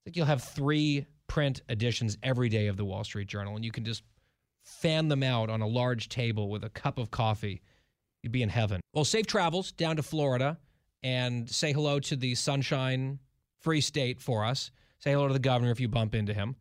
It's 0.00 0.10
like 0.10 0.16
you'll 0.16 0.26
have 0.26 0.42
three 0.42 1.06
print 1.28 1.62
editions 1.68 2.18
every 2.22 2.48
day 2.48 2.66
of 2.66 2.76
the 2.76 2.84
Wall 2.84 3.04
Street 3.04 3.28
Journal, 3.28 3.54
and 3.54 3.64
you 3.64 3.70
can 3.70 3.84
just 3.84 4.02
fan 4.64 5.08
them 5.08 5.22
out 5.22 5.48
on 5.48 5.60
a 5.60 5.66
large 5.66 6.08
table 6.08 6.50
with 6.50 6.64
a 6.64 6.70
cup 6.70 6.98
of 6.98 7.10
coffee. 7.10 7.62
You'd 8.22 8.32
be 8.32 8.42
in 8.42 8.48
heaven. 8.48 8.80
Well, 8.92 9.04
safe 9.04 9.26
travels 9.26 9.72
down 9.72 9.96
to 9.96 10.02
Florida 10.02 10.58
and 11.02 11.48
say 11.48 11.72
hello 11.72 12.00
to 12.00 12.16
the 12.16 12.34
sunshine 12.34 13.18
free 13.60 13.80
state 13.80 14.20
for 14.20 14.44
us. 14.44 14.70
Say 14.98 15.12
hello 15.12 15.28
to 15.28 15.32
the 15.32 15.38
governor 15.38 15.70
if 15.70 15.80
you 15.80 15.88
bump 15.88 16.14
into 16.14 16.34
him. 16.34 16.56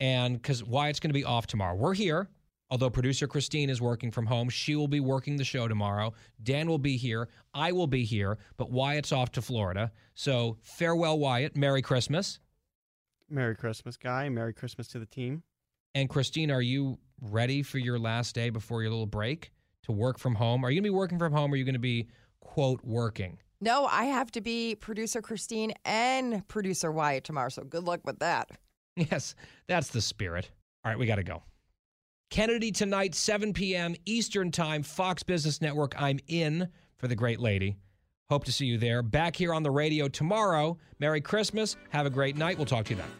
And 0.00 0.34
because 0.34 0.62
Wyatt's 0.64 1.00
going 1.00 1.10
to 1.10 1.14
be 1.14 1.24
off 1.24 1.46
tomorrow. 1.46 1.74
We're 1.74 1.94
here, 1.94 2.28
although 2.70 2.90
producer 2.90 3.26
Christine 3.26 3.70
is 3.70 3.80
working 3.80 4.10
from 4.10 4.26
home. 4.26 4.48
She 4.48 4.76
will 4.76 4.88
be 4.88 5.00
working 5.00 5.36
the 5.36 5.44
show 5.44 5.68
tomorrow. 5.68 6.12
Dan 6.42 6.68
will 6.68 6.78
be 6.78 6.96
here. 6.96 7.28
I 7.54 7.72
will 7.72 7.86
be 7.86 8.04
here, 8.04 8.38
but 8.56 8.70
Wyatt's 8.70 9.12
off 9.12 9.32
to 9.32 9.42
Florida. 9.42 9.92
So 10.14 10.58
farewell, 10.62 11.18
Wyatt. 11.18 11.56
Merry 11.56 11.82
Christmas. 11.82 12.38
Merry 13.30 13.56
Christmas, 13.56 13.96
guy. 13.96 14.28
Merry 14.28 14.52
Christmas 14.52 14.88
to 14.88 14.98
the 14.98 15.06
team. 15.06 15.42
And 15.94 16.08
Christine, 16.08 16.50
are 16.50 16.62
you 16.62 16.98
ready 17.20 17.62
for 17.62 17.78
your 17.78 17.98
last 17.98 18.34
day 18.34 18.50
before 18.50 18.82
your 18.82 18.90
little 18.90 19.06
break 19.06 19.50
to 19.84 19.92
work 19.92 20.18
from 20.18 20.34
home? 20.34 20.64
Are 20.64 20.70
you 20.70 20.76
going 20.76 20.84
to 20.84 20.90
be 20.92 20.96
working 20.96 21.18
from 21.18 21.32
home 21.32 21.50
or 21.50 21.54
are 21.54 21.56
you 21.56 21.64
going 21.64 21.74
to 21.74 21.78
be, 21.78 22.08
quote, 22.40 22.80
working? 22.84 23.38
No, 23.60 23.86
I 23.86 24.04
have 24.04 24.30
to 24.32 24.40
be 24.40 24.74
producer 24.74 25.20
Christine 25.20 25.72
and 25.84 26.46
producer 26.48 26.90
Wyatt 26.92 27.24
tomorrow. 27.24 27.50
So 27.50 27.62
good 27.62 27.84
luck 27.84 28.00
with 28.04 28.18
that. 28.20 28.50
Yes, 28.96 29.34
that's 29.66 29.88
the 29.88 30.00
spirit. 30.00 30.50
All 30.84 30.90
right, 30.90 30.98
we 30.98 31.06
got 31.06 31.16
to 31.16 31.22
go. 31.22 31.42
Kennedy 32.30 32.70
tonight, 32.70 33.14
7 33.14 33.52
p.m. 33.52 33.94
Eastern 34.06 34.50
Time, 34.50 34.82
Fox 34.82 35.22
Business 35.22 35.60
Network. 35.60 36.00
I'm 36.00 36.20
in 36.28 36.68
for 36.96 37.08
the 37.08 37.16
great 37.16 37.40
lady. 37.40 37.76
Hope 38.30 38.44
to 38.44 38.52
see 38.52 38.66
you 38.66 38.78
there. 38.78 39.02
Back 39.02 39.34
here 39.34 39.52
on 39.52 39.64
the 39.64 39.72
radio 39.72 40.06
tomorrow. 40.06 40.78
Merry 41.00 41.20
Christmas. 41.20 41.76
Have 41.88 42.06
a 42.06 42.10
great 42.10 42.36
night. 42.36 42.56
We'll 42.56 42.64
talk 42.64 42.84
to 42.84 42.94
you 42.94 42.96
then. 42.96 43.10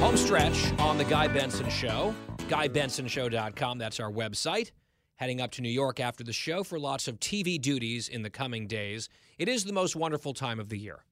Home 0.00 0.16
stretch 0.16 0.76
on 0.80 0.98
the 0.98 1.04
Guy 1.04 1.28
Benson 1.28 1.70
Show. 1.70 2.12
GuyBensonShow.com. 2.48 3.78
That's 3.78 4.00
our 4.00 4.10
website. 4.10 4.72
Heading 5.14 5.40
up 5.40 5.52
to 5.52 5.62
New 5.62 5.68
York 5.68 6.00
after 6.00 6.24
the 6.24 6.32
show 6.32 6.64
for 6.64 6.80
lots 6.80 7.06
of 7.06 7.20
TV 7.20 7.60
duties 7.60 8.08
in 8.08 8.22
the 8.22 8.30
coming 8.30 8.66
days. 8.66 9.08
It 9.38 9.48
is 9.48 9.64
the 9.64 9.72
most 9.72 9.94
wonderful 9.94 10.34
time 10.34 10.58
of 10.58 10.68
the 10.68 10.78
year. 10.78 11.04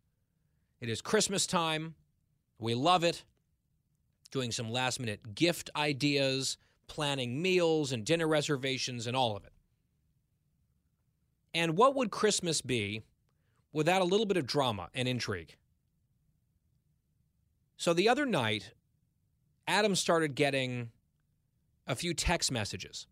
It 0.84 0.90
is 0.90 1.00
Christmas 1.00 1.46
time. 1.46 1.94
We 2.58 2.74
love 2.74 3.04
it. 3.04 3.24
Doing 4.30 4.52
some 4.52 4.70
last 4.70 5.00
minute 5.00 5.34
gift 5.34 5.70
ideas, 5.74 6.58
planning 6.88 7.40
meals 7.40 7.90
and 7.90 8.04
dinner 8.04 8.28
reservations, 8.28 9.06
and 9.06 9.16
all 9.16 9.34
of 9.34 9.46
it. 9.46 9.54
And 11.54 11.78
what 11.78 11.94
would 11.94 12.10
Christmas 12.10 12.60
be 12.60 13.00
without 13.72 14.02
a 14.02 14.04
little 14.04 14.26
bit 14.26 14.36
of 14.36 14.46
drama 14.46 14.90
and 14.92 15.08
intrigue? 15.08 15.56
So 17.78 17.94
the 17.94 18.10
other 18.10 18.26
night, 18.26 18.74
Adam 19.66 19.94
started 19.94 20.34
getting 20.34 20.90
a 21.86 21.94
few 21.94 22.12
text 22.12 22.52
messages. 22.52 23.06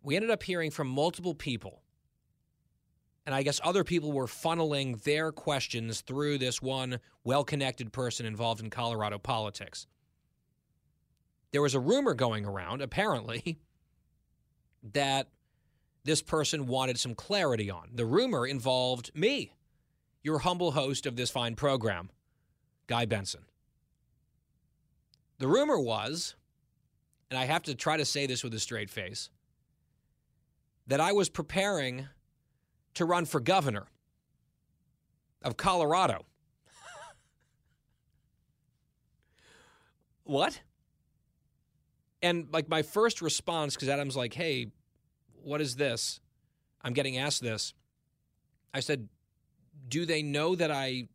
We 0.00 0.14
ended 0.14 0.30
up 0.30 0.44
hearing 0.44 0.70
from 0.70 0.86
multiple 0.86 1.34
people. 1.34 1.81
And 3.24 3.34
I 3.34 3.42
guess 3.42 3.60
other 3.62 3.84
people 3.84 4.12
were 4.12 4.26
funneling 4.26 5.00
their 5.04 5.30
questions 5.30 6.00
through 6.00 6.38
this 6.38 6.60
one 6.60 6.98
well 7.24 7.44
connected 7.44 7.92
person 7.92 8.26
involved 8.26 8.60
in 8.60 8.70
Colorado 8.70 9.18
politics. 9.18 9.86
There 11.52 11.62
was 11.62 11.74
a 11.74 11.80
rumor 11.80 12.14
going 12.14 12.44
around, 12.44 12.82
apparently, 12.82 13.60
that 14.92 15.28
this 16.04 16.22
person 16.22 16.66
wanted 16.66 16.98
some 16.98 17.14
clarity 17.14 17.70
on. 17.70 17.90
The 17.94 18.06
rumor 18.06 18.46
involved 18.46 19.12
me, 19.14 19.54
your 20.22 20.40
humble 20.40 20.72
host 20.72 21.06
of 21.06 21.14
this 21.14 21.30
fine 21.30 21.54
program, 21.54 22.10
Guy 22.88 23.04
Benson. 23.04 23.42
The 25.38 25.46
rumor 25.46 25.78
was, 25.78 26.34
and 27.30 27.38
I 27.38 27.44
have 27.44 27.62
to 27.64 27.74
try 27.74 27.96
to 27.96 28.04
say 28.04 28.26
this 28.26 28.42
with 28.42 28.54
a 28.54 28.60
straight 28.60 28.90
face, 28.90 29.30
that 30.86 31.00
I 31.00 31.12
was 31.12 31.28
preparing 31.28 32.08
to 32.94 33.04
run 33.04 33.24
for 33.24 33.40
governor 33.40 33.86
of 35.42 35.56
Colorado. 35.56 36.24
what? 40.24 40.60
And 42.22 42.48
like 42.52 42.68
my 42.68 42.82
first 42.82 43.22
response, 43.22 43.74
because 43.74 43.88
Adam's 43.88 44.16
like, 44.16 44.34
hey, 44.34 44.68
what 45.42 45.60
is 45.60 45.76
this? 45.76 46.20
I'm 46.82 46.92
getting 46.92 47.18
asked 47.18 47.42
this. 47.42 47.74
I 48.74 48.80
said, 48.80 49.08
do 49.88 50.06
they 50.06 50.22
know 50.22 50.54
that 50.54 50.70
I 50.70 51.08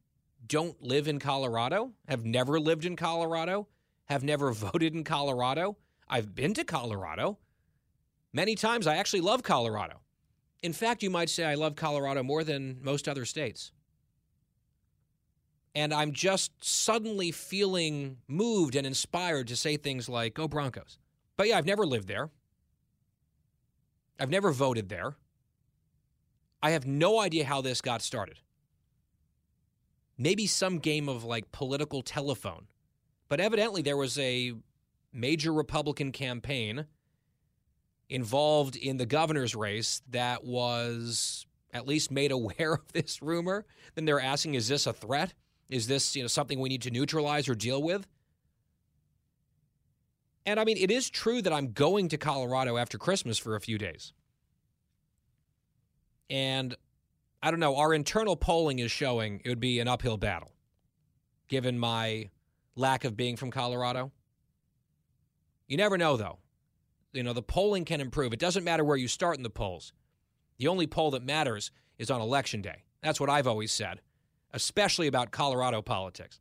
don't 0.46 0.82
live 0.82 1.08
in 1.08 1.20
Colorado? 1.20 1.92
Have 2.08 2.26
never 2.26 2.60
lived 2.60 2.86
in 2.86 2.96
Colorado? 2.96 3.68
Have 4.06 4.24
never 4.24 4.52
voted 4.52 4.94
in 4.94 5.04
Colorado? 5.04 5.78
I've 6.08 6.34
been 6.34 6.54
to 6.54 6.64
Colorado 6.64 7.38
many 8.32 8.56
times. 8.56 8.88
I 8.88 8.96
actually 8.96 9.22
love 9.22 9.44
Colorado. 9.44 10.02
In 10.64 10.74
fact, 10.74 11.04
you 11.04 11.10
might 11.10 11.30
say 11.30 11.46
I 11.46 11.56
love 11.56 11.76
Colorado 11.76 12.24
more 12.24 12.44
than 12.44 12.80
most 12.82 13.08
other 13.08 13.26
states. 13.26 13.72
And 15.76 15.94
I'm 15.94 16.12
just 16.12 16.52
suddenly 16.64 17.32
feeling 17.32 18.18
moved 18.28 18.76
and 18.76 18.88
inspired 18.88 19.48
to 19.50 19.56
say 19.56 19.78
things 19.78 20.10
like, 20.10 20.34
go 20.34 20.48
Broncos. 20.48 20.98
But 21.36 21.48
yeah, 21.48 21.58
I've 21.58 21.68
never 21.68 21.86
lived 21.86 22.08
there. 22.08 22.32
I've 24.20 24.32
never 24.32 24.52
voted 24.52 24.90
there. 24.90 25.16
I 26.64 26.72
have 26.72 26.88
no 26.88 27.20
idea 27.20 27.46
how 27.46 27.62
this 27.62 27.82
got 27.82 28.02
started. 28.02 28.40
Maybe 30.18 30.48
some 30.48 30.80
game 30.80 31.08
of 31.08 31.24
like 31.24 31.52
political 31.52 32.02
telephone. 32.02 32.66
But 33.30 33.40
evidently, 33.40 33.84
there 33.84 33.98
was 33.98 34.18
a 34.18 34.54
major 35.14 35.54
Republican 35.54 36.12
campaign 36.12 36.88
involved 38.10 38.76
in 38.76 38.98
the 38.98 39.06
governor's 39.06 39.56
race 39.56 40.02
that 40.10 40.44
was 40.44 41.46
at 41.74 41.88
least 41.88 42.12
made 42.12 42.32
aware 42.32 42.74
of 42.74 42.92
this 42.94 43.22
rumor. 43.22 43.66
Then 43.96 44.06
they're 44.06 44.20
asking, 44.20 44.56
is 44.56 44.68
this 44.68 44.88
a 44.88 44.94
threat? 44.94 45.34
Is 45.70 45.88
this 45.88 46.16
you 46.16 46.22
know 46.22 46.28
something 46.28 46.60
we 46.60 46.70
need 46.70 46.84
to 46.84 46.92
neutralize 46.92 47.50
or 47.50 47.56
deal 47.56 47.82
with? 47.82 48.08
And 50.46 50.62
I 50.62 50.64
mean, 50.64 50.78
it 50.78 50.90
is 50.90 51.10
true 51.10 51.42
that 51.42 51.52
I'm 51.52 51.74
going 51.74 52.08
to 52.10 52.18
Colorado 52.18 52.78
after 52.78 52.98
Christmas 52.98 53.38
for 53.38 53.58
a 53.58 53.60
few 53.60 53.78
days. 53.78 54.14
And 56.30 56.74
I 57.44 57.52
don't 57.52 57.60
know, 57.60 57.76
our 57.76 57.94
internal 57.94 58.38
polling 58.38 58.80
is 58.80 58.90
showing 58.90 59.42
it 59.44 59.50
would 59.50 59.60
be 59.60 59.80
an 59.80 59.90
uphill 59.90 60.16
battle, 60.16 60.54
given 61.50 61.78
my 61.78 62.30
lack 62.78 63.04
of 63.04 63.18
being 63.18 63.36
from 63.36 63.52
Colorado. 63.52 64.12
You 65.68 65.76
never 65.76 65.98
know, 65.98 66.16
though. 66.16 66.40
You 67.18 67.24
know, 67.24 67.34
the 67.34 67.42
polling 67.42 67.84
can 67.84 68.00
improve. 68.00 68.32
It 68.32 68.40
doesn't 68.40 68.64
matter 68.64 68.84
where 68.84 68.96
you 68.96 69.08
start 69.08 69.38
in 69.38 69.44
the 69.44 69.50
polls. 69.50 69.92
The 70.60 70.68
only 70.68 70.86
poll 70.86 71.12
that 71.12 71.24
matters 71.24 71.72
is 71.98 72.12
on 72.12 72.22
election 72.22 72.62
day. 72.62 72.84
That's 73.02 73.20
what 73.20 73.30
I've 73.30 73.48
always 73.48 73.72
said, 73.72 74.02
especially 74.54 75.08
about 75.08 75.32
Colorado 75.32 75.82
politics. 75.82 76.40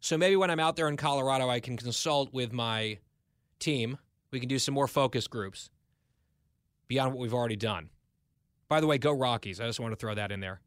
So 0.00 0.18
maybe 0.18 0.34
when 0.34 0.50
I'm 0.50 0.58
out 0.58 0.74
there 0.74 0.88
in 0.88 0.96
Colorado, 0.96 1.48
I 1.48 1.60
can 1.60 1.76
consult 1.76 2.32
with 2.32 2.52
my 2.52 2.98
team. 3.60 3.98
We 4.32 4.40
can 4.40 4.48
do 4.48 4.58
some 4.58 4.74
more 4.74 4.88
focus 4.88 5.28
groups 5.28 5.70
beyond 6.88 7.12
what 7.12 7.20
we've 7.20 7.34
already 7.34 7.56
done. 7.56 7.90
By 8.68 8.80
the 8.80 8.88
way, 8.88 8.98
go 8.98 9.12
Rockies. 9.12 9.60
I 9.60 9.66
just 9.66 9.78
want 9.78 9.92
to 9.92 9.96
throw 9.96 10.14
that 10.14 10.32
in 10.32 10.40
there. 10.40 10.60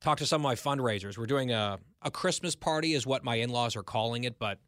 Talk 0.00 0.18
to 0.18 0.26
some 0.26 0.40
of 0.40 0.44
my 0.44 0.54
fundraisers. 0.54 1.18
We're 1.18 1.26
doing 1.26 1.50
a, 1.50 1.78
a 2.00 2.10
Christmas 2.10 2.54
party, 2.54 2.94
is 2.94 3.06
what 3.06 3.22
my 3.22 3.36
in 3.36 3.50
laws 3.50 3.76
are 3.76 3.82
calling 3.82 4.24
it, 4.24 4.38
but 4.38 4.60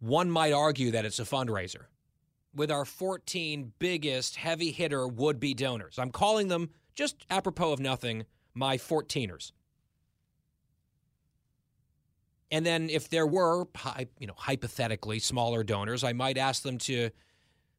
one 0.00 0.30
might 0.30 0.52
argue 0.52 0.90
that 0.92 1.04
it's 1.04 1.18
a 1.18 1.24
fundraiser 1.24 1.84
with 2.54 2.70
our 2.70 2.84
14 2.84 3.72
biggest 3.78 4.36
heavy 4.36 4.70
hitter 4.70 5.06
would 5.06 5.38
be 5.38 5.54
donors. 5.54 5.98
I'm 5.98 6.10
calling 6.10 6.48
them, 6.48 6.70
just 6.94 7.24
apropos 7.30 7.72
of 7.72 7.80
nothing, 7.80 8.24
my 8.54 8.76
14ers. 8.76 9.52
And 12.50 12.64
then 12.64 12.88
if 12.88 13.10
there 13.10 13.26
were, 13.26 13.66
you 14.18 14.26
know, 14.26 14.34
hypothetically 14.36 15.18
smaller 15.18 15.62
donors, 15.62 16.02
I 16.02 16.14
might 16.14 16.38
ask 16.38 16.62
them 16.62 16.78
to 16.78 17.10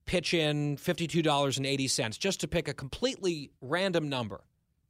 pitch 0.05 0.33
in 0.33 0.77
$52.80 0.77 2.19
just 2.19 2.39
to 2.41 2.47
pick 2.47 2.67
a 2.67 2.73
completely 2.73 3.51
random 3.61 4.09
number 4.09 4.41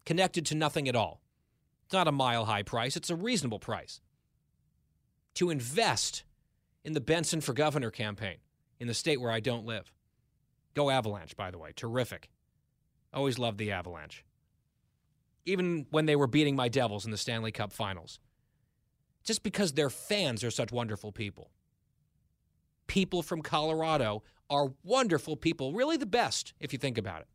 connected 0.05 0.45
to 0.47 0.55
nothing 0.55 0.89
at 0.89 0.95
all. 0.95 1.21
It's 1.85 1.93
not 1.93 2.07
a 2.07 2.11
mile 2.11 2.45
high 2.45 2.63
price, 2.63 2.95
it's 2.95 3.09
a 3.09 3.15
reasonable 3.15 3.59
price. 3.59 4.01
To 5.35 5.49
invest 5.49 6.23
in 6.89 6.93
the 6.93 6.99
Benson 6.99 7.39
for 7.39 7.54
Governor 7.54 7.91
campaign 7.91 8.38
in 8.80 8.88
the 8.88 8.95
state 8.95 9.21
where 9.21 9.32
I 9.32 9.39
don't 9.39 9.63
live. 9.63 9.93
Go 10.73 10.89
Avalanche, 10.89 11.38
by 11.38 11.52
the 11.52 11.60
way. 11.60 11.71
Terrific. 11.75 12.32
Always 13.13 13.38
loved 13.38 13.60
the 13.60 13.71
Avalanche. 13.71 14.25
Even 15.45 15.86
when 15.91 16.08
they 16.08 16.15
were 16.15 16.25
beating 16.25 16.56
my 16.56 16.67
Devils 16.67 17.06
in 17.06 17.12
the 17.12 17.17
Stanley 17.17 17.52
Cup 17.52 17.71
finals 17.71 18.19
just 19.23 19.43
because 19.43 19.73
their 19.73 19.91
fans 19.91 20.43
are 20.43 20.49
such 20.49 20.71
wonderful 20.71 21.12
people. 21.12 21.52
People 22.88 23.21
from 23.21 23.43
Colorado 23.43 24.23
are 24.49 24.73
wonderful 24.84 25.38
people, 25.38 25.73
really 25.73 25.95
the 25.95 26.08
best 26.08 26.56
if 26.60 26.73
you 26.73 26.80
think 26.80 26.97
about 26.97 27.21
it. 27.21 27.28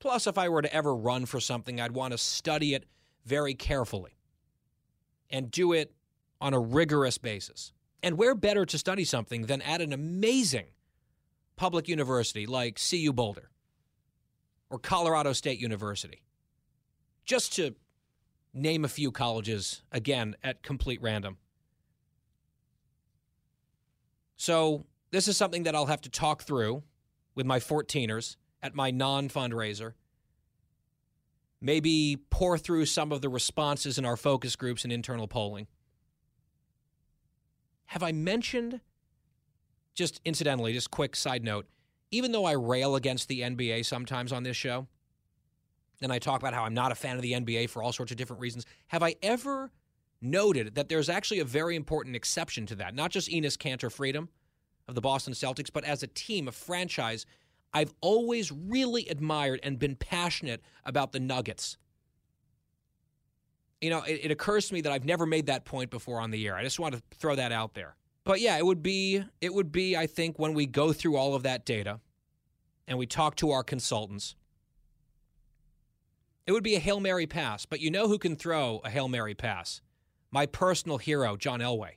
Plus, 0.00 0.26
if 0.26 0.36
I 0.36 0.48
were 0.48 0.62
to 0.62 0.74
ever 0.74 0.96
run 0.96 1.26
for 1.26 1.38
something, 1.38 1.80
I'd 1.80 1.92
want 1.92 2.10
to 2.10 2.18
study 2.18 2.74
it 2.74 2.86
very 3.24 3.54
carefully 3.54 4.16
and 5.30 5.48
do 5.48 5.72
it 5.72 5.94
on 6.42 6.52
a 6.52 6.58
rigorous 6.58 7.16
basis. 7.16 7.72
And 8.02 8.18
where 8.18 8.34
better 8.34 8.66
to 8.66 8.76
study 8.76 9.04
something 9.04 9.42
than 9.42 9.62
at 9.62 9.80
an 9.80 9.92
amazing 9.92 10.66
public 11.56 11.88
university 11.88 12.46
like 12.46 12.80
CU 12.90 13.12
Boulder 13.12 13.48
or 14.68 14.78
Colorado 14.78 15.32
State 15.32 15.60
University? 15.60 16.24
Just 17.24 17.54
to 17.54 17.76
name 18.52 18.84
a 18.84 18.88
few 18.88 19.12
colleges 19.12 19.82
again 19.92 20.34
at 20.42 20.62
complete 20.62 21.00
random. 21.00 21.38
So, 24.36 24.84
this 25.12 25.28
is 25.28 25.36
something 25.36 25.62
that 25.62 25.74
I'll 25.74 25.86
have 25.86 26.00
to 26.00 26.10
talk 26.10 26.42
through 26.42 26.82
with 27.36 27.46
my 27.46 27.60
14ers 27.60 28.36
at 28.62 28.74
my 28.74 28.90
non 28.90 29.28
fundraiser. 29.28 29.92
Maybe 31.60 32.18
pour 32.30 32.58
through 32.58 32.86
some 32.86 33.12
of 33.12 33.20
the 33.20 33.28
responses 33.28 33.96
in 33.96 34.04
our 34.04 34.16
focus 34.16 34.56
groups 34.56 34.82
and 34.82 34.92
internal 34.92 35.28
polling. 35.28 35.68
Have 37.92 38.02
I 38.02 38.10
mentioned, 38.10 38.80
just 39.94 40.22
incidentally, 40.24 40.72
just 40.72 40.90
quick 40.90 41.14
side 41.14 41.44
note, 41.44 41.66
even 42.10 42.32
though 42.32 42.46
I 42.46 42.52
rail 42.52 42.96
against 42.96 43.28
the 43.28 43.42
NBA 43.42 43.84
sometimes 43.84 44.32
on 44.32 44.44
this 44.44 44.56
show, 44.56 44.86
and 46.00 46.10
I 46.10 46.18
talk 46.18 46.40
about 46.40 46.54
how 46.54 46.64
I'm 46.64 46.72
not 46.72 46.90
a 46.90 46.94
fan 46.94 47.16
of 47.16 47.22
the 47.22 47.32
NBA 47.32 47.68
for 47.68 47.82
all 47.82 47.92
sorts 47.92 48.10
of 48.10 48.16
different 48.16 48.40
reasons. 48.40 48.64
Have 48.86 49.02
I 49.02 49.16
ever 49.22 49.70
noted 50.22 50.74
that 50.74 50.88
there's 50.88 51.10
actually 51.10 51.40
a 51.40 51.44
very 51.44 51.76
important 51.76 52.16
exception 52.16 52.64
to 52.64 52.74
that? 52.76 52.94
Not 52.94 53.10
just 53.10 53.28
Enes 53.28 53.58
Kanter 53.58 53.92
Freedom 53.92 54.30
of 54.88 54.94
the 54.94 55.02
Boston 55.02 55.34
Celtics, 55.34 55.70
but 55.70 55.84
as 55.84 56.02
a 56.02 56.06
team, 56.06 56.48
a 56.48 56.52
franchise, 56.52 57.26
I've 57.74 57.92
always 58.00 58.50
really 58.50 59.06
admired 59.10 59.60
and 59.62 59.78
been 59.78 59.96
passionate 59.96 60.62
about 60.86 61.12
the 61.12 61.20
Nuggets. 61.20 61.76
You 63.82 63.90
know, 63.90 64.02
it, 64.02 64.20
it 64.24 64.30
occurs 64.30 64.68
to 64.68 64.74
me 64.74 64.80
that 64.80 64.92
I've 64.92 65.04
never 65.04 65.26
made 65.26 65.46
that 65.46 65.66
point 65.66 65.90
before 65.90 66.20
on 66.20 66.30
the 66.30 66.46
air. 66.46 66.56
I 66.56 66.62
just 66.62 66.80
want 66.80 66.94
to 66.94 67.02
throw 67.18 67.34
that 67.34 67.52
out 67.52 67.74
there. 67.74 67.96
But 68.24 68.40
yeah, 68.40 68.56
it 68.56 68.64
would 68.64 68.82
be 68.82 69.22
it 69.40 69.52
would 69.52 69.70
be 69.70 69.96
I 69.96 70.06
think 70.06 70.38
when 70.38 70.54
we 70.54 70.64
go 70.64 70.92
through 70.94 71.16
all 71.16 71.34
of 71.34 71.42
that 71.42 71.66
data 71.66 72.00
and 72.88 72.96
we 72.96 73.06
talk 73.06 73.36
to 73.36 73.50
our 73.50 73.62
consultants 73.62 74.36
it 76.46 76.52
would 76.52 76.64
be 76.64 76.74
a 76.74 76.80
Hail 76.80 77.00
Mary 77.00 77.26
pass, 77.26 77.66
but 77.66 77.80
you 77.80 77.90
know 77.90 78.08
who 78.08 78.18
can 78.18 78.36
throw 78.36 78.80
a 78.84 78.90
Hail 78.90 79.08
Mary 79.08 79.34
pass? 79.34 79.80
My 80.30 80.46
personal 80.46 80.98
hero, 80.98 81.36
John 81.36 81.60
Elway. 81.60 81.92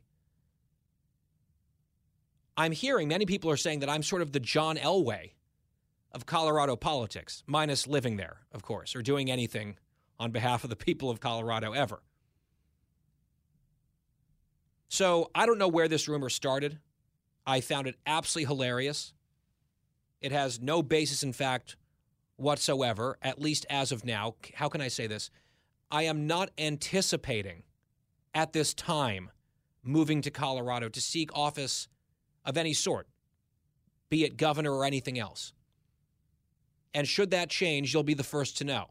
I'm 2.58 2.72
hearing 2.72 3.08
many 3.08 3.26
people 3.26 3.50
are 3.50 3.58
saying 3.58 3.80
that 3.80 3.90
I'm 3.90 4.04
sort 4.04 4.22
of 4.22 4.32
the 4.32 4.40
John 4.40 4.78
Elway 4.78 5.32
of 6.12 6.26
Colorado 6.26 6.76
politics, 6.76 7.44
minus 7.48 7.88
living 7.88 8.18
there, 8.18 8.38
of 8.54 8.62
course, 8.62 8.96
or 8.96 9.02
doing 9.02 9.30
anything 9.30 9.78
on 10.20 10.32
behalf 10.32 10.64
of 10.64 10.70
the 10.70 10.76
people 10.76 11.10
of 11.10 11.20
Colorado 11.20 11.74
ever. 11.74 12.02
So 14.88 15.30
I 15.36 15.46
don't 15.46 15.58
know 15.58 15.68
where 15.68 15.88
this 15.88 16.08
rumor 16.08 16.30
started. 16.30 16.80
I 17.46 17.62
found 17.62 17.88
it 17.88 17.96
absolutely 18.06 18.48
hilarious. 18.48 19.14
It 20.22 20.32
has 20.32 20.60
no 20.60 20.82
basis 20.82 21.22
in 21.22 21.34
fact 21.34 21.76
whatsoever, 22.38 23.18
at 23.22 23.42
least 23.42 23.66
as 23.70 23.92
of 23.92 24.06
now. 24.06 24.36
How 24.54 24.70
can 24.70 24.82
I 24.82 24.88
say 24.88 25.08
this? 25.08 25.30
I 25.92 26.04
am 26.04 26.28
not 26.28 26.50
anticipating 26.58 27.64
at 28.34 28.54
this 28.54 28.74
time 28.74 29.30
moving 29.84 30.22
to 30.22 30.32
Colorado 30.32 30.90
to 30.90 31.02
seek 31.02 31.30
office 31.38 31.88
of 32.44 32.58
any 32.58 32.74
sort, 32.74 33.08
be 34.10 34.24
it 34.24 34.38
governor 34.38 34.74
or 34.74 34.86
anything 34.86 35.20
else. 35.20 35.54
And 36.94 37.08
should 37.08 37.32
that 37.32 37.50
change, 37.50 37.94
you'll 37.94 38.04
be 38.04 38.14
the 38.14 38.24
first 38.24 38.58
to 38.58 38.64
know. 38.64 38.88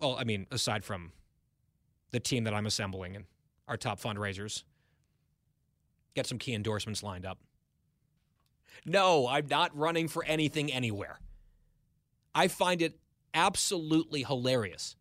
Well, 0.00 0.16
I 0.18 0.24
mean, 0.24 0.46
aside 0.50 0.84
from 0.84 1.12
the 2.10 2.20
team 2.20 2.44
that 2.44 2.54
I'm 2.54 2.66
assembling 2.66 3.16
and 3.16 3.24
our 3.68 3.76
top 3.76 4.00
fundraisers, 4.00 4.62
get 6.14 6.26
some 6.26 6.38
key 6.38 6.54
endorsements 6.54 7.02
lined 7.02 7.26
up. 7.26 7.38
No, 8.84 9.26
I'm 9.26 9.46
not 9.48 9.76
running 9.76 10.08
for 10.08 10.24
anything 10.24 10.72
anywhere. 10.72 11.18
I 12.34 12.48
find 12.48 12.82
it 12.82 12.98
absolutely 13.32 14.22
hilarious 14.22 14.96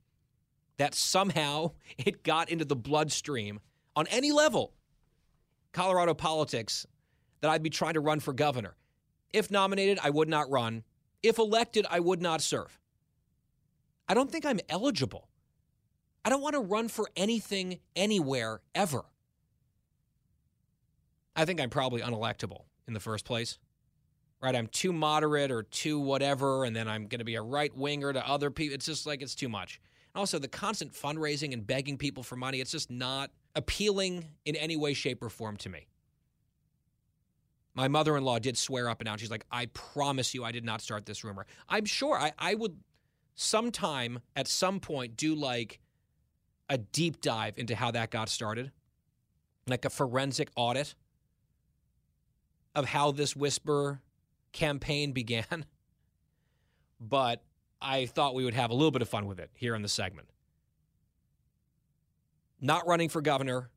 that 0.78 0.94
somehow 0.94 1.72
it 1.98 2.24
got 2.24 2.50
into 2.50 2.66
the 2.66 2.76
bloodstream 2.76 3.60
on 3.96 4.08
any 4.08 4.32
level, 4.32 4.74
Colorado 5.74 6.14
politics, 6.14 6.86
that 7.42 7.52
I'd 7.52 7.64
be 7.64 7.70
trying 7.70 7.94
to 7.94 8.00
run 8.00 8.20
for 8.20 8.34
governor. 8.34 8.76
If 9.34 9.52
nominated, 9.52 10.00
I 10.02 10.10
would 10.10 10.30
not 10.30 10.50
run. 10.50 10.84
If 11.22 11.38
elected, 11.38 11.86
I 11.90 12.00
would 12.00 12.22
not 12.22 12.42
serve. 12.42 12.80
I 14.08 14.14
don't 14.14 14.32
think 14.32 14.46
I'm 14.46 14.60
eligible. 14.70 15.30
I 16.24 16.30
don't 16.30 16.42
want 16.42 16.56
to 16.56 16.60
run 16.60 16.88
for 16.88 17.10
anything 17.16 17.80
anywhere 17.96 18.62
ever. 18.74 19.04
I 21.36 21.46
think 21.46 21.60
I'm 21.60 21.70
probably 21.70 22.02
unelectable 22.02 22.64
in 22.88 22.94
the 22.94 23.00
first 23.00 23.26
place. 23.26 23.58
Right? 24.42 24.56
I'm 24.56 24.68
too 24.68 24.94
moderate 24.94 25.52
or 25.52 25.64
too 25.64 26.00
whatever, 26.00 26.66
and 26.66 26.76
then 26.76 26.88
I'm 26.88 27.08
going 27.08 27.20
to 27.20 27.26
be 27.26 27.36
a 27.36 27.42
right 27.42 27.76
winger 27.76 28.14
to 28.14 28.28
other 28.28 28.52
people. 28.52 28.76
It's 28.76 28.86
just 28.86 29.06
like 29.06 29.22
it's 29.22 29.34
too 29.34 29.50
much. 29.50 29.80
And 30.14 30.20
also, 30.20 30.40
the 30.40 30.48
constant 30.48 30.94
fundraising 30.94 31.52
and 31.54 31.66
begging 31.66 31.98
people 31.98 32.22
for 32.22 32.36
money, 32.36 32.60
it's 32.60 32.72
just 32.72 32.92
not 32.92 33.32
appealing 33.56 34.26
in 34.46 34.56
any 34.56 34.78
way, 34.78 34.94
shape, 34.94 35.24
or 35.24 35.30
form 35.30 35.58
to 35.58 35.70
me. 35.70 35.88
My 37.74 37.88
mother 37.88 38.16
in 38.16 38.24
law 38.24 38.40
did 38.40 38.58
swear 38.58 38.88
up 38.88 39.02
and 39.02 39.06
down. 39.06 39.18
She's 39.18 39.32
like, 39.32 39.46
I 39.52 39.66
promise 39.68 40.34
you, 40.34 40.44
I 40.44 40.52
did 40.52 40.64
not 40.64 40.82
start 40.82 41.06
this 41.06 41.24
rumor. 41.24 41.46
I'm 41.68 41.86
sure 41.86 42.18
I, 42.18 42.32
I 42.38 42.56
would 42.56 42.78
sometime 43.36 44.20
at 44.36 44.48
some 44.48 44.80
point 44.80 45.16
do 45.18 45.36
like 45.36 45.80
a 46.70 46.78
deep 46.78 47.22
dive 47.22 47.58
into 47.58 47.76
how 47.76 47.92
that 47.92 48.10
got 48.10 48.30
started, 48.30 48.72
like 49.68 49.86
a 49.86 49.90
forensic 49.90 50.50
audit 50.56 50.96
of 52.74 52.86
how 52.86 53.12
this 53.12 53.36
whisper 53.36 54.02
campaign 54.52 55.12
began. 55.12 55.66
But 56.98 57.44
I 57.82 58.06
thought 58.06 58.36
we 58.36 58.46
would 58.46 58.54
have 58.54 58.72
a 58.72 58.74
little 58.74 58.90
bit 58.90 59.02
of 59.02 59.10
fun 59.10 59.28
with 59.28 59.38
it 59.38 59.52
here 59.54 59.76
in 59.76 59.82
the 59.82 59.90
segment. 59.90 60.30
Not 62.62 62.88
running 62.88 63.10
for 63.10 63.22
governor, 63.22 63.70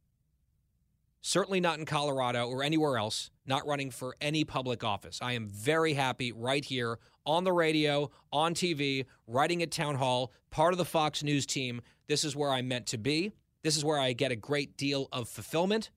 certainly 1.20 1.60
not 1.60 1.78
in 1.78 1.84
Colorado 1.84 2.48
or 2.48 2.62
anywhere 2.62 2.96
else, 2.96 3.30
not 3.46 3.66
running 3.66 3.90
for 3.90 4.16
any 4.20 4.44
public 4.44 4.84
office. 4.84 5.18
I 5.20 5.32
am 5.32 5.48
very 5.48 5.94
happy 5.94 6.32
right 6.32 6.64
here 6.64 6.98
on 7.26 7.44
the 7.44 7.52
radio, 7.52 8.10
on 8.32 8.54
TV, 8.54 9.06
writing 9.26 9.62
at 9.62 9.70
town 9.70 9.96
hall, 9.96 10.32
part 10.50 10.72
of 10.72 10.78
the 10.78 10.84
Fox 10.84 11.22
News 11.22 11.46
team. 11.46 11.80
This 12.06 12.24
is 12.24 12.34
where 12.34 12.50
I'm 12.50 12.68
meant 12.68 12.86
to 12.86 12.98
be. 12.98 13.32
This 13.62 13.76
is 13.76 13.84
where 13.84 13.98
I 13.98 14.12
get 14.12 14.32
a 14.32 14.36
great 14.36 14.76
deal 14.76 15.08
of 15.12 15.28
fulfillment, 15.28 15.90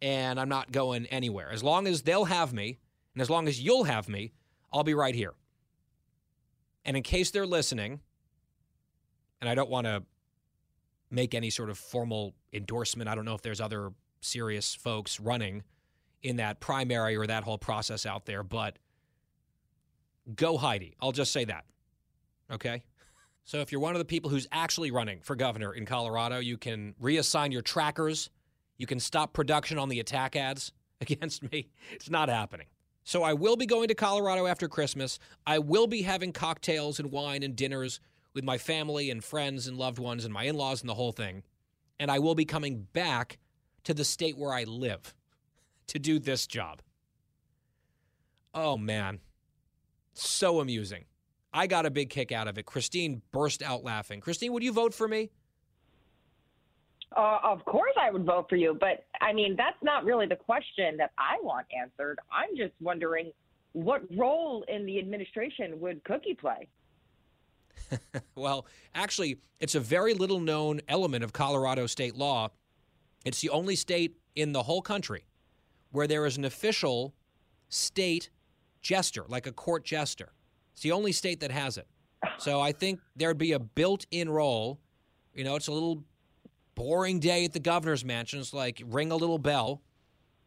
and 0.00 0.38
I'm 0.38 0.48
not 0.48 0.72
going 0.72 1.06
anywhere. 1.06 1.50
As 1.50 1.62
long 1.62 1.86
as 1.86 2.02
they'll 2.02 2.26
have 2.26 2.52
me, 2.52 2.78
and 3.14 3.20
as 3.20 3.28
long 3.28 3.48
as 3.48 3.60
you'll 3.60 3.84
have 3.84 4.08
me, 4.08 4.32
I'll 4.72 4.84
be 4.84 4.94
right 4.94 5.14
here. 5.14 5.34
And 6.84 6.96
in 6.96 7.02
case 7.02 7.30
they're 7.30 7.46
listening, 7.46 8.00
and 9.40 9.50
I 9.50 9.54
don't 9.54 9.68
want 9.68 9.86
to 9.86 10.04
make 11.10 11.34
any 11.34 11.50
sort 11.50 11.68
of 11.68 11.78
formal 11.78 12.34
endorsement, 12.52 13.08
I 13.08 13.14
don't 13.14 13.24
know 13.24 13.34
if 13.34 13.42
there's 13.42 13.60
other 13.60 13.92
serious 14.20 14.74
folks 14.74 15.20
running 15.20 15.62
in 16.22 16.36
that 16.36 16.60
primary 16.60 17.16
or 17.16 17.26
that 17.26 17.44
whole 17.44 17.58
process 17.58 18.06
out 18.06 18.26
there, 18.26 18.42
but 18.42 18.78
go 20.34 20.56
Heidi. 20.56 20.96
I'll 21.00 21.12
just 21.12 21.32
say 21.32 21.44
that. 21.44 21.64
Okay? 22.50 22.82
So 23.44 23.60
if 23.60 23.72
you're 23.72 23.80
one 23.80 23.94
of 23.94 23.98
the 23.98 24.04
people 24.04 24.30
who's 24.30 24.46
actually 24.52 24.90
running 24.90 25.20
for 25.22 25.34
governor 25.34 25.72
in 25.72 25.86
Colorado, 25.86 26.38
you 26.38 26.58
can 26.58 26.94
reassign 27.00 27.52
your 27.52 27.62
trackers. 27.62 28.30
You 28.76 28.86
can 28.86 29.00
stop 29.00 29.32
production 29.32 29.78
on 29.78 29.88
the 29.88 30.00
attack 30.00 30.36
ads 30.36 30.72
against 31.00 31.50
me. 31.50 31.70
It's 31.92 32.10
not 32.10 32.28
happening. 32.28 32.66
So 33.04 33.22
I 33.22 33.32
will 33.32 33.56
be 33.56 33.64
going 33.64 33.88
to 33.88 33.94
Colorado 33.94 34.46
after 34.46 34.68
Christmas. 34.68 35.18
I 35.46 35.60
will 35.60 35.86
be 35.86 36.02
having 36.02 36.32
cocktails 36.32 36.98
and 37.00 37.10
wine 37.10 37.42
and 37.42 37.56
dinners 37.56 38.00
with 38.34 38.44
my 38.44 38.58
family 38.58 39.10
and 39.10 39.24
friends 39.24 39.66
and 39.66 39.78
loved 39.78 39.98
ones 39.98 40.26
and 40.26 40.34
my 40.34 40.44
in 40.44 40.56
laws 40.56 40.82
and 40.82 40.90
the 40.90 40.94
whole 40.94 41.12
thing. 41.12 41.42
And 41.98 42.10
I 42.10 42.18
will 42.18 42.34
be 42.34 42.44
coming 42.44 42.86
back 42.92 43.38
to 43.88 43.94
the 43.94 44.04
state 44.04 44.36
where 44.36 44.52
I 44.52 44.64
live 44.64 45.14
to 45.86 45.98
do 45.98 46.18
this 46.18 46.46
job. 46.46 46.82
Oh, 48.52 48.76
man. 48.76 49.18
So 50.12 50.60
amusing. 50.60 51.06
I 51.54 51.66
got 51.66 51.86
a 51.86 51.90
big 51.90 52.10
kick 52.10 52.30
out 52.30 52.48
of 52.48 52.58
it. 52.58 52.66
Christine 52.66 53.22
burst 53.32 53.62
out 53.62 53.84
laughing. 53.84 54.20
Christine, 54.20 54.52
would 54.52 54.62
you 54.62 54.74
vote 54.74 54.92
for 54.92 55.08
me? 55.08 55.30
Uh, 57.16 57.38
of 57.42 57.64
course, 57.64 57.94
I 57.98 58.10
would 58.10 58.26
vote 58.26 58.50
for 58.50 58.56
you, 58.56 58.76
but 58.78 59.06
I 59.22 59.32
mean 59.32 59.56
that's 59.56 59.82
not 59.82 60.04
really 60.04 60.26
the 60.26 60.36
question 60.36 60.98
that 60.98 61.12
I 61.16 61.38
want 61.42 61.66
answered. 61.74 62.18
I'm 62.30 62.54
just 62.54 62.74
wondering 62.82 63.32
what 63.72 64.02
role 64.14 64.66
in 64.68 64.84
the 64.84 64.98
administration 64.98 65.80
would 65.80 66.04
Cookie 66.04 66.34
play? 66.34 66.68
well, 68.34 68.66
actually, 68.94 69.38
it's 69.60 69.74
a 69.74 69.80
very 69.80 70.12
little 70.12 70.40
known 70.40 70.82
element 70.88 71.24
of 71.24 71.32
Colorado 71.32 71.86
state 71.86 72.14
law. 72.14 72.50
It's 73.24 73.40
the 73.40 73.50
only 73.50 73.76
state 73.76 74.16
in 74.34 74.52
the 74.52 74.62
whole 74.62 74.82
country 74.82 75.24
where 75.90 76.06
there 76.06 76.26
is 76.26 76.36
an 76.36 76.44
official 76.44 77.14
state 77.68 78.30
jester, 78.80 79.24
like 79.28 79.46
a 79.46 79.52
court 79.52 79.84
jester. 79.84 80.32
It's 80.72 80.82
the 80.82 80.92
only 80.92 81.12
state 81.12 81.40
that 81.40 81.50
has 81.50 81.76
it. 81.76 81.86
So 82.38 82.60
I 82.60 82.72
think 82.72 83.00
there'd 83.16 83.38
be 83.38 83.52
a 83.52 83.58
built 83.58 84.06
in 84.10 84.28
role. 84.28 84.80
You 85.34 85.44
know, 85.44 85.56
it's 85.56 85.68
a 85.68 85.72
little 85.72 86.04
boring 86.74 87.18
day 87.20 87.44
at 87.44 87.52
the 87.52 87.60
governor's 87.60 88.04
mansion. 88.04 88.40
It's 88.40 88.54
like 88.54 88.82
ring 88.86 89.10
a 89.10 89.16
little 89.16 89.38
bell 89.38 89.82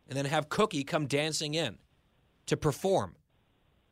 and 0.07 0.17
then 0.17 0.25
have 0.25 0.49
Cookie 0.49 0.83
come 0.83 1.07
dancing 1.07 1.53
in 1.53 1.77
to 2.45 2.57
perform. 2.57 3.15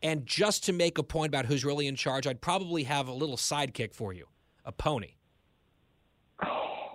And 0.01 0.25
just 0.25 0.63
to 0.65 0.73
make 0.73 0.97
a 0.97 1.03
point 1.03 1.29
about 1.29 1.45
who's 1.45 1.65
really 1.65 1.87
in 1.87 1.95
charge, 1.95 2.25
I'd 2.25 2.41
probably 2.41 2.83
have 2.83 3.07
a 3.07 3.13
little 3.13 3.37
sidekick 3.37 3.93
for 3.93 4.13
you 4.13 4.27
a 4.65 4.71
pony. 4.71 5.15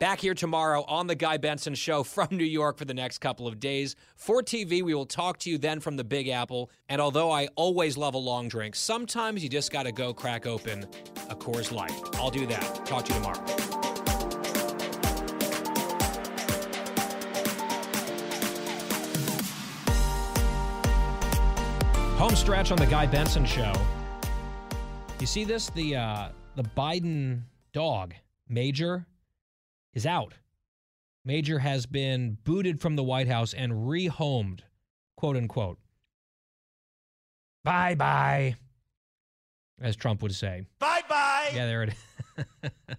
Back 0.00 0.20
here 0.20 0.34
tomorrow 0.34 0.84
on 0.88 1.06
The 1.06 1.14
Guy 1.14 1.36
Benson 1.36 1.76
Show 1.76 2.02
from 2.02 2.26
New 2.32 2.44
York 2.44 2.76
for 2.78 2.84
the 2.84 2.94
next 2.94 3.18
couple 3.18 3.46
of 3.46 3.60
days. 3.60 3.94
For 4.16 4.42
TV, 4.42 4.82
we 4.82 4.92
will 4.92 5.06
talk 5.06 5.38
to 5.40 5.50
you 5.50 5.56
then 5.56 5.78
from 5.78 5.96
the 5.96 6.02
Big 6.02 6.26
Apple. 6.26 6.68
And 6.88 7.00
although 7.00 7.30
I 7.30 7.46
always 7.54 7.96
love 7.96 8.14
a 8.14 8.18
long 8.18 8.48
drink, 8.48 8.74
sometimes 8.74 9.44
you 9.44 9.48
just 9.48 9.70
got 9.70 9.84
to 9.84 9.92
go 9.92 10.12
crack 10.12 10.46
open 10.46 10.84
a 11.30 11.36
Coors 11.36 11.70
Light. 11.70 11.92
I'll 12.14 12.30
do 12.30 12.44
that. 12.46 12.84
Talk 12.84 13.04
to 13.04 13.14
you 13.14 13.20
tomorrow. 13.20 13.40
Home 22.18 22.34
stretch 22.34 22.72
on 22.72 22.78
the 22.78 22.86
Guy 22.86 23.06
Benson 23.06 23.44
Show. 23.44 23.72
You 25.20 25.26
see 25.26 25.44
this? 25.44 25.70
The 25.70 25.96
uh, 25.96 26.28
the 26.56 26.64
Biden 26.64 27.42
dog 27.72 28.14
Major 28.48 29.06
is 29.94 30.06
out. 30.06 30.34
Major 31.24 31.58
has 31.60 31.86
been 31.86 32.36
booted 32.44 32.80
from 32.80 32.96
the 32.96 33.02
White 33.02 33.28
House 33.28 33.54
and 33.54 33.72
rehomed, 33.72 34.60
quote 35.16 35.36
unquote. 35.36 35.78
Bye 37.64 37.94
bye, 37.94 38.56
as 39.80 39.96
Trump 39.96 40.22
would 40.22 40.34
say. 40.34 40.66
Bye 40.78 41.00
bye. 41.08 41.50
Yeah, 41.54 41.66
there 41.66 41.82
it 41.84 41.94
is. 41.94 42.70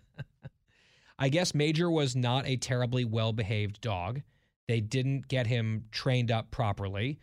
I 1.19 1.29
guess 1.29 1.53
Major 1.53 1.89
was 1.89 2.15
not 2.15 2.47
a 2.47 2.57
terribly 2.57 3.05
well 3.05 3.31
behaved 3.31 3.79
dog. 3.79 4.21
They 4.67 4.81
didn't 4.81 5.27
get 5.27 5.47
him 5.47 5.85
trained 5.91 6.31
up 6.31 6.51
properly. 6.51 7.19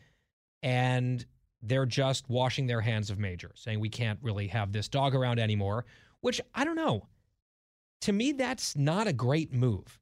And 0.63 1.25
they're 1.61 1.87
just 1.87 2.29
washing 2.29 2.67
their 2.67 2.81
hands 2.81 3.11
of 3.11 3.19
Major, 3.19 3.53
saying 3.55 3.81
we 3.81 3.89
can't 3.89 4.19
really 4.23 4.49
have 4.49 4.73
this 4.73 4.89
dog 4.89 5.15
around 5.15 5.39
anymore, 5.39 5.85
which 6.21 6.41
I 6.55 6.65
don't 6.65 6.77
know. 6.77 7.07
To 8.03 8.13
me, 8.13 8.33
that's 8.33 8.77
not 8.77 9.07
a 9.07 9.13
great 9.13 9.53
move. 9.53 10.01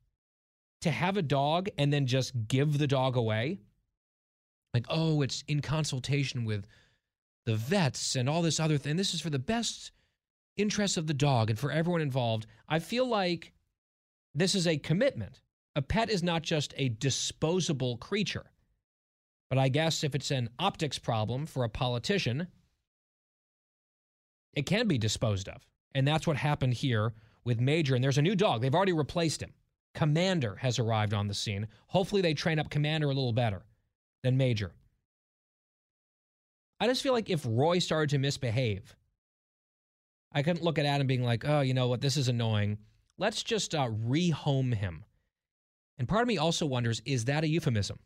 To 0.83 0.91
have 0.91 1.17
a 1.17 1.23
dog 1.23 1.69
and 1.77 1.93
then 1.93 2.07
just 2.07 2.33
give 2.49 2.79
the 2.79 2.87
dog 2.87 3.17
away. 3.17 3.61
Like, 4.73 4.87
oh, 4.89 5.21
it's 5.21 5.45
in 5.47 5.61
consultation 5.61 6.45
with 6.45 6.67
the 7.45 7.57
vets 7.57 8.17
and 8.17 8.29
all 8.29 8.41
this 8.41 8.61
other 8.61 8.79
thing. 8.79 8.97
This 8.97 9.13
is 9.13 9.21
for 9.21 9.31
the 9.31 9.39
best 9.39 9.93
interests 10.57 10.97
of 10.97 11.07
the 11.07 11.15
dog 11.15 11.51
and 11.51 11.59
for 11.59 11.71
everyone 11.71 12.01
involved. 12.01 12.47
I 12.69 12.79
feel 12.79 13.07
like 13.07 13.53
this 14.35 14.55
is 14.55 14.67
a 14.67 14.79
commitment. 14.79 15.41
A 15.77 15.83
pet 15.83 16.09
is 16.09 16.23
not 16.23 16.43
just 16.43 16.73
a 16.77 16.89
disposable 16.89 17.99
creature. 17.99 18.51
But 19.51 19.59
I 19.59 19.69
guess 19.69 20.05
if 20.05 20.15
it's 20.15 20.31
an 20.31 20.49
optics 20.59 20.99
problem 20.99 21.45
for 21.45 21.65
a 21.65 21.69
politician, 21.69 22.47
it 24.55 24.65
can 24.65 24.89
be 24.89 24.97
disposed 24.97 25.49
of. 25.49 25.67
And 25.95 26.09
that's 26.09 26.27
what 26.27 26.37
happened 26.37 26.75
here 26.75 27.13
with 27.45 27.61
Major. 27.61 27.95
And 27.95 28.03
there's 28.03 28.19
a 28.19 28.23
new 28.23 28.37
dog. 28.37 28.61
They've 28.61 28.75
already 28.75 28.93
replaced 28.93 29.43
him. 29.43 29.53
Commander 29.95 30.57
has 30.57 30.79
arrived 30.79 31.15
on 31.15 31.27
the 31.27 31.35
scene. 31.35 31.67
Hopefully, 31.89 32.23
they 32.23 32.35
train 32.35 32.59
up 32.59 32.71
Commander 32.71 33.07
a 33.07 33.15
little 33.15 33.33
better 33.33 33.65
than 34.23 34.37
Major. 34.37 34.73
I 36.79 36.87
just 36.87 37.03
feel 37.03 37.13
like 37.13 37.29
if 37.29 37.45
Roy 37.47 37.79
started 37.79 38.11
to 38.11 38.19
misbehave, 38.19 38.97
I 40.33 40.43
couldn't 40.43 40.63
look 40.65 40.79
at 40.79 40.87
Adam 40.87 41.07
being 41.07 41.25
like, 41.25 41.45
oh, 41.47 41.61
you 41.61 41.75
know 41.75 41.89
what, 41.89 42.01
this 42.01 42.17
is 42.17 42.29
annoying. 42.29 42.79
Let's 43.19 43.43
just 43.43 43.75
uh, 43.75 43.89
rehome 43.89 44.75
him. 44.75 45.05
And 45.99 46.09
part 46.09 46.23
of 46.23 46.29
me 46.29 46.39
also 46.39 46.65
wonders 46.65 47.03
is 47.05 47.27
that 47.27 47.45
a 47.45 47.49
euphemism? 47.49 47.99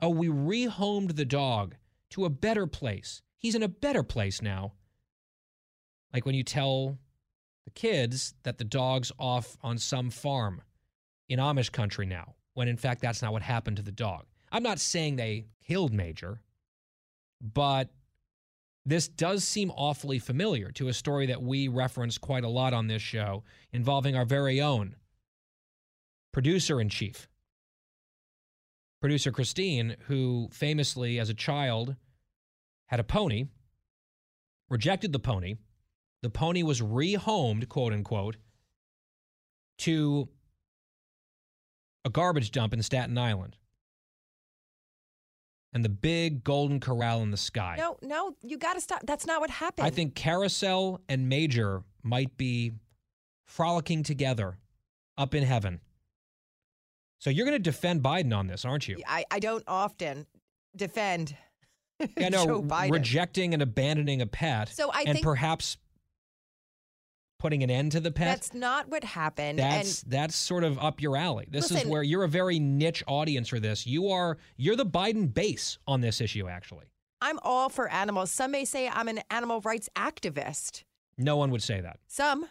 Oh, 0.00 0.08
we 0.08 0.28
rehomed 0.28 1.14
the 1.14 1.24
dog 1.24 1.76
to 2.10 2.24
a 2.24 2.30
better 2.30 2.66
place. 2.66 3.22
He's 3.38 3.54
in 3.54 3.62
a 3.62 3.68
better 3.68 4.02
place 4.02 4.42
now. 4.42 4.72
Like 6.12 6.26
when 6.26 6.34
you 6.34 6.42
tell 6.42 6.98
the 7.64 7.70
kids 7.70 8.34
that 8.42 8.58
the 8.58 8.64
dog's 8.64 9.12
off 9.18 9.56
on 9.62 9.78
some 9.78 10.10
farm 10.10 10.62
in 11.28 11.38
Amish 11.38 11.72
country 11.72 12.06
now, 12.06 12.34
when 12.54 12.68
in 12.68 12.76
fact 12.76 13.00
that's 13.00 13.22
not 13.22 13.32
what 13.32 13.42
happened 13.42 13.76
to 13.76 13.82
the 13.82 13.92
dog. 13.92 14.24
I'm 14.50 14.62
not 14.62 14.80
saying 14.80 15.16
they 15.16 15.46
killed 15.66 15.92
Major, 15.92 16.40
but 17.40 17.88
this 18.84 19.08
does 19.08 19.44
seem 19.44 19.70
awfully 19.70 20.18
familiar 20.18 20.70
to 20.72 20.88
a 20.88 20.92
story 20.92 21.26
that 21.26 21.42
we 21.42 21.68
reference 21.68 22.18
quite 22.18 22.44
a 22.44 22.48
lot 22.48 22.74
on 22.74 22.88
this 22.88 23.02
show 23.02 23.44
involving 23.72 24.16
our 24.16 24.24
very 24.24 24.60
own 24.60 24.96
producer 26.32 26.80
in 26.80 26.88
chief, 26.88 27.28
producer 29.00 29.30
Christine, 29.30 29.96
who 30.06 30.48
famously, 30.52 31.18
as 31.18 31.28
a 31.28 31.34
child, 31.34 31.94
had 32.86 33.00
a 33.00 33.04
pony, 33.04 33.46
rejected 34.68 35.12
the 35.12 35.18
pony. 35.18 35.56
The 36.22 36.30
pony 36.30 36.62
was 36.62 36.80
rehomed, 36.80 37.68
quote 37.68 37.92
unquote, 37.92 38.36
to 39.78 40.28
a 42.04 42.10
garbage 42.10 42.50
dump 42.50 42.72
in 42.72 42.82
Staten 42.82 43.18
Island. 43.18 43.56
And 45.74 45.84
the 45.84 45.88
big 45.88 46.44
golden 46.44 46.80
corral 46.80 47.22
in 47.22 47.30
the 47.30 47.36
sky. 47.36 47.76
No, 47.78 47.96
no, 48.02 48.36
you 48.42 48.58
got 48.58 48.74
to 48.74 48.80
stop. 48.80 49.00
That's 49.06 49.26
not 49.26 49.40
what 49.40 49.48
happened. 49.50 49.86
I 49.86 49.90
think 49.90 50.14
Carousel 50.14 51.00
and 51.08 51.28
Major 51.30 51.82
might 52.02 52.36
be 52.36 52.72
frolicking 53.46 54.02
together 54.02 54.58
up 55.16 55.34
in 55.34 55.42
heaven. 55.44 55.80
So 57.20 57.30
you're 57.30 57.46
going 57.46 57.56
to 57.56 57.62
defend 57.62 58.02
Biden 58.02 58.36
on 58.36 58.48
this, 58.48 58.64
aren't 58.64 58.86
you? 58.86 58.98
I, 59.06 59.24
I 59.30 59.38
don't 59.38 59.64
often 59.66 60.26
defend 60.76 61.36
Yeah, 62.18 62.28
no, 62.28 62.44
Joe 62.46 62.62
Biden. 62.62 62.90
rejecting 62.90 63.54
and 63.54 63.62
abandoning 63.62 64.20
a 64.20 64.26
pet, 64.26 64.68
So 64.68 64.90
I 64.92 65.04
and 65.06 65.12
think- 65.14 65.24
perhaps 65.24 65.78
putting 67.42 67.64
an 67.64 67.70
end 67.70 67.90
to 67.90 67.98
the 67.98 68.12
pet. 68.12 68.28
That's 68.28 68.54
not 68.54 68.88
what 68.88 69.02
happened. 69.02 69.58
That's 69.58 70.04
and 70.04 70.12
that's 70.12 70.36
sort 70.36 70.62
of 70.62 70.78
up 70.78 71.02
your 71.02 71.16
alley. 71.16 71.46
This 71.50 71.72
is 71.72 71.84
where 71.84 72.04
you're 72.04 72.22
a 72.22 72.28
very 72.28 72.60
niche 72.60 73.02
audience 73.08 73.48
for 73.48 73.58
this. 73.58 73.84
You 73.84 74.10
are 74.10 74.38
you're 74.56 74.76
the 74.76 74.86
Biden 74.86 75.34
base 75.34 75.76
on 75.88 76.00
this 76.00 76.20
issue. 76.20 76.46
Actually, 76.48 76.86
I'm 77.20 77.40
all 77.42 77.68
for 77.68 77.88
animals. 77.88 78.30
Some 78.30 78.52
may 78.52 78.64
say 78.64 78.88
I'm 78.88 79.08
an 79.08 79.20
animal 79.28 79.60
rights 79.60 79.88
activist. 79.96 80.84
no 81.18 81.36
one 81.36 81.50
would 81.50 81.62
say 81.64 81.80
that. 81.80 81.98
Some, 82.06 82.46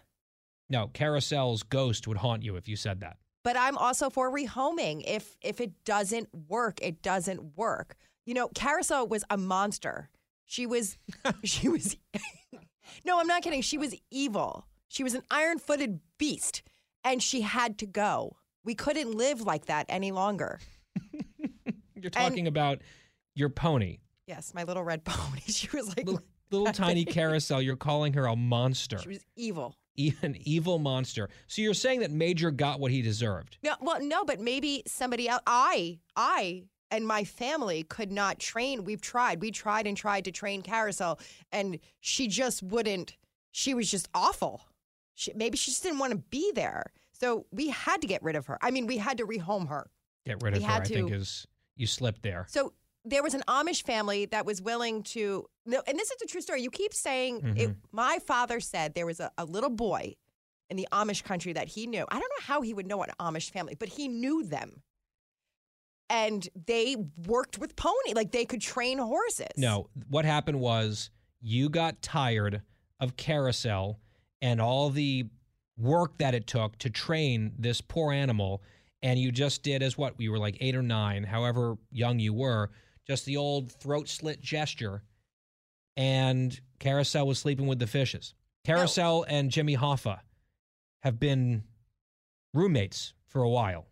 No, 0.70 0.90
Carousel's 0.94 1.64
ghost 1.64 2.06
would 2.08 2.18
haunt 2.18 2.44
you 2.44 2.58
if 2.58 2.68
you 2.68 2.76
said 2.76 3.00
that. 3.00 3.16
but 3.44 3.56
I'm 3.58 3.78
also 3.78 4.10
for 4.10 4.30
rehoming. 4.30 5.04
If 5.08 5.38
if 5.42 5.62
it 5.62 5.72
doesn't 5.86 6.28
work, 6.50 6.80
it 6.82 7.02
doesn't 7.02 7.56
work. 7.58 7.96
You 8.26 8.34
know, 8.34 8.50
Carousel 8.50 9.08
was 9.08 9.24
a 9.30 9.38
monster. 9.38 10.10
She 10.46 10.66
was 10.66 10.98
she 11.46 11.70
was 11.70 11.96
No, 13.06 13.20
I'm 13.22 13.28
not 13.28 13.42
kidding. 13.42 13.62
She 13.62 13.78
was 13.78 13.96
evil. 14.12 14.66
She 14.92 15.04
was 15.06 15.14
an 15.14 15.24
iron-footed 15.32 16.02
beast 16.18 16.64
and 17.06 17.24
she 17.24 17.42
had 17.42 17.78
to 17.78 17.86
go. 17.86 18.36
We 18.66 18.76
couldn't 18.76 19.16
live 19.16 19.40
like 19.40 19.68
that 19.68 19.86
any 19.88 20.12
longer. 20.12 20.60
You're 21.96 22.10
talking 22.10 22.46
about 22.46 22.80
your 23.34 23.48
pony, 23.48 24.00
Yes, 24.28 24.54
my 24.54 24.64
little 24.64 24.84
red 24.84 25.04
pony. 25.06 25.40
She 25.48 25.70
was 25.74 25.88
like 25.88 26.06
little, 26.06 26.22
little 26.52 26.74
tiny 26.74 27.06
carousel. 27.06 27.62
You're 27.62 27.78
calling 27.78 28.12
her 28.14 28.26
a 28.26 28.36
monster, 28.36 28.98
she 28.98 29.08
was 29.08 29.26
evil. 29.38 29.78
E- 29.96 30.14
an 30.22 30.36
evil 30.42 30.78
monster. 30.78 31.30
So 31.48 31.62
you're 31.62 31.74
saying 31.74 32.02
that 32.02 32.12
Major 32.12 32.52
got 32.52 32.82
what 32.82 32.92
he 32.92 33.02
deserved. 33.02 33.60
No, 33.64 33.76
well, 33.80 34.02
no, 34.02 34.26
but 34.26 34.42
maybe 34.42 34.84
somebody 34.88 35.30
else. 35.30 35.42
I, 35.48 36.00
I, 36.18 36.64
and 36.90 37.08
my 37.08 37.24
family 37.24 37.84
could 37.84 38.12
not 38.12 38.40
train. 38.40 38.84
We've 38.84 39.02
tried. 39.02 39.42
We 39.42 39.52
tried 39.52 39.88
and 39.88 39.96
tried 39.96 40.26
to 40.26 40.32
train 40.32 40.62
Carousel, 40.62 41.18
and 41.54 41.80
she 42.02 42.28
just 42.28 42.62
wouldn't. 42.62 43.16
She 43.52 43.74
was 43.74 43.90
just 43.90 44.10
awful. 44.14 44.66
She, 45.16 45.32
maybe 45.34 45.58
she 45.58 45.72
just 45.72 45.84
didn't 45.84 46.00
want 46.00 46.12
to 46.12 46.18
be 46.18 46.52
there. 46.56 46.92
So 47.12 47.46
we 47.52 47.70
had 47.70 48.02
to 48.02 48.08
get 48.08 48.24
rid 48.24 48.36
of 48.36 48.48
her. 48.48 48.58
I 48.62 48.72
mean, 48.72 48.88
we 48.88 48.98
had 48.98 49.18
to 49.20 49.26
rehome 49.28 49.70
her. 49.70 49.90
Get 50.26 50.42
rid 50.42 50.54
of 50.54 50.60
We 50.60 50.66
her. 50.66 50.72
had 50.72 50.82
I 50.82 50.86
think 50.86 51.12
is 51.12 51.46
you 51.76 51.88
slipped 51.88 52.24
there. 52.24 52.46
So 52.50 52.74
there 53.06 53.24
was 53.24 53.34
an 53.34 53.44
Amish 53.48 53.84
family 53.84 54.26
that 54.28 54.46
was 54.46 54.62
willing 54.62 55.04
to. 55.04 55.46
No, 55.66 55.82
and 55.88 55.98
this 56.00 56.10
is 56.12 56.22
a 56.22 56.26
true 56.28 56.42
story. 56.42 56.62
You 56.62 56.72
keep 56.72 56.94
saying 56.94 57.56
it, 57.58 57.70
Mhm. 57.70 57.76
my 57.92 58.20
father 58.26 58.60
said 58.60 58.94
there 58.96 59.06
was 59.06 59.20
a, 59.20 59.32
a 59.38 59.46
little 59.46 59.70
boy 59.70 60.16
in 60.70 60.78
the 60.78 60.88
Amish 60.92 61.24
country 61.24 61.54
that 61.54 61.68
he 61.68 61.86
knew. 61.88 62.06
I 62.10 62.14
don't 62.14 62.22
know 62.40 62.44
how 62.46 62.62
he 62.62 62.74
would 62.74 62.88
know 62.88 63.02
an 63.04 63.10
Amish 63.20 63.52
family, 63.52 63.76
but 63.76 63.90
he 63.90 64.08
knew 64.08 64.44
them. 64.44 64.82
And 66.10 66.48
they 66.66 66.98
worked 67.26 67.58
with 67.58 67.76
pony, 67.76 68.14
like 68.14 68.32
they 68.32 68.46
could 68.46 68.62
train 68.62 68.98
horses. 68.98 69.48
No, 69.58 69.90
what 70.10 70.26
happened 70.26 70.60
was 70.60 71.10
you 71.40 71.70
got 71.70 72.02
tired 72.02 72.62
of 73.00 73.16
carousel 73.18 74.00
and 74.42 74.62
all 74.62 74.90
the 74.90 75.26
work 75.78 76.18
that 76.18 76.34
it 76.34 76.48
took 76.48 76.78
to 76.80 76.90
train 76.90 77.54
this 77.58 77.82
poor 77.82 78.12
animal, 78.12 78.62
and 79.02 79.20
you 79.20 79.32
just 79.32 79.64
did 79.64 79.82
as 79.82 79.98
what 79.98 80.20
you 80.20 80.32
were 80.32 80.40
like 80.40 80.58
eight 80.62 80.76
or 80.76 80.84
nine, 80.84 81.24
however 81.24 81.78
young 81.92 82.20
you 82.20 82.34
were, 82.34 82.70
just 83.08 83.26
the 83.26 83.38
old 83.38 83.72
throat 83.72 84.08
slit 84.08 84.42
gesture, 84.42 85.04
and 85.98 86.60
carousel 86.80 87.28
was 87.28 87.40
sleeping 87.40 87.68
with 87.68 87.80
the 87.80 87.88
fishes. 87.88 88.34
Carousel 88.64 89.26
and 89.28 89.50
Jimmy 89.50 89.76
Hoffa 89.76 90.20
have 91.02 91.20
been 91.20 91.64
roommates 92.54 93.14
for 93.28 93.42
a 93.42 93.50
while. 93.50 93.88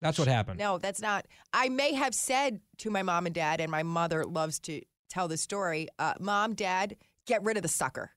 That's 0.00 0.18
what 0.18 0.28
happened. 0.28 0.58
No, 0.58 0.78
that's 0.78 1.00
not. 1.00 1.26
I 1.52 1.68
may 1.68 1.92
have 1.92 2.14
said 2.14 2.60
to 2.78 2.90
my 2.90 3.02
mom 3.02 3.26
and 3.26 3.34
dad, 3.34 3.60
and 3.60 3.70
my 3.70 3.82
mother 3.82 4.24
loves 4.24 4.58
to 4.60 4.80
tell 5.08 5.28
the 5.28 5.36
story 5.36 5.88
uh, 5.98 6.14
Mom, 6.18 6.54
Dad, 6.54 6.96
get 7.26 7.42
rid 7.44 7.56
of 7.56 7.62
the 7.62 7.68
sucker. 7.68 8.12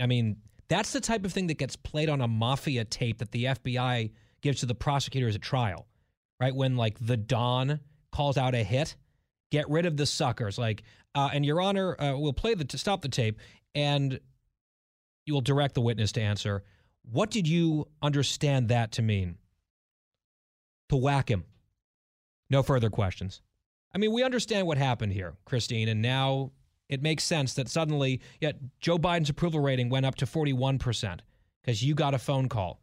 I 0.00 0.06
mean, 0.06 0.36
that's 0.68 0.92
the 0.92 1.00
type 1.00 1.24
of 1.24 1.32
thing 1.32 1.46
that 1.46 1.58
gets 1.58 1.76
played 1.76 2.08
on 2.08 2.20
a 2.20 2.28
mafia 2.28 2.84
tape 2.84 3.18
that 3.18 3.30
the 3.30 3.44
FBI 3.44 4.10
gives 4.42 4.60
to 4.60 4.66
the 4.66 4.74
prosecutors 4.74 5.34
at 5.34 5.42
trial, 5.42 5.86
right? 6.40 6.54
When 6.54 6.76
like 6.76 6.98
the 7.00 7.16
Don 7.16 7.80
calls 8.12 8.36
out 8.36 8.54
a 8.54 8.62
hit, 8.62 8.96
get 9.50 9.68
rid 9.70 9.86
of 9.86 9.96
the 9.96 10.06
suckers. 10.06 10.58
Like, 10.58 10.82
uh, 11.14 11.30
and 11.32 11.44
Your 11.44 11.60
Honor, 11.60 12.00
uh, 12.00 12.16
we'll 12.16 12.32
play 12.32 12.54
the 12.54 12.64
to 12.64 12.78
stop 12.78 13.02
the 13.02 13.08
tape, 13.08 13.38
and 13.74 14.18
you 15.24 15.34
will 15.34 15.40
direct 15.40 15.74
the 15.74 15.80
witness 15.80 16.12
to 16.12 16.20
answer. 16.20 16.64
What 17.10 17.30
did 17.30 17.46
you 17.46 17.86
understand 18.02 18.68
that 18.68 18.92
to 18.92 19.02
mean? 19.02 19.38
To 20.90 20.96
whack 20.96 21.30
him. 21.30 21.44
No 22.50 22.62
further 22.62 22.90
questions. 22.90 23.40
I 23.94 23.98
mean, 23.98 24.12
we 24.12 24.22
understand 24.22 24.66
what 24.66 24.78
happened 24.78 25.12
here, 25.12 25.34
Christine, 25.44 25.88
and 25.88 26.02
now 26.02 26.52
it 26.88 27.02
makes 27.02 27.24
sense 27.24 27.54
that 27.54 27.68
suddenly, 27.68 28.20
yeah, 28.40 28.52
Joe 28.80 28.98
Biden's 28.98 29.30
approval 29.30 29.60
rating 29.60 29.88
went 29.88 30.06
up 30.06 30.14
to 30.16 30.26
41% 30.26 31.20
because 31.62 31.82
you 31.82 31.94
got 31.94 32.14
a 32.14 32.18
phone 32.18 32.48
call. 32.48 32.80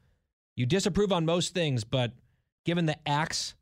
You 0.55 0.65
disapprove 0.65 1.11
on 1.11 1.25
most 1.25 1.53
things, 1.53 1.83
but 1.83 2.11
given 2.65 2.85
the 2.85 2.97
axe, 3.07 3.55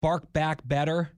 bark 0.00 0.32
back 0.32 0.66
better 0.66 1.12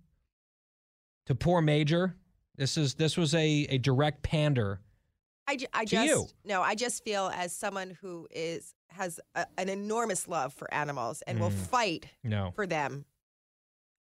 to 1.27 1.35
poor 1.35 1.61
Major. 1.61 2.17
This 2.57 2.77
is 2.79 2.95
this 2.95 3.17
was 3.17 3.35
a, 3.35 3.67
a 3.69 3.79
direct 3.79 4.23
pander. 4.23 4.81
I, 5.49 5.59
I 5.73 5.85
To 5.85 5.91
just 5.91 6.07
you. 6.09 6.27
no. 6.45 6.63
I 6.63 6.75
just 6.75 7.05
feel 7.05 7.31
as 7.35 7.53
someone 7.55 7.97
who 8.01 8.27
is 8.31 8.75
has 8.89 9.21
a, 9.35 9.47
an 9.59 9.69
enormous 9.69 10.27
love 10.27 10.53
for 10.55 10.73
animals 10.73 11.23
and 11.27 11.39
will 11.39 11.51
Mm. 11.51 11.67
fight 11.67 12.07
No. 12.25 12.53
for 12.55 12.67
them. 12.67 13.05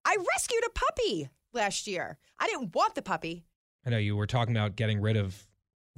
I 0.04 0.16
rescued 0.34 0.64
a 0.66 0.70
puppy 0.70 1.28
last 1.52 1.86
year. 1.86 2.18
I 2.38 2.46
didn't 2.46 2.74
want 2.74 2.94
the 2.94 3.02
puppy. 3.02 3.44
I 3.86 3.90
know 3.90 3.98
you 3.98 4.16
were 4.16 4.26
talking 4.26 4.56
about 4.56 4.76
getting 4.76 5.00
rid 5.00 5.16
of 5.16 5.36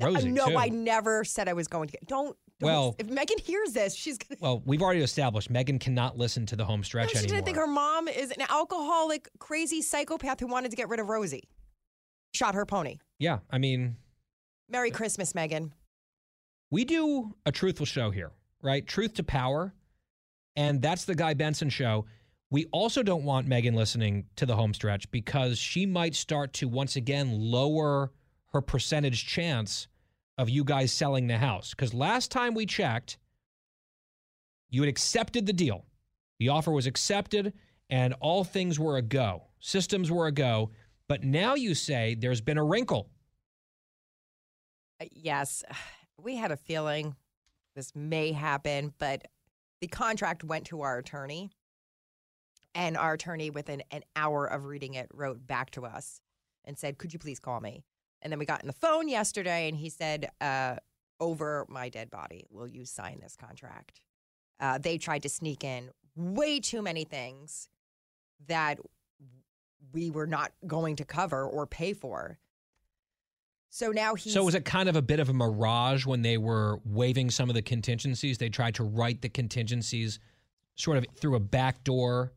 Rosie. 0.00 0.28
Uh, 0.28 0.32
no, 0.32 0.46
too. 0.48 0.56
I 0.56 0.68
never 0.68 1.24
said 1.24 1.48
I 1.48 1.54
was 1.54 1.66
going 1.68 1.88
to 1.88 1.92
get. 1.92 2.06
Don't. 2.06 2.36
don't 2.60 2.66
Well- 2.70 2.96
if 2.98 3.08
Megan 3.08 3.38
hears 3.38 3.72
this, 3.72 3.94
she's 3.94 4.18
gonna. 4.18 4.38
Well, 4.40 4.62
we've 4.66 4.82
already 4.82 5.00
established 5.02 5.48
Megan 5.50 5.78
cannot 5.78 6.16
listen 6.18 6.44
to 6.46 6.56
the 6.56 6.64
home 6.64 6.80
No, 6.80 6.84
stretch 6.84 7.10
she 7.10 7.18
anymore. 7.18 7.36
didn't 7.36 7.44
think 7.46 7.56
her 7.56 7.66
mom 7.66 8.06
is 8.08 8.30
an 8.30 8.42
alcoholic, 8.48 9.28
crazy 9.38 9.80
psychopath 9.82 10.38
who 10.40 10.46
wanted 10.46 10.70
to 10.70 10.76
get 10.76 10.88
rid 10.88 11.00
of 11.00 11.08
Rosie. 11.08 11.48
Shot 12.34 12.54
her 12.54 12.66
pony. 12.66 12.98
yeah, 13.18 13.38
I 13.50 13.56
mean, 13.58 13.96
Merry 14.68 14.90
Christmas, 14.90 15.34
Megan. 15.34 15.72
we 16.70 16.84
do 16.84 17.34
a 17.46 17.50
truthful 17.52 17.86
show 17.86 18.10
here, 18.10 18.32
right? 18.62 18.86
Truth 18.86 19.14
to 19.14 19.22
power. 19.24 19.72
And 20.56 20.82
that's 20.82 21.04
the 21.04 21.14
Guy 21.14 21.34
Benson 21.34 21.70
show. 21.70 22.04
We 22.50 22.66
also 22.72 23.02
don't 23.02 23.24
want 23.24 23.46
Megan 23.46 23.74
listening 23.74 24.24
to 24.36 24.46
the 24.46 24.56
home 24.56 24.72
stretch 24.72 25.10
because 25.10 25.58
she 25.58 25.84
might 25.84 26.14
start 26.14 26.54
to 26.54 26.68
once 26.68 26.96
again 26.96 27.30
lower 27.32 28.10
her 28.52 28.62
percentage 28.62 29.26
chance 29.26 29.86
of 30.38 30.48
you 30.48 30.64
guys 30.64 30.92
selling 30.92 31.26
the 31.26 31.36
house. 31.36 31.70
Because 31.70 31.92
last 31.92 32.30
time 32.30 32.54
we 32.54 32.64
checked, 32.64 33.18
you 34.70 34.80
had 34.82 34.88
accepted 34.88 35.44
the 35.44 35.52
deal. 35.52 35.84
The 36.38 36.48
offer 36.48 36.70
was 36.70 36.86
accepted 36.86 37.52
and 37.90 38.14
all 38.20 38.44
things 38.44 38.78
were 38.78 38.96
a 38.96 39.02
go. 39.02 39.44
Systems 39.60 40.10
were 40.10 40.26
a 40.26 40.32
go. 40.32 40.70
But 41.08 41.24
now 41.24 41.54
you 41.54 41.74
say 41.74 42.14
there's 42.14 42.40
been 42.40 42.58
a 42.58 42.64
wrinkle. 42.64 43.10
Uh, 45.00 45.06
Yes, 45.12 45.64
we 46.22 46.36
had 46.36 46.52
a 46.52 46.56
feeling 46.56 47.14
this 47.76 47.94
may 47.94 48.32
happen, 48.32 48.92
but 48.98 49.26
the 49.80 49.86
contract 49.86 50.44
went 50.44 50.66
to 50.66 50.82
our 50.82 50.98
attorney. 50.98 51.50
And 52.78 52.96
our 52.96 53.14
attorney, 53.14 53.50
within 53.50 53.82
an 53.90 54.04
hour 54.14 54.46
of 54.46 54.66
reading 54.66 54.94
it, 54.94 55.08
wrote 55.12 55.44
back 55.44 55.70
to 55.70 55.84
us 55.84 56.20
and 56.64 56.78
said, 56.78 56.96
Could 56.96 57.12
you 57.12 57.18
please 57.18 57.40
call 57.40 57.60
me? 57.60 57.82
And 58.22 58.32
then 58.32 58.38
we 58.38 58.46
got 58.46 58.62
on 58.62 58.68
the 58.68 58.72
phone 58.72 59.08
yesterday 59.08 59.68
and 59.68 59.76
he 59.76 59.88
said, 59.88 60.30
uh, 60.40 60.76
Over 61.18 61.66
my 61.68 61.88
dead 61.88 62.08
body, 62.08 62.46
will 62.50 62.68
you 62.68 62.84
sign 62.84 63.18
this 63.20 63.34
contract? 63.34 64.00
Uh, 64.60 64.78
they 64.78 64.96
tried 64.96 65.24
to 65.24 65.28
sneak 65.28 65.64
in 65.64 65.90
way 66.14 66.60
too 66.60 66.80
many 66.80 67.02
things 67.02 67.68
that 68.46 68.78
we 69.92 70.10
were 70.10 70.28
not 70.28 70.52
going 70.64 70.94
to 70.96 71.04
cover 71.04 71.44
or 71.44 71.66
pay 71.66 71.92
for. 71.92 72.38
So 73.70 73.90
now 73.90 74.14
he's. 74.14 74.32
So 74.32 74.44
was 74.44 74.54
it 74.54 74.64
kind 74.64 74.88
of 74.88 74.94
a 74.94 75.02
bit 75.02 75.18
of 75.18 75.28
a 75.28 75.34
mirage 75.34 76.06
when 76.06 76.22
they 76.22 76.38
were 76.38 76.78
waiving 76.84 77.28
some 77.30 77.48
of 77.48 77.56
the 77.56 77.62
contingencies? 77.62 78.38
They 78.38 78.50
tried 78.50 78.76
to 78.76 78.84
write 78.84 79.20
the 79.20 79.28
contingencies 79.28 80.20
sort 80.76 80.96
of 80.96 81.06
through 81.16 81.34
a 81.34 81.40
back 81.40 81.82
door 81.82 82.34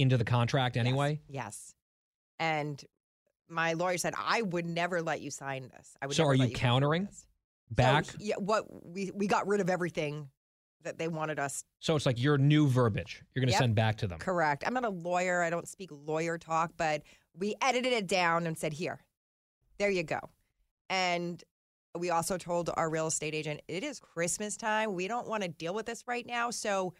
into 0.00 0.16
the 0.16 0.24
contract 0.24 0.76
anyway? 0.76 1.20
Yes. 1.28 1.74
And 2.38 2.82
my 3.48 3.74
lawyer 3.74 3.98
said, 3.98 4.14
I 4.18 4.42
would 4.42 4.64
never 4.66 5.02
let 5.02 5.20
you 5.20 5.30
sign 5.30 5.70
this. 5.76 5.96
I 6.00 6.06
would 6.06 6.16
So 6.16 6.22
never 6.22 6.32
are 6.32 6.36
let 6.36 6.50
you 6.50 6.54
countering 6.54 7.08
back? 7.70 8.06
So, 8.06 8.16
yeah, 8.20 8.36
what 8.38 8.64
we 8.86 9.10
we 9.14 9.26
got 9.26 9.46
rid 9.46 9.60
of 9.60 9.68
everything 9.70 10.28
that 10.82 10.96
they 10.98 11.08
wanted 11.08 11.38
us 11.38 11.62
So 11.80 11.94
it's 11.94 12.06
like 12.06 12.18
your 12.18 12.38
new 12.38 12.66
verbiage 12.66 13.22
you're 13.34 13.42
going 13.42 13.48
to 13.48 13.52
Yep. 13.52 13.60
send 13.60 13.74
back 13.74 13.96
to 13.98 14.06
them. 14.06 14.18
Correct. 14.18 14.64
I'm 14.66 14.72
not 14.72 14.84
a 14.84 14.88
lawyer. 14.90 15.42
I 15.42 15.50
don't 15.50 15.68
speak 15.68 15.90
lawyer 15.92 16.38
talk, 16.38 16.72
but 16.78 17.02
we 17.36 17.54
edited 17.60 17.92
it 17.92 18.06
down 18.06 18.46
and 18.46 18.56
said, 18.56 18.72
here, 18.72 18.98
there 19.78 19.90
you 19.90 20.02
go. 20.02 20.20
And 20.88 21.42
we 21.98 22.10
also 22.10 22.38
told 22.38 22.70
our 22.74 22.88
real 22.88 23.08
estate 23.08 23.34
agent, 23.34 23.60
it 23.68 23.84
is 23.84 24.00
Christmas 24.00 24.56
time. 24.56 24.94
We 24.94 25.06
don't 25.06 25.28
want 25.28 25.42
to 25.42 25.48
deal 25.48 25.74
with 25.74 25.86
this 25.86 26.04
right 26.06 26.24
now. 26.26 26.50
So 26.50 26.94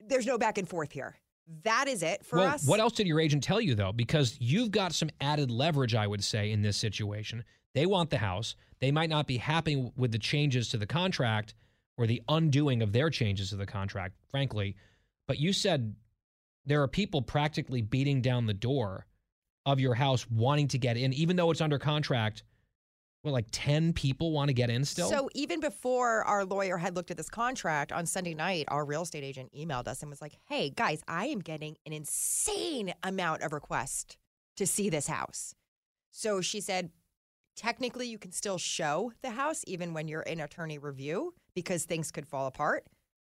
there's 0.00 0.26
no 0.26 0.38
back 0.38 0.56
and 0.58 0.68
forth 0.68 0.92
here. 0.92 1.16
That 1.64 1.88
is 1.88 2.02
it 2.02 2.24
for 2.24 2.38
well, 2.38 2.54
us. 2.54 2.66
what 2.66 2.80
else 2.80 2.94
did 2.94 3.06
your 3.06 3.20
agent 3.20 3.42
tell 3.42 3.60
you 3.60 3.74
though? 3.74 3.92
Because 3.92 4.36
you've 4.40 4.70
got 4.70 4.94
some 4.94 5.10
added 5.20 5.50
leverage, 5.50 5.94
I 5.94 6.06
would 6.06 6.24
say, 6.24 6.50
in 6.50 6.62
this 6.62 6.76
situation. 6.76 7.44
They 7.74 7.86
want 7.86 8.10
the 8.10 8.18
house. 8.18 8.54
They 8.80 8.90
might 8.90 9.10
not 9.10 9.26
be 9.26 9.36
happy 9.36 9.92
with 9.96 10.12
the 10.12 10.18
changes 10.18 10.68
to 10.70 10.78
the 10.78 10.86
contract 10.86 11.54
or 11.96 12.06
the 12.06 12.22
undoing 12.28 12.82
of 12.82 12.92
their 12.92 13.10
changes 13.10 13.50
to 13.50 13.56
the 13.56 13.66
contract, 13.66 14.14
frankly. 14.30 14.76
But 15.26 15.38
you 15.38 15.52
said 15.52 15.94
there 16.66 16.82
are 16.82 16.88
people 16.88 17.22
practically 17.22 17.82
beating 17.82 18.22
down 18.22 18.46
the 18.46 18.54
door 18.54 19.06
of 19.66 19.80
your 19.80 19.94
house 19.94 20.28
wanting 20.30 20.68
to 20.68 20.78
get 20.78 20.96
in, 20.96 21.12
even 21.12 21.36
though 21.36 21.50
it's 21.50 21.60
under 21.60 21.78
contract. 21.78 22.42
Well, 23.24 23.32
like 23.32 23.46
10 23.50 23.94
people 23.94 24.32
want 24.32 24.48
to 24.50 24.54
get 24.54 24.70
in 24.70 24.84
still? 24.84 25.08
So 25.08 25.28
even 25.34 25.58
before 25.58 26.22
our 26.24 26.44
lawyer 26.44 26.76
had 26.76 26.94
looked 26.94 27.10
at 27.10 27.16
this 27.16 27.30
contract 27.30 27.90
on 27.90 28.06
Sunday 28.06 28.34
night, 28.34 28.66
our 28.68 28.84
real 28.84 29.02
estate 29.02 29.24
agent 29.24 29.50
emailed 29.52 29.88
us 29.88 30.02
and 30.02 30.10
was 30.10 30.20
like, 30.20 30.38
"Hey 30.46 30.70
guys, 30.70 31.02
I 31.08 31.26
am 31.26 31.40
getting 31.40 31.76
an 31.86 31.92
insane 31.92 32.92
amount 33.02 33.42
of 33.42 33.52
requests 33.52 34.16
to 34.56 34.66
see 34.66 34.90
this 34.90 35.06
house." 35.06 35.54
So 36.10 36.40
she 36.40 36.60
said, 36.60 36.90
technically 37.56 38.06
you 38.06 38.18
can 38.18 38.32
still 38.32 38.58
show 38.58 39.12
the 39.22 39.30
house 39.30 39.64
even 39.66 39.94
when 39.94 40.08
you're 40.08 40.22
in 40.22 40.40
attorney 40.40 40.78
review 40.78 41.34
because 41.54 41.84
things 41.84 42.10
could 42.10 42.26
fall 42.26 42.46
apart. 42.46 42.84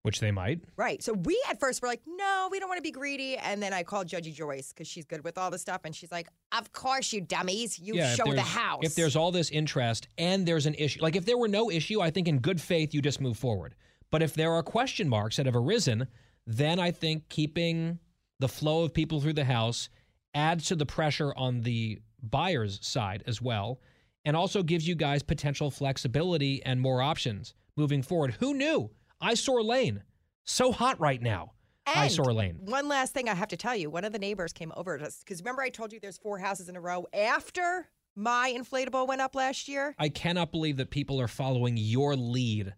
Which 0.03 0.19
they 0.19 0.31
might. 0.31 0.59
Right. 0.75 1.01
So 1.01 1.13
we 1.13 1.41
at 1.49 1.61
first 1.61 1.81
were 1.81 1.87
like, 1.87 2.01
no, 2.05 2.49
we 2.51 2.59
don't 2.59 2.67
want 2.67 2.77
to 2.77 2.83
be 2.83 2.91
greedy. 2.91 3.37
And 3.37 3.63
then 3.63 3.71
I 3.71 3.83
called 3.83 4.07
Judgy 4.07 4.33
Joyce 4.33 4.73
because 4.73 4.85
she's 4.85 5.05
good 5.05 5.23
with 5.23 5.37
all 5.37 5.49
this 5.49 5.61
stuff. 5.61 5.81
And 5.85 5.95
she's 5.95 6.11
like, 6.11 6.27
of 6.51 6.73
course, 6.73 7.13
you 7.13 7.21
dummies. 7.21 7.79
You 7.79 7.95
if 7.95 8.15
show 8.17 8.33
the 8.33 8.41
house. 8.41 8.81
If 8.83 8.95
there's 8.95 9.15
all 9.15 9.31
this 9.31 9.49
interest 9.49 10.09
and 10.17 10.45
there's 10.45 10.65
an 10.65 10.75
issue, 10.75 11.01
like 11.01 11.15
if 11.15 11.25
there 11.25 11.37
were 11.37 11.47
no 11.47 11.71
issue, 11.71 12.01
I 12.01 12.11
think 12.11 12.27
in 12.27 12.39
good 12.39 12.59
faith 12.59 12.93
you 12.93 13.01
just 13.01 13.21
move 13.21 13.37
forward. 13.37 13.75
But 14.11 14.21
if 14.21 14.33
there 14.33 14.51
are 14.51 14.61
question 14.61 15.07
marks 15.07 15.37
that 15.37 15.45
have 15.45 15.55
arisen, 15.55 16.07
then 16.45 16.79
I 16.79 16.91
think 16.91 17.29
keeping 17.29 17.97
the 18.39 18.49
flow 18.49 18.83
of 18.83 18.93
people 18.93 19.21
through 19.21 19.33
the 19.33 19.45
house 19.45 19.87
adds 20.35 20.67
to 20.67 20.75
the 20.75 20.85
pressure 20.85 21.33
on 21.37 21.61
the 21.61 21.99
buyer's 22.21 22.85
side 22.85 23.23
as 23.25 23.41
well, 23.41 23.79
and 24.25 24.35
also 24.35 24.63
gives 24.63 24.85
you 24.85 24.95
guys 24.95 25.23
potential 25.23 25.71
flexibility 25.71 26.61
and 26.65 26.81
more 26.81 27.01
options 27.01 27.53
moving 27.77 28.01
forward. 28.01 28.35
Who 28.39 28.53
knew? 28.53 28.89
Eyesore 29.23 29.63
Lane, 29.63 30.03
so 30.43 30.71
hot 30.71 30.99
right 30.99 31.21
now. 31.21 31.53
And 31.85 31.97
Eyesore 31.97 32.33
Lane. 32.33 32.57
One 32.59 32.87
last 32.87 33.13
thing 33.13 33.29
I 33.29 33.33
have 33.33 33.47
to 33.49 33.57
tell 33.57 33.75
you. 33.75 33.89
One 33.89 34.03
of 34.03 34.11
the 34.11 34.19
neighbors 34.19 34.53
came 34.53 34.71
over 34.75 34.97
to 34.97 35.05
us 35.05 35.19
because 35.19 35.41
remember 35.41 35.61
I 35.61 35.69
told 35.69 35.93
you 35.93 35.99
there's 35.99 36.17
four 36.17 36.37
houses 36.37 36.69
in 36.69 36.75
a 36.75 36.81
row 36.81 37.05
after 37.13 37.89
my 38.15 38.53
inflatable 38.55 39.07
went 39.07 39.21
up 39.21 39.33
last 39.35 39.67
year. 39.67 39.95
I 39.97 40.09
cannot 40.09 40.51
believe 40.51 40.77
that 40.77 40.91
people 40.91 41.19
are 41.19 41.27
following 41.27 41.77
your 41.77 42.15
lead 42.15 42.73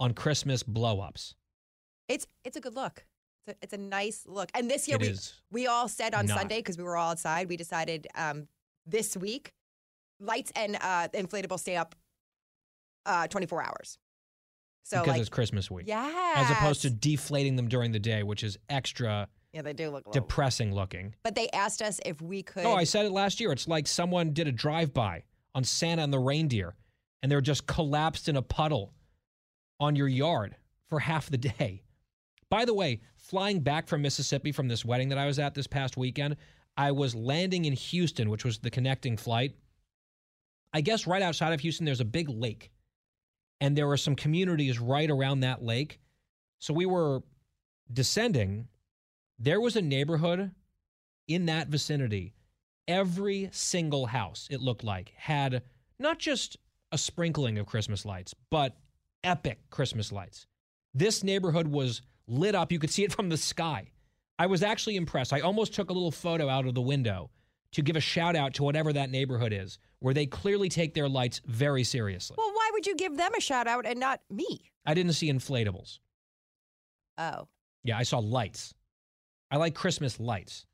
on 0.00 0.14
Christmas 0.14 0.62
blowups. 0.62 1.34
It's 2.08 2.26
it's 2.44 2.56
a 2.56 2.60
good 2.60 2.74
look. 2.74 3.04
It's 3.46 3.56
a, 3.56 3.64
it's 3.64 3.72
a 3.72 3.78
nice 3.78 4.24
look. 4.26 4.50
And 4.54 4.70
this 4.70 4.88
year 4.88 4.98
It 5.00 5.02
we 5.50 5.62
we 5.62 5.66
all 5.66 5.88
said 5.88 6.14
on 6.14 6.26
not. 6.26 6.38
Sunday 6.38 6.58
because 6.58 6.78
we 6.78 6.84
were 6.84 6.96
all 6.96 7.10
outside. 7.10 7.48
We 7.48 7.56
decided 7.56 8.06
um, 8.14 8.48
this 8.86 9.16
week 9.16 9.52
lights 10.20 10.52
and 10.54 10.76
uh, 10.76 11.08
inflatable 11.14 11.58
stay 11.58 11.76
up 11.76 11.94
uh, 13.06 13.26
24 13.26 13.62
hours. 13.62 13.98
So 14.84 15.00
because 15.00 15.12
like 15.12 15.20
it's 15.20 15.30
Christmas 15.30 15.70
week. 15.70 15.86
yeah, 15.86 16.34
As 16.36 16.50
opposed 16.50 16.82
to 16.82 16.90
deflating 16.90 17.56
them 17.56 17.68
during 17.68 17.92
the 17.92 17.98
day, 17.98 18.22
which 18.22 18.42
is 18.42 18.58
extra 18.68 19.28
yeah, 19.52 19.62
they 19.62 19.74
do 19.74 19.90
look. 19.90 20.06
Little, 20.06 20.12
depressing 20.12 20.74
looking. 20.74 21.14
but 21.22 21.34
they 21.34 21.48
asked 21.50 21.82
us 21.82 22.00
if 22.06 22.20
we 22.22 22.42
could. 22.42 22.64
Oh, 22.64 22.74
I 22.74 22.84
said 22.84 23.04
it 23.04 23.12
last 23.12 23.38
year. 23.38 23.52
It's 23.52 23.68
like 23.68 23.86
someone 23.86 24.32
did 24.32 24.48
a 24.48 24.52
drive 24.52 24.94
by 24.94 25.24
on 25.54 25.62
Santa 25.62 26.02
and 26.02 26.12
the 26.12 26.18
reindeer, 26.18 26.74
and 27.22 27.30
they're 27.30 27.42
just 27.42 27.66
collapsed 27.66 28.28
in 28.28 28.36
a 28.36 28.42
puddle 28.42 28.94
on 29.78 29.94
your 29.94 30.08
yard 30.08 30.56
for 30.88 31.00
half 31.00 31.28
the 31.28 31.38
day. 31.38 31.82
By 32.48 32.64
the 32.64 32.74
way, 32.74 33.00
flying 33.16 33.60
back 33.60 33.88
from 33.88 34.02
Mississippi 34.02 34.52
from 34.52 34.68
this 34.68 34.84
wedding 34.84 35.10
that 35.10 35.18
I 35.18 35.26
was 35.26 35.38
at 35.38 35.54
this 35.54 35.66
past 35.66 35.96
weekend, 35.96 36.36
I 36.76 36.92
was 36.92 37.14
landing 37.14 37.66
in 37.66 37.72
Houston, 37.74 38.30
which 38.30 38.44
was 38.44 38.58
the 38.58 38.70
connecting 38.70 39.16
flight. 39.16 39.54
I 40.72 40.80
guess 40.80 41.06
right 41.06 41.22
outside 41.22 41.52
of 41.52 41.60
Houston, 41.60 41.84
there's 41.84 42.00
a 42.00 42.06
big 42.06 42.30
lake, 42.30 42.70
and 43.62 43.78
there 43.78 43.86
were 43.86 43.96
some 43.96 44.16
communities 44.16 44.80
right 44.80 45.08
around 45.08 45.40
that 45.40 45.62
lake. 45.62 46.00
So 46.58 46.74
we 46.74 46.84
were 46.84 47.22
descending. 47.90 48.66
There 49.38 49.60
was 49.60 49.76
a 49.76 49.80
neighborhood 49.80 50.50
in 51.28 51.46
that 51.46 51.68
vicinity. 51.68 52.34
Every 52.88 53.50
single 53.52 54.06
house, 54.06 54.48
it 54.50 54.60
looked 54.60 54.82
like, 54.82 55.12
had 55.16 55.62
not 56.00 56.18
just 56.18 56.56
a 56.90 56.98
sprinkling 56.98 57.56
of 57.56 57.66
Christmas 57.66 58.04
lights, 58.04 58.34
but 58.50 58.76
epic 59.22 59.60
Christmas 59.70 60.10
lights. 60.10 60.48
This 60.92 61.22
neighborhood 61.22 61.68
was 61.68 62.02
lit 62.26 62.56
up. 62.56 62.72
You 62.72 62.80
could 62.80 62.90
see 62.90 63.04
it 63.04 63.12
from 63.12 63.28
the 63.28 63.36
sky. 63.36 63.92
I 64.40 64.46
was 64.46 64.64
actually 64.64 64.96
impressed. 64.96 65.32
I 65.32 65.38
almost 65.38 65.72
took 65.72 65.88
a 65.88 65.92
little 65.92 66.10
photo 66.10 66.48
out 66.48 66.66
of 66.66 66.74
the 66.74 66.82
window 66.82 67.30
to 67.72 67.82
give 67.82 67.94
a 67.94 68.00
shout 68.00 68.34
out 68.34 68.54
to 68.54 68.64
whatever 68.64 68.92
that 68.92 69.10
neighborhood 69.10 69.52
is, 69.52 69.78
where 70.00 70.14
they 70.14 70.26
clearly 70.26 70.68
take 70.68 70.94
their 70.94 71.08
lights 71.08 71.40
very 71.46 71.84
seriously. 71.84 72.34
well, 72.36 72.52
would 72.72 72.86
you 72.86 72.96
give 72.96 73.16
them 73.16 73.32
a 73.36 73.40
shout 73.40 73.66
out 73.66 73.86
and 73.86 73.98
not 74.00 74.20
me? 74.30 74.70
I 74.86 74.94
didn't 74.94 75.12
see 75.12 75.30
inflatables. 75.32 75.98
Oh, 77.18 77.48
Yeah, 77.84 77.98
I 77.98 78.02
saw 78.04 78.18
lights. 78.18 78.74
I 79.50 79.56
like 79.56 79.74
Christmas 79.74 80.18
lights. 80.18 80.66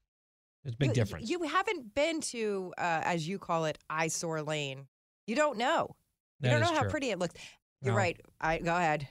There's 0.63 0.75
a 0.75 0.79
big 0.79 0.89
you, 0.89 0.95
difference. 0.95 1.29
You 1.31 1.43
haven't 1.43 1.95
been 1.95 2.21
to, 2.23 2.73
uh, 2.79 3.01
as 3.05 3.27
you 3.27 3.39
call 3.39 3.65
it, 3.65 3.79
eyesore 3.91 4.43
lane. 4.43 4.87
You 5.27 5.35
don't 5.37 5.59
know. 5.59 5.97
You 6.41 6.49
That 6.49 6.51
don't 6.53 6.61
know 6.61 6.75
how 6.75 6.83
true. 6.83 6.91
pretty 6.91 7.11
it 7.11 7.19
looks. 7.19 7.35
You're 7.83 7.93
No. 7.93 7.99
right. 7.99 8.21
I 8.41 8.59
go 8.59 8.77
ahead. 8.77 9.09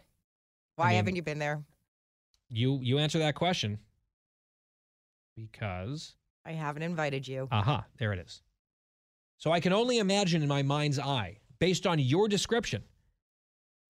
Why 0.76 0.88
mean- 0.90 0.96
haven't 0.98 1.16
you 1.16 1.22
been 1.22 1.40
there? 1.40 1.64
You 2.50 2.80
you 2.82 2.98
answer 3.00 3.20
that 3.20 3.36
question 3.36 3.80
because 5.36 6.16
I 6.46 6.52
haven't 6.54 6.84
invited 6.84 7.28
you. 7.28 7.48
aha, 7.52 7.86
there 7.98 8.14
it 8.14 8.20
is. 8.20 8.42
So 9.38 9.52
I 9.52 9.60
can 9.60 9.74
only 9.74 10.00
imagine 10.00 10.42
in 10.42 10.48
my 10.48 10.64
mind's 10.64 10.98
eye, 11.00 11.40
based 11.60 11.88
on 11.88 12.00
your 12.00 12.28
description, 12.28 12.84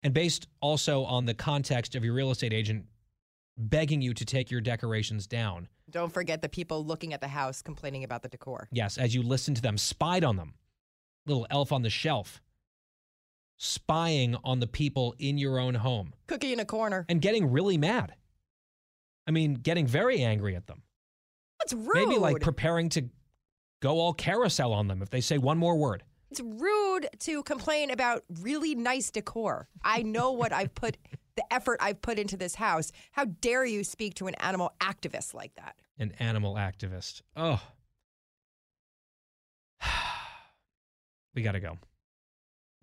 and 0.03 0.13
based 0.13 0.47
also 0.61 1.03
on 1.03 1.25
the 1.25 1.33
context 1.33 1.95
of 1.95 2.03
your 2.03 2.13
real 2.13 2.31
estate 2.31 2.53
agent 2.53 2.85
begging 3.57 4.01
you 4.01 4.13
to 4.13 4.25
take 4.25 4.51
your 4.51 4.61
decorations 4.61 5.27
down. 5.27 5.67
Don't 5.89 6.11
forget 6.11 6.41
the 6.41 6.49
people 6.49 6.85
looking 6.85 7.13
at 7.13 7.21
the 7.21 7.27
house 7.27 7.61
complaining 7.61 8.03
about 8.03 8.21
the 8.21 8.27
decor. 8.29 8.67
Yes, 8.71 8.97
as 8.97 9.15
you 9.15 9.23
listen 9.23 9.53
to 9.55 9.61
them, 9.61 9.77
spied 9.77 10.23
on 10.23 10.35
them. 10.35 10.55
Little 11.25 11.47
elf 11.49 11.71
on 11.71 11.81
the 11.81 11.89
shelf, 11.89 12.41
spying 13.57 14.35
on 14.43 14.59
the 14.59 14.67
people 14.67 15.15
in 15.17 15.37
your 15.37 15.57
own 15.57 15.73
home 15.75 16.13
Cookie 16.27 16.53
in 16.53 16.59
a 16.59 16.65
corner. 16.65 17.05
and 17.09 17.21
getting 17.21 17.51
really 17.51 17.77
mad. 17.77 18.13
I 19.27 19.31
mean, 19.31 19.55
getting 19.55 19.87
very 19.87 20.21
angry 20.21 20.55
at 20.55 20.67
them. 20.67 20.83
That's 21.59 21.73
rude. 21.73 21.95
Maybe 21.95 22.19
like 22.19 22.41
preparing 22.41 22.89
to 22.89 23.09
go 23.81 23.99
all 23.99 24.13
carousel 24.13 24.71
on 24.73 24.87
them 24.87 25.01
if 25.01 25.09
they 25.09 25.21
say 25.21 25.37
one 25.37 25.57
more 25.57 25.75
word. 25.77 26.03
It's 26.31 26.41
rude 26.41 27.07
to 27.19 27.43
complain 27.43 27.91
about 27.91 28.23
really 28.41 28.75
nice 28.75 29.11
decor. 29.11 29.67
I 29.83 30.01
know 30.03 30.31
what 30.31 30.51
I've 30.51 30.73
put, 30.73 30.97
the 31.35 31.53
effort 31.53 31.79
I've 31.81 32.01
put 32.01 32.19
into 32.19 32.37
this 32.37 32.55
house. 32.55 32.91
How 33.11 33.25
dare 33.25 33.65
you 33.65 33.83
speak 33.83 34.15
to 34.15 34.27
an 34.27 34.35
animal 34.35 34.73
activist 34.81 35.33
like 35.33 35.55
that? 35.55 35.75
An 35.99 36.13
animal 36.19 36.55
activist. 36.55 37.21
Oh. 37.35 37.61
we 41.35 41.41
got 41.41 41.53
to 41.53 41.59
go. 41.59 41.77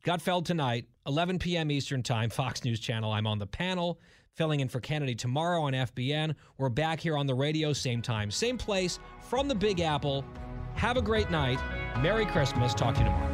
Gutfeld 0.04 0.44
tonight, 0.44 0.86
11 1.06 1.38
p.m. 1.38 1.70
Eastern 1.70 2.02
Time, 2.02 2.28
Fox 2.28 2.64
News 2.64 2.80
Channel. 2.80 3.12
I'm 3.12 3.26
on 3.26 3.38
the 3.38 3.46
panel. 3.46 4.00
filling 4.34 4.60
in 4.60 4.68
for 4.68 4.80
Kennedy 4.80 5.14
tomorrow 5.14 5.62
on 5.62 5.74
FBN. 5.74 6.34
We're 6.58 6.70
back 6.70 6.98
here 6.98 7.16
on 7.16 7.26
the 7.26 7.34
radio, 7.34 7.72
same 7.72 8.02
time, 8.02 8.30
same 8.30 8.58
place, 8.58 8.98
from 9.20 9.46
the 9.46 9.54
Big 9.54 9.80
Apple. 9.80 10.24
Have 10.74 10.96
a 10.96 11.02
great 11.02 11.30
night. 11.30 11.60
Merry 12.00 12.26
Christmas. 12.26 12.74
Talk 12.74 12.94
to 12.94 13.00
you 13.00 13.06
tomorrow. 13.06 13.31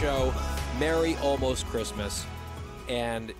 Show. 0.00 0.34
Merry 0.78 1.16
almost 1.22 1.66
Christmas. 1.66 2.26
And 2.88 3.32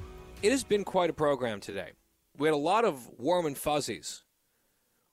it 0.42 0.50
has 0.50 0.64
been 0.64 0.84
quite 0.84 1.10
a 1.10 1.14
program 1.14 1.60
today. 1.60 1.90
We 2.36 2.48
had 2.48 2.54
a 2.54 2.58
lot 2.58 2.84
of 2.84 3.08
warm 3.18 3.46
and 3.46 3.56
fuzzies 3.56 4.24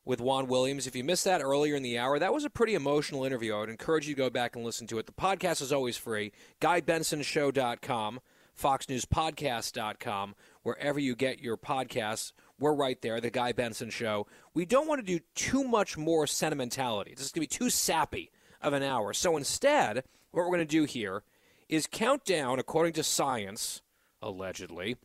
with 0.06 0.22
Juan 0.22 0.48
Williams. 0.48 0.88
If 0.88 0.96
you 0.96 1.04
missed 1.04 1.26
that 1.26 1.42
earlier 1.42 1.76
in 1.76 1.84
the 1.84 1.98
hour, 1.98 2.20
that 2.20 2.34
was 2.34 2.46
a 2.46 2.50
pretty 2.50 2.76
emotional 2.76 3.24
interview. 3.24 3.56
I 3.56 3.60
would 3.60 3.70
encourage 3.70 4.08
you 4.08 4.16
to 4.16 4.22
go 4.22 4.30
back 4.30 4.56
and 4.56 4.66
listen 4.66 4.88
to 4.88 5.00
it. 5.00 5.06
The 5.06 5.12
podcast 5.12 5.62
is 5.62 5.72
always 5.74 5.98
free. 5.98 6.32
GuyBensonShow.com, 6.62 8.20
FoxNewsPodcast.com, 8.60 10.36
wherever 10.64 11.00
you 11.00 11.16
get 11.16 11.39
your 11.39 11.58
podcasts. 11.58 12.34
We're 12.60 12.74
right 12.74 13.02
there, 13.02 13.20
The 13.20 13.32
Guy 13.32 13.52
Benson 13.52 13.89
Show. 13.89 14.28
We 14.54 14.66
don't 14.66 14.88
want 14.88 15.00
to 15.00 15.18
do 15.18 15.24
too 15.36 15.64
much 15.64 15.98
more 15.98 16.28
sentimentality. 16.28 17.14
This 17.16 17.26
is 17.26 17.32
going 17.32 17.48
to 17.48 17.50
be 17.50 17.66
too 17.66 17.70
sappy 17.70 18.32
of 18.62 18.74
an 18.74 18.84
hour. 18.84 19.14
So 19.14 19.38
instead, 19.38 20.04
what 20.32 20.44
we're 20.44 20.56
going 20.56 20.60
to 20.60 20.66
do 20.66 20.84
here 20.84 21.24
is 21.72 21.88
count 21.88 22.26
down, 22.26 22.59
according 22.59 22.93
to 22.93 23.03
science, 23.03 23.82
allegedly, 24.22 24.97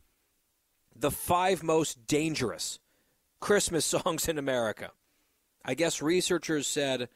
the 0.93 1.09
five 1.09 1.63
most 1.63 2.05
dangerous 2.05 2.77
Christmas 3.39 3.85
songs 3.95 4.27
in 4.27 4.37
America. 4.37 4.91
I 5.65 5.73
guess 5.73 6.01
researchers 6.01 6.67
said 6.67 7.09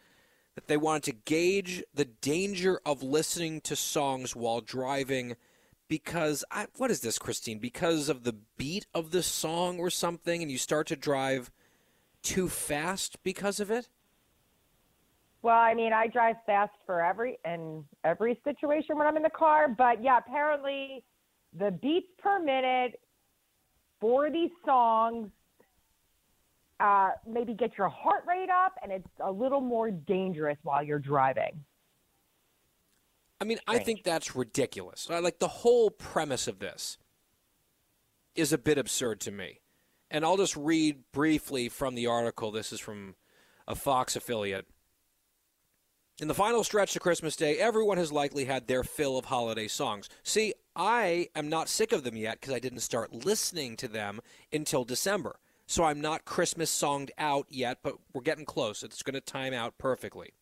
that 0.55 0.67
they 0.67 0.77
wanted 0.77 1.03
to 1.03 1.11
gauge 1.25 1.83
the 1.93 2.05
danger 2.05 2.79
of 2.85 3.03
listening 3.03 3.61
to 3.61 3.75
songs 3.75 4.35
while 4.35 4.61
driving 4.61 5.35
because 5.87 6.45
I, 6.49 6.67
what 6.77 6.89
is 6.89 7.01
this, 7.01 7.19
Christine? 7.19 7.59
Because 7.59 8.07
of 8.07 8.23
the 8.23 8.37
beat 8.57 8.87
of 8.93 9.11
the 9.11 9.21
song 9.21 9.77
or 9.77 9.89
something, 9.89 10.41
and 10.41 10.49
you 10.49 10.57
start 10.57 10.87
to 10.87 10.95
drive 10.95 11.51
too 12.23 12.47
fast 12.47 13.21
because 13.23 13.59
of 13.59 13.69
it. 13.69 13.89
Well, 15.43 15.57
I 15.57 15.73
mean, 15.73 15.91
I 15.91 16.07
drive 16.07 16.35
fast 16.45 16.73
for 16.85 17.03
every 17.03 17.39
in 17.45 17.83
every 18.03 18.39
situation 18.43 18.97
when 18.97 19.07
I'm 19.07 19.17
in 19.17 19.23
the 19.23 19.29
car, 19.29 19.67
but 19.67 20.03
yeah, 20.03 20.19
apparently 20.19 21.03
the 21.57 21.71
beats 21.71 22.07
per 22.21 22.39
minute 22.39 22.99
for 23.99 24.29
these 24.29 24.51
songs 24.65 25.29
uh, 26.79 27.11
maybe 27.27 27.53
get 27.53 27.77
your 27.77 27.89
heart 27.89 28.23
rate 28.27 28.49
up, 28.49 28.73
and 28.81 28.91
it's 28.91 29.07
a 29.19 29.31
little 29.31 29.61
more 29.61 29.91
dangerous 29.91 30.57
while 30.63 30.83
you're 30.83 30.99
driving. 30.99 31.63
I 33.39 33.43
mean, 33.43 33.59
I 33.67 33.79
think 33.79 34.03
that's 34.03 34.35
ridiculous. 34.35 35.09
Like 35.09 35.39
the 35.39 35.47
whole 35.47 35.89
premise 35.89 36.47
of 36.47 36.59
this 36.59 36.99
is 38.35 38.53
a 38.53 38.57
bit 38.57 38.77
absurd 38.77 39.19
to 39.21 39.31
me. 39.31 39.61
And 40.11 40.25
I'll 40.25 40.37
just 40.37 40.55
read 40.55 41.03
briefly 41.11 41.69
from 41.69 41.95
the 41.95 42.05
article. 42.05 42.51
This 42.51 42.71
is 42.71 42.79
from 42.79 43.15
a 43.67 43.75
Fox 43.75 44.15
affiliate. 44.15 44.67
In 46.21 46.27
the 46.27 46.35
final 46.35 46.63
stretch 46.63 46.93
to 46.93 46.99
Christmas 46.99 47.35
Day, 47.35 47.57
everyone 47.57 47.97
has 47.97 48.11
likely 48.11 48.45
had 48.45 48.67
their 48.67 48.83
fill 48.83 49.17
of 49.17 49.25
holiday 49.25 49.67
songs. 49.67 50.07
See, 50.21 50.53
I 50.75 51.29
am 51.35 51.49
not 51.49 51.67
sick 51.67 51.91
of 51.91 52.03
them 52.03 52.15
yet 52.15 52.39
because 52.39 52.53
I 52.53 52.59
didn't 52.59 52.81
start 52.81 53.25
listening 53.25 53.75
to 53.77 53.87
them 53.87 54.21
until 54.53 54.83
December. 54.83 55.39
So 55.65 55.83
I'm 55.83 55.99
not 55.99 56.23
Christmas 56.23 56.69
songed 56.69 57.09
out 57.17 57.47
yet, 57.49 57.79
but 57.81 57.95
we're 58.13 58.21
getting 58.21 58.45
close. 58.45 58.83
It's 58.83 59.01
going 59.01 59.15
to 59.15 59.19
time 59.19 59.51
out 59.51 59.79
perfectly. 59.79 60.35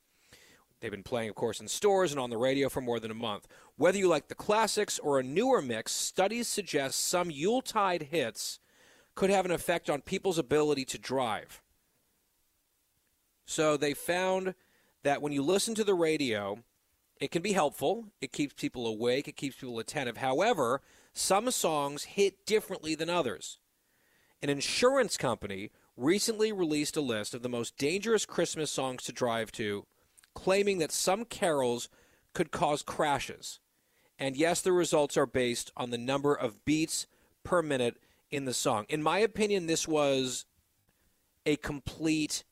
They've 0.81 0.91
been 0.91 1.01
playing, 1.01 1.29
of 1.29 1.35
course, 1.35 1.61
in 1.61 1.69
stores 1.69 2.11
and 2.11 2.19
on 2.19 2.29
the 2.29 2.35
radio 2.35 2.67
for 2.67 2.81
more 2.81 2.99
than 2.99 3.11
a 3.11 3.13
month. 3.13 3.47
Whether 3.77 3.99
you 3.99 4.09
like 4.09 4.27
the 4.27 4.35
classics 4.35 4.99
or 4.99 5.17
a 5.17 5.23
newer 5.23 5.61
mix, 5.61 5.93
studies 5.93 6.49
suggest 6.49 7.07
some 7.07 7.31
Yuletide 7.31 8.09
hits 8.11 8.59
could 9.15 9.29
have 9.29 9.45
an 9.45 9.51
effect 9.51 9.89
on 9.89 10.01
people's 10.01 10.37
ability 10.37 10.83
to 10.83 10.97
drive. 10.97 11.61
So 13.45 13.77
they 13.77 13.93
found 13.93 14.55
that 15.03 15.21
when 15.21 15.31
you 15.31 15.41
listen 15.41 15.75
to 15.75 15.83
the 15.83 15.93
radio, 15.93 16.59
it 17.19 17.31
can 17.31 17.41
be 17.41 17.53
helpful. 17.53 18.05
It 18.21 18.31
keeps 18.31 18.53
people 18.53 18.87
awake, 18.87 19.27
it 19.27 19.37
keeps 19.37 19.57
people 19.57 19.79
attentive. 19.79 20.17
However, 20.17 20.81
some 21.13 21.51
songs 21.51 22.03
hit 22.03 22.45
differently 22.45 22.95
than 22.95 23.09
others. 23.09 23.59
An 24.41 24.49
insurance 24.49 25.17
company 25.17 25.71
recently 25.97 26.51
released 26.51 26.95
a 26.95 27.01
list 27.01 27.33
of 27.33 27.43
the 27.43 27.49
most 27.49 27.77
dangerous 27.77 28.25
Christmas 28.25 28.71
songs 28.71 29.03
to 29.03 29.11
drive 29.11 29.51
to, 29.53 29.85
claiming 30.33 30.77
that 30.77 30.91
some 30.91 31.25
carols 31.25 31.89
could 32.33 32.51
cause 32.51 32.81
crashes. 32.81 33.59
And 34.17 34.37
yes, 34.37 34.61
the 34.61 34.71
results 34.71 35.17
are 35.17 35.25
based 35.25 35.71
on 35.75 35.89
the 35.89 35.97
number 35.97 36.33
of 36.33 36.63
beats 36.63 37.07
per 37.43 37.61
minute 37.61 37.97
in 38.31 38.45
the 38.45 38.53
song. 38.53 38.85
In 38.89 39.03
my 39.03 39.19
opinion, 39.19 39.67
this 39.67 39.87
was 39.87 40.45
a 41.45 41.55
complete 41.57 42.43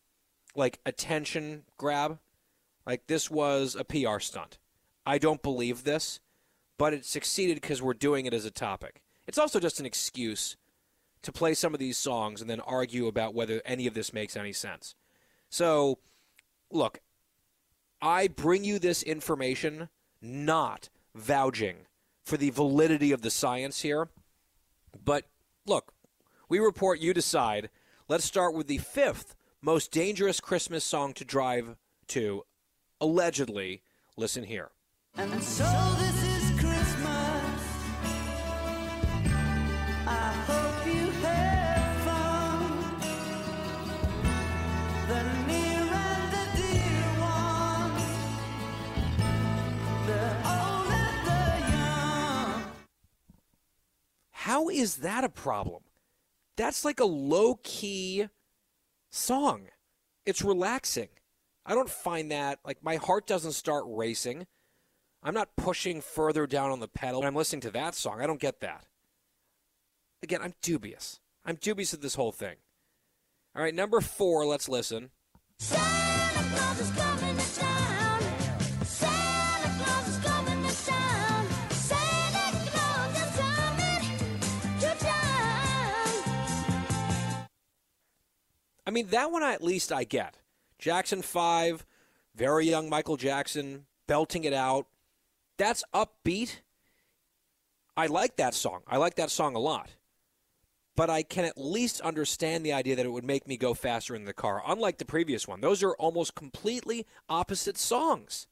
like 0.56 0.80
attention 0.86 1.64
grab. 1.78 2.20
Like 2.88 3.06
this 3.08 3.30
was 3.30 3.76
a 3.76 3.84
PR 3.84 4.20
stunt. 4.20 4.58
I 5.06 5.18
don't 5.18 5.44
believe 5.44 5.84
this, 5.84 6.22
but 6.78 6.94
it 6.94 7.06
succeeded 7.06 7.60
because 7.62 7.82
we're 7.82 7.94
doing 7.94 8.26
it 8.26 8.34
as 8.34 8.46
a 8.46 8.52
topic. 8.52 9.02
It's 9.28 9.38
also 9.38 9.60
just 9.60 9.82
an 9.82 9.86
excuse 9.86 10.56
to 11.22 11.32
play 11.34 11.54
some 11.54 11.74
of 11.74 11.82
these 11.82 11.98
songs 11.98 12.40
and 12.40 12.50
then 12.50 12.62
argue 12.62 13.08
about 13.08 13.34
whether 13.34 13.62
any 13.66 13.88
of 13.88 13.94
this 13.94 14.14
makes 14.14 14.38
any 14.38 14.54
sense. 14.54 14.96
So, 15.50 16.00
look, 16.72 17.00
I 18.02 18.30
bring 18.30 18.64
you 18.64 18.80
this 18.80 19.04
information 19.04 19.90
not 20.22 20.88
vouching 21.14 21.88
for 22.24 22.38
the 22.38 22.52
validity 22.52 23.12
of 23.12 23.22
the 23.22 23.32
science 23.32 23.82
here, 23.82 24.10
but 25.04 25.26
look, 25.66 25.94
we 26.48 26.60
report, 26.60 27.00
you 27.00 27.14
decide. 27.14 27.70
Let's 28.08 28.24
start 28.24 28.54
with 28.54 28.68
the 28.68 28.78
fifth 28.78 29.36
most 29.62 29.92
dangerous 29.92 30.40
Christmas 30.40 30.86
song 30.86 31.14
to 31.14 31.26
drive 31.26 31.76
to, 32.10 32.44
allegedly. 33.00 33.82
Listen 34.16 34.44
here. 34.44 34.72
And 35.16 35.42
so 35.44 35.66
this 35.98 36.24
is 36.24 36.60
Christmas. 36.60 37.62
I 40.08 40.32
hope 40.48 40.86
you 40.88 41.10
have 41.22 41.98
fun. 42.04 43.00
The 45.08 45.24
near 45.48 45.84
and 45.94 46.32
the 46.34 46.46
dear 46.56 47.08
ones. 47.20 48.06
The 50.08 50.24
old 50.48 50.92
and 50.92 51.28
the 51.28 51.46
young. 51.72 52.64
How 54.32 54.70
is 54.70 54.98
that 54.98 55.24
a 55.24 55.30
problem? 55.30 55.84
That's 56.56 56.84
like 56.86 57.00
a 57.00 57.06
low 57.06 57.60
key 57.64 58.30
song. 59.10 59.68
It's 60.26 60.44
relaxing. 60.44 61.10
I 61.70 61.76
don't 61.76 61.90
find 61.90 62.32
that, 62.32 62.60
like, 62.66 62.82
my 62.82 62.96
heart 62.96 63.28
doesn't 63.28 63.52
start 63.52 63.84
racing. 63.88 64.48
I'm 65.22 65.34
not 65.34 65.58
pushing 65.58 66.00
further 66.00 66.48
down 66.48 66.72
on 66.72 66.80
the 66.80 66.88
pedal 66.88 67.20
when 67.20 67.28
I'm 67.28 67.36
listening 67.36 67.60
to 67.62 67.72
that 67.72 67.94
song. 67.94 68.22
I 68.22 68.26
don't 68.26 68.40
get 68.40 68.62
that. 68.62 68.86
Again, 70.24 70.40
I'm 70.42 70.54
dubious. 70.62 71.20
I'm 71.44 71.56
dubious 71.56 71.92
of 71.92 72.00
this 72.00 72.16
whole 72.16 72.32
thing. 72.32 72.56
All 73.54 73.62
right, 73.62 73.76
number 73.76 74.00
four, 74.00 74.46
let's 74.46 74.70
listen. 74.70 75.10
I 88.86 88.90
mean, 88.90 89.08
that 89.08 89.32
one 89.32 89.44
I, 89.44 89.52
at 89.52 89.62
least 89.62 89.92
I 89.92 90.06
get. 90.06 90.38
Jackson 90.80 91.22
5, 91.22 91.86
very 92.36 92.70
young 92.70 92.90
Michael 92.90 93.18
Jackson, 93.18 93.86
belting 94.08 94.44
it 94.44 94.54
out. 94.54 94.88
That's 95.58 95.84
upbeat. 95.94 96.58
I 97.96 98.06
like 98.08 98.38
that 98.38 98.54
song. 98.54 98.82
I 98.88 98.98
like 98.98 99.16
that 99.16 99.32
song 99.32 99.56
a 99.56 99.60
lot. 99.60 99.90
But 100.96 101.10
I 101.10 101.24
can 101.24 101.46
at 101.46 101.58
least 101.58 102.02
understand 102.02 102.66
the 102.66 102.74
idea 102.74 102.96
that 102.96 103.06
it 103.06 103.12
would 103.12 103.24
make 103.24 103.48
me 103.48 103.58
go 103.58 103.74
faster 103.74 104.16
in 104.16 104.26
the 104.26 104.34
car, 104.34 104.62
unlike 104.66 104.98
the 104.98 105.06
previous 105.06 105.48
one. 105.48 105.62
Those 105.62 105.84
are 105.84 105.94
almost 105.94 106.36
completely 106.36 107.06
opposite 107.30 107.78
songs. 107.78 108.48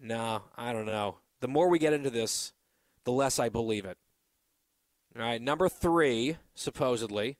No, 0.00 0.42
I 0.56 0.72
don't 0.72 0.86
know. 0.86 1.18
The 1.40 1.48
more 1.48 1.68
we 1.68 1.78
get 1.78 1.92
into 1.92 2.10
this, 2.10 2.52
the 3.04 3.12
less 3.12 3.38
I 3.38 3.48
believe 3.48 3.84
it. 3.84 3.98
All 5.16 5.22
right, 5.22 5.42
number 5.42 5.68
three, 5.68 6.38
supposedly. 6.54 7.36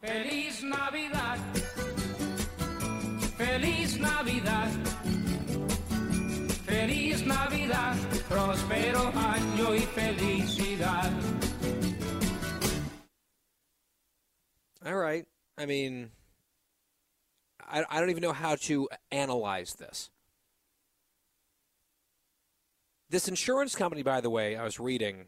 Feliz 0.00 0.62
Navidad. 0.62 1.57
Navidad. 3.98 4.70
Feliz 6.66 7.24
Navidad, 7.24 7.96
próspero 8.28 9.12
año 9.12 9.70
y 9.74 9.80
felicidad. 9.80 11.12
All 14.84 14.96
right. 14.96 15.26
I 15.56 15.66
mean, 15.66 16.10
I, 17.60 17.84
I 17.90 18.00
don't 18.00 18.10
even 18.10 18.22
know 18.22 18.32
how 18.32 18.56
to 18.56 18.88
analyze 19.10 19.74
this. 19.74 20.10
This 23.10 23.26
insurance 23.26 23.74
company, 23.74 24.02
by 24.02 24.20
the 24.20 24.30
way, 24.30 24.56
I 24.56 24.64
was 24.64 24.78
reading 24.78 25.26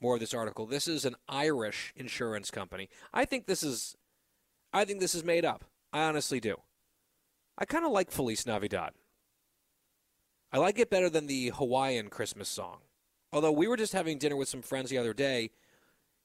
more 0.00 0.14
of 0.14 0.20
this 0.20 0.34
article. 0.34 0.66
This 0.66 0.86
is 0.86 1.04
an 1.04 1.16
Irish 1.28 1.92
insurance 1.96 2.50
company. 2.50 2.88
I 3.12 3.24
think 3.24 3.46
this 3.46 3.62
is, 3.62 3.96
I 4.72 4.84
think 4.84 5.00
this 5.00 5.14
is 5.14 5.24
made 5.24 5.44
up. 5.44 5.64
I 5.92 6.04
honestly 6.04 6.40
do. 6.40 6.56
I 7.58 7.64
kind 7.64 7.84
of 7.84 7.92
like 7.92 8.10
Feliz 8.10 8.46
Navidad. 8.46 8.92
I 10.52 10.58
like 10.58 10.78
it 10.78 10.90
better 10.90 11.10
than 11.10 11.26
the 11.26 11.48
Hawaiian 11.48 12.08
Christmas 12.08 12.48
song. 12.48 12.78
Although 13.32 13.52
we 13.52 13.66
were 13.66 13.76
just 13.76 13.92
having 13.92 14.18
dinner 14.18 14.36
with 14.36 14.48
some 14.48 14.62
friends 14.62 14.90
the 14.90 14.98
other 14.98 15.12
day, 15.12 15.50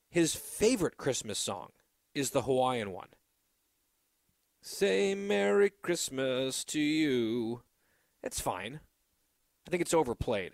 his 0.10 0.36
favorite 0.36 0.98
Christmas 0.98 1.40
song 1.40 1.70
is 2.14 2.30
the 2.32 2.44
Hawaiian 2.44 2.92
one. 2.92 3.10
Say 4.62 5.16
Merry 5.16 5.72
Christmas 5.72 6.64
to 6.66 6.80
you. 6.80 7.64
It's 8.22 8.40
fine. 8.40 8.82
I 9.66 9.70
think 9.70 9.82
it's 9.82 9.94
overplayed. 9.94 10.54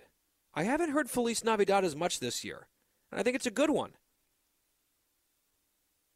I 0.53 0.63
haven't 0.63 0.91
heard 0.91 1.09
Feliz 1.09 1.43
Navidad 1.43 1.83
as 1.83 1.95
much 1.95 2.19
this 2.19 2.43
year, 2.43 2.67
and 3.11 3.19
I 3.19 3.23
think 3.23 3.35
it's 3.35 3.45
a 3.45 3.51
good 3.51 3.69
one. 3.69 3.91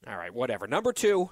All 0.08 0.18
right, 0.18 0.34
whatever. 0.34 0.68
Number 0.68 0.94
two. 0.94 1.32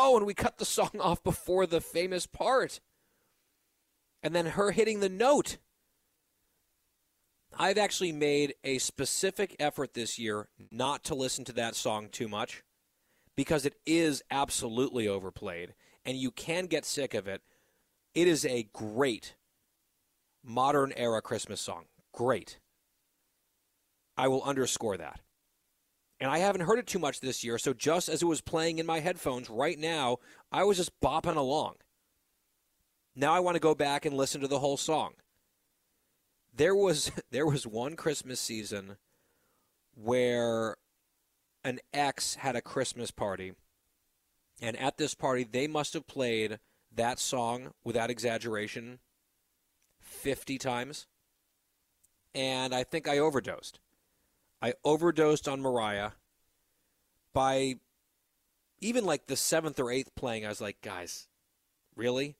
Oh, 0.00 0.16
and 0.16 0.24
we 0.24 0.32
cut 0.32 0.58
the 0.58 0.64
song 0.64 0.92
off 1.00 1.24
before 1.24 1.66
the 1.66 1.80
famous 1.80 2.24
part. 2.24 2.80
And 4.22 4.32
then 4.34 4.46
her 4.46 4.70
hitting 4.70 5.00
the 5.00 5.08
note. 5.08 5.58
I've 7.58 7.78
actually 7.78 8.12
made 8.12 8.54
a 8.62 8.78
specific 8.78 9.56
effort 9.58 9.94
this 9.94 10.16
year 10.18 10.48
not 10.70 11.02
to 11.04 11.16
listen 11.16 11.44
to 11.46 11.52
that 11.54 11.74
song 11.74 12.08
too 12.10 12.28
much 12.28 12.62
because 13.34 13.66
it 13.66 13.74
is 13.86 14.22
absolutely 14.30 15.08
overplayed 15.08 15.74
and 16.04 16.16
you 16.16 16.30
can 16.30 16.66
get 16.66 16.84
sick 16.84 17.14
of 17.14 17.26
it. 17.26 17.42
It 18.14 18.28
is 18.28 18.44
a 18.44 18.68
great 18.72 19.34
modern 20.44 20.92
era 20.92 21.20
Christmas 21.20 21.60
song. 21.60 21.86
Great. 22.12 22.60
I 24.16 24.28
will 24.28 24.42
underscore 24.42 24.96
that. 24.98 25.20
And 26.20 26.30
I 26.30 26.38
haven't 26.38 26.62
heard 26.62 26.78
it 26.78 26.86
too 26.86 26.98
much 26.98 27.20
this 27.20 27.44
year, 27.44 27.58
so 27.58 27.72
just 27.72 28.08
as 28.08 28.22
it 28.22 28.26
was 28.26 28.40
playing 28.40 28.78
in 28.78 28.86
my 28.86 29.00
headphones 29.00 29.48
right 29.48 29.78
now, 29.78 30.18
I 30.50 30.64
was 30.64 30.76
just 30.76 30.98
bopping 31.00 31.36
along. 31.36 31.76
Now 33.14 33.34
I 33.34 33.40
want 33.40 33.54
to 33.54 33.60
go 33.60 33.74
back 33.74 34.04
and 34.04 34.16
listen 34.16 34.40
to 34.40 34.48
the 34.48 34.58
whole 34.58 34.76
song. 34.76 35.14
There 36.54 36.74
was 36.74 37.12
there 37.30 37.46
was 37.46 37.66
one 37.66 37.96
Christmas 37.96 38.40
season 38.40 38.96
where 39.94 40.76
an 41.64 41.80
ex 41.92 42.36
had 42.36 42.56
a 42.56 42.62
Christmas 42.62 43.10
party, 43.10 43.54
and 44.60 44.76
at 44.76 44.98
this 44.98 45.14
party 45.14 45.44
they 45.44 45.66
must 45.66 45.94
have 45.94 46.06
played 46.06 46.58
that 46.94 47.20
song 47.20 47.72
without 47.84 48.10
exaggeration 48.10 48.98
50 50.00 50.58
times. 50.58 51.06
And 52.34 52.74
I 52.74 52.84
think 52.84 53.08
I 53.08 53.18
overdosed. 53.18 53.80
I 54.60 54.74
overdosed 54.84 55.48
on 55.48 55.60
Mariah. 55.60 56.12
By 57.32 57.76
even 58.80 59.04
like 59.04 59.26
the 59.26 59.36
seventh 59.36 59.78
or 59.78 59.90
eighth 59.90 60.14
playing, 60.14 60.44
I 60.44 60.48
was 60.48 60.60
like, 60.60 60.80
guys, 60.82 61.28
really? 61.94 62.36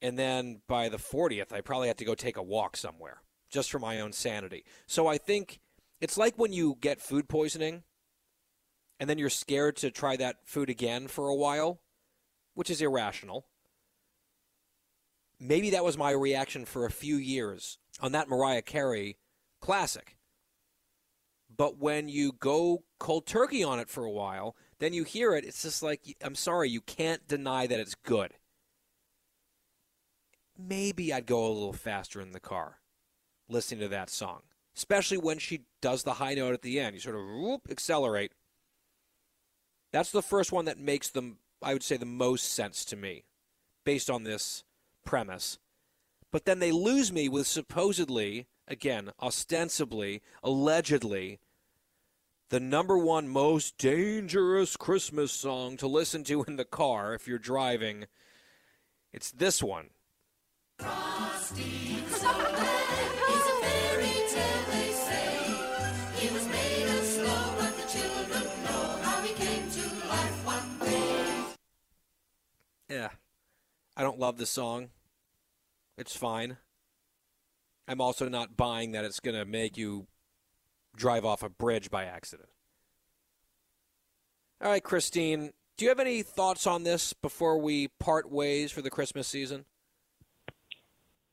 And 0.00 0.18
then 0.18 0.60
by 0.68 0.88
the 0.88 0.98
40th, 0.98 1.52
I 1.52 1.60
probably 1.60 1.88
had 1.88 1.98
to 1.98 2.04
go 2.04 2.14
take 2.14 2.36
a 2.36 2.42
walk 2.42 2.76
somewhere 2.76 3.22
just 3.50 3.70
for 3.70 3.78
my 3.78 4.00
own 4.00 4.12
sanity. 4.12 4.64
So 4.86 5.06
I 5.06 5.18
think 5.18 5.60
it's 6.00 6.18
like 6.18 6.38
when 6.38 6.52
you 6.52 6.76
get 6.80 7.00
food 7.00 7.28
poisoning 7.28 7.82
and 9.00 9.08
then 9.08 9.18
you're 9.18 9.30
scared 9.30 9.76
to 9.76 9.90
try 9.90 10.16
that 10.16 10.36
food 10.44 10.70
again 10.70 11.08
for 11.08 11.28
a 11.28 11.34
while, 11.34 11.80
which 12.54 12.70
is 12.70 12.82
irrational. 12.82 13.46
Maybe 15.40 15.70
that 15.70 15.84
was 15.84 15.96
my 15.96 16.10
reaction 16.10 16.64
for 16.64 16.84
a 16.84 16.90
few 16.90 17.16
years 17.16 17.78
on 18.00 18.12
that 18.12 18.28
Mariah 18.28 18.62
Carey 18.62 19.18
classic. 19.60 20.17
But 21.58 21.76
when 21.76 22.08
you 22.08 22.32
go 22.32 22.84
cold 23.00 23.26
turkey 23.26 23.64
on 23.64 23.80
it 23.80 23.90
for 23.90 24.04
a 24.04 24.10
while, 24.10 24.56
then 24.78 24.92
you 24.92 25.02
hear 25.02 25.34
it. 25.34 25.44
It's 25.44 25.62
just 25.62 25.82
like, 25.82 26.16
I'm 26.22 26.36
sorry, 26.36 26.70
you 26.70 26.80
can't 26.80 27.26
deny 27.26 27.66
that 27.66 27.80
it's 27.80 27.96
good. 27.96 28.34
Maybe 30.56 31.12
I'd 31.12 31.26
go 31.26 31.46
a 31.46 31.52
little 31.52 31.72
faster 31.72 32.20
in 32.20 32.30
the 32.30 32.40
car 32.40 32.78
listening 33.48 33.80
to 33.80 33.88
that 33.88 34.08
song, 34.08 34.42
especially 34.76 35.18
when 35.18 35.38
she 35.38 35.62
does 35.82 36.04
the 36.04 36.14
high 36.14 36.34
note 36.34 36.54
at 36.54 36.62
the 36.62 36.78
end. 36.78 36.94
You 36.94 37.00
sort 37.00 37.16
of 37.16 37.22
whoop, 37.26 37.68
accelerate. 37.68 38.32
That's 39.92 40.12
the 40.12 40.22
first 40.22 40.52
one 40.52 40.66
that 40.66 40.78
makes 40.78 41.10
them, 41.10 41.38
I 41.60 41.72
would 41.72 41.82
say, 41.82 41.96
the 41.96 42.06
most 42.06 42.52
sense 42.52 42.84
to 42.86 42.96
me 42.96 43.24
based 43.84 44.10
on 44.10 44.22
this 44.22 44.62
premise. 45.04 45.58
But 46.30 46.44
then 46.44 46.58
they 46.58 46.72
lose 46.72 47.10
me 47.10 47.28
with 47.28 47.46
supposedly, 47.46 48.46
again, 48.68 49.10
ostensibly, 49.20 50.22
allegedly, 50.42 51.40
the 52.50 52.60
number 52.60 52.96
one 52.96 53.28
most 53.28 53.76
dangerous 53.76 54.76
Christmas 54.76 55.32
song 55.32 55.76
to 55.76 55.86
listen 55.86 56.24
to 56.24 56.44
in 56.44 56.56
the 56.56 56.64
car 56.64 57.12
if 57.14 57.28
you're 57.28 57.38
driving. 57.38 58.06
It's 59.12 59.30
this 59.30 59.62
one. 59.62 59.90
Yeah. 72.88 73.08
I 73.96 74.02
don't 74.02 74.18
love 74.18 74.38
the 74.38 74.46
song. 74.46 74.88
It's 75.98 76.16
fine. 76.16 76.56
I'm 77.86 78.00
also 78.00 78.28
not 78.28 78.56
buying 78.56 78.92
that 78.92 79.04
it's 79.04 79.20
going 79.20 79.36
to 79.36 79.44
make 79.44 79.76
you 79.76 80.06
drive 80.98 81.24
off 81.24 81.42
a 81.42 81.48
bridge 81.48 81.90
by 81.90 82.04
accident. 82.04 82.48
All 84.62 84.70
right, 84.70 84.82
Christine, 84.82 85.52
do 85.76 85.84
you 85.84 85.88
have 85.88 86.00
any 86.00 86.22
thoughts 86.22 86.66
on 86.66 86.82
this 86.82 87.12
before 87.12 87.58
we 87.58 87.88
part 88.00 88.30
ways 88.30 88.72
for 88.72 88.82
the 88.82 88.90
Christmas 88.90 89.28
season? 89.28 89.64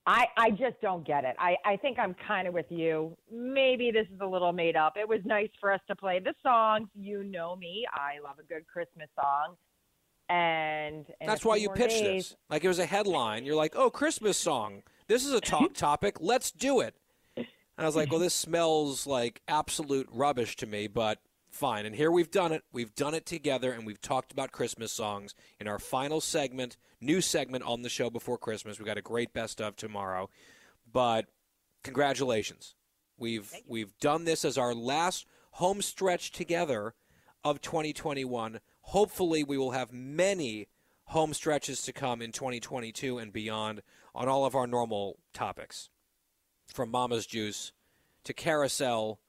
I, 0.08 0.28
I 0.38 0.52
just 0.52 0.80
don't 0.84 1.06
get 1.06 1.24
it. 1.24 1.36
I, 1.40 1.56
I 1.66 1.78
think 1.78 1.98
I'm 1.98 2.16
kind 2.28 2.48
of 2.48 2.54
with 2.54 2.68
you. 2.70 3.18
Maybe 3.32 3.90
this 3.90 4.06
is 4.14 4.20
a 4.22 4.26
little 4.28 4.54
made 4.54 4.76
up. 4.76 4.98
It 4.98 5.10
was 5.10 5.20
nice 5.26 5.50
for 5.60 5.72
us 5.72 5.82
to 5.88 5.96
play 5.96 6.20
the 6.20 6.36
songs. 6.44 6.88
You 6.94 7.24
know 7.24 7.56
me. 7.56 7.88
I 7.92 8.24
love 8.24 8.36
a 8.40 8.44
good 8.44 8.68
Christmas 8.68 9.08
song. 9.20 9.56
And, 10.30 11.08
and 11.20 11.28
That's 11.28 11.44
why 11.44 11.56
you 11.56 11.70
pitched 11.70 12.04
days- 12.04 12.30
this. 12.30 12.38
Like 12.52 12.64
it 12.64 12.68
was 12.68 12.78
a 12.78 12.86
headline. 12.86 13.46
You're 13.46 13.56
like, 13.56 13.76
"Oh, 13.76 13.90
Christmas 13.90 14.38
song. 14.38 14.84
This 15.08 15.26
is 15.26 15.34
a 15.34 15.42
talk 15.54 15.74
topic. 15.74 16.18
Let's 16.20 16.52
do 16.52 16.82
it." 16.82 16.96
And 17.78 17.86
I 17.86 17.88
was 17.88 17.96
like, 17.96 18.10
"Well, 18.10 18.20
mm-hmm. 18.20 18.26
this 18.26 18.34
smells 18.34 19.06
like 19.06 19.42
absolute 19.48 20.08
rubbish 20.12 20.56
to 20.58 20.66
me, 20.66 20.88
but 20.88 21.20
fine." 21.50 21.86
And 21.86 21.96
here 21.96 22.12
we've 22.12 22.32
done 22.32 22.52
it. 22.52 22.64
We've 22.72 22.94
done 22.96 23.14
it 23.14 23.26
together, 23.26 23.72
and 23.72 23.86
we've 23.86 24.02
talked 24.02 24.32
about 24.32 24.52
Christmas 24.52 24.92
songs 24.92 25.36
in 25.60 25.68
our 25.68 25.80
final 25.80 26.22
segment, 26.22 26.78
new 27.02 27.22
segment 27.22 27.64
on 27.64 27.82
the 27.82 27.90
show 27.90 28.10
before 28.10 28.38
Christmas. 28.38 28.80
We 28.80 28.86
got 28.86 28.98
a 28.98 29.02
great 29.02 29.34
best 29.34 29.62
of 29.62 29.76
tomorrow, 29.76 30.30
but 30.92 31.26
congratulations. 31.84 32.76
We've 33.18 33.52
we've 33.68 33.98
done 34.00 34.26
this 34.26 34.46
as 34.46 34.58
our 34.58 34.74
last 34.74 35.26
home 35.52 35.82
stretch 35.82 36.32
together 36.32 36.94
of 37.44 37.62
2021. 37.62 38.60
Hopefully, 38.82 39.44
we 39.44 39.58
will 39.58 39.72
have 39.72 39.94
many 39.94 40.68
home 41.06 41.34
stretches 41.34 41.82
to 41.84 41.94
come 41.94 42.22
in 42.22 42.32
2022 42.32 43.18
and 43.18 43.32
beyond 43.32 43.82
on 44.14 44.28
all 44.28 44.46
of 44.46 44.56
our 44.56 44.68
normal 44.68 45.20
topics, 45.34 45.90
from 46.74 46.92
Mama's 46.92 47.26
Juice 47.26 47.72
to 48.24 48.34
Carousel 48.34 49.20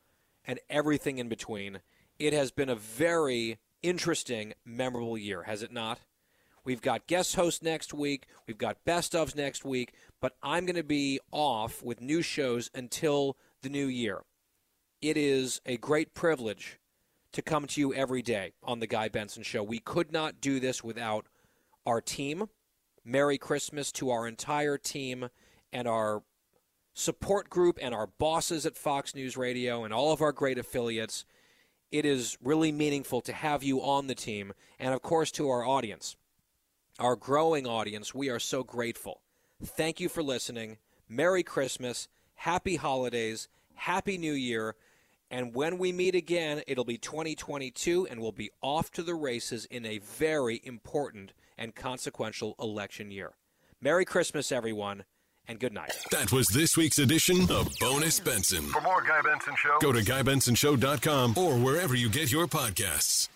and 0.45 0.59
everything 0.70 1.18
in 1.18 1.28
between. 1.28 1.80
It 2.18 2.32
has 2.32 2.51
been 2.51 2.68
a 2.68 2.76
very 2.76 3.59
interesting, 3.82 4.55
memorable 4.64 5.18
year, 5.18 5.43
has 5.45 5.62
it 5.62 5.72
not? 5.72 6.01
We've 6.64 6.82
got 6.82 7.07
guest 7.07 7.37
hosts 7.37 7.62
next 7.62 7.95
week. 7.95 8.26
We've 8.49 8.59
got 8.59 8.84
best 8.84 9.12
ofs 9.12 9.37
next 9.37 9.64
week. 9.64 9.93
But 10.20 10.37
I'm 10.43 10.66
going 10.66 10.76
to 10.76 10.82
be 10.82 11.20
off 11.30 11.82
with 11.82 12.01
new 12.01 12.22
shows 12.22 12.70
until 12.74 13.37
the 13.62 13.68
new 13.68 13.87
year. 13.87 14.22
It 15.01 15.16
is 15.16 15.61
a 15.64 15.76
great 15.76 16.12
privilege 16.12 16.80
to 17.32 17.43
come 17.43 17.66
to 17.66 17.80
you 17.80 17.95
every 17.95 18.22
day 18.22 18.55
on 18.64 18.80
the 18.80 18.89
Guy 18.89 19.09
Benson 19.09 19.45
Show. 19.45 19.62
We 19.62 19.78
could 19.78 20.11
not 20.11 20.41
do 20.41 20.59
this 20.59 20.82
without 20.82 21.26
our 21.84 22.01
team, 22.01 22.49
Merry 23.05 23.39
Christmas 23.39 23.93
to 23.93 24.11
our 24.11 24.26
entire 24.26 24.76
team 24.76 25.28
and 25.72 25.87
our 25.87 26.22
support 26.97 27.51
group 27.51 27.78
and 27.82 27.94
our 27.94 28.07
bosses 28.07 28.64
at 28.64 28.74
Fox 28.74 29.14
News 29.14 29.36
Radio 29.36 29.84
and 29.84 29.92
all 29.92 30.12
of 30.12 30.22
our 30.22 30.32
great 30.32 30.57
affiliates. 30.57 31.26
It 31.92 32.07
is 32.07 32.38
really 32.42 32.72
meaningful 32.72 33.20
to 33.20 33.34
have 33.34 33.62
you 33.62 33.82
on 33.82 34.07
the 34.07 34.14
team. 34.14 34.55
And 34.78 34.94
of 34.94 35.03
course, 35.03 35.30
to 35.32 35.49
our 35.51 35.64
audience, 35.64 36.16
our 36.99 37.14
growing 37.14 37.66
audience, 37.66 38.14
we 38.14 38.30
are 38.30 38.38
so 38.38 38.64
grateful. 38.64 39.20
Thank 39.62 40.01
you 40.01 40.09
for 40.09 40.22
listening. 40.22 40.78
Merry 41.07 41.42
Christmas. 41.42 42.09
Happy 42.34 42.76
holidays. 42.76 43.49
Happy 43.74 44.16
New 44.16 44.32
Year. 44.32 44.74
And 45.30 45.55
when 45.55 45.76
we 45.76 45.92
meet 45.92 46.14
again, 46.14 46.62
it'll 46.66 46.84
be 46.84 46.99
2022, 46.99 48.07
and 48.11 48.20
we'll 48.20 48.32
be 48.32 48.51
off 48.62 48.90
to 48.92 49.03
the 49.03 49.14
races 49.14 49.66
in 49.66 49.84
a 49.84 49.99
very 49.99 50.62
important 50.64 51.34
and 51.59 51.74
consequential 51.74 52.55
election 52.59 53.11
year. 53.11 53.34
Merry 53.82 54.07
Christmas, 54.07 54.51
everyone, 54.51 55.05
and 55.49 55.59
good 55.59 55.72
night. 55.72 55.92
That 56.11 56.32
was 56.32 56.47
this 56.49 56.76
week's 56.76 56.99
edition 56.99 57.51
of 57.51 57.68
Bonus 57.80 58.20
Benson. 58.20 58.64
For 58.66 58.80
more 58.80 59.03
Guy 59.03 59.20
Benson 59.22 59.55
Show, 59.57 59.78
Go 59.80 59.92
to 59.92 60.01
GuyBensonShow.com 60.01 61.34
or 61.36 61.57
wherever 61.57 61.94
you 61.94 62.09
get 62.09 62.30
your 62.32 62.47
podcasts. 62.47 63.28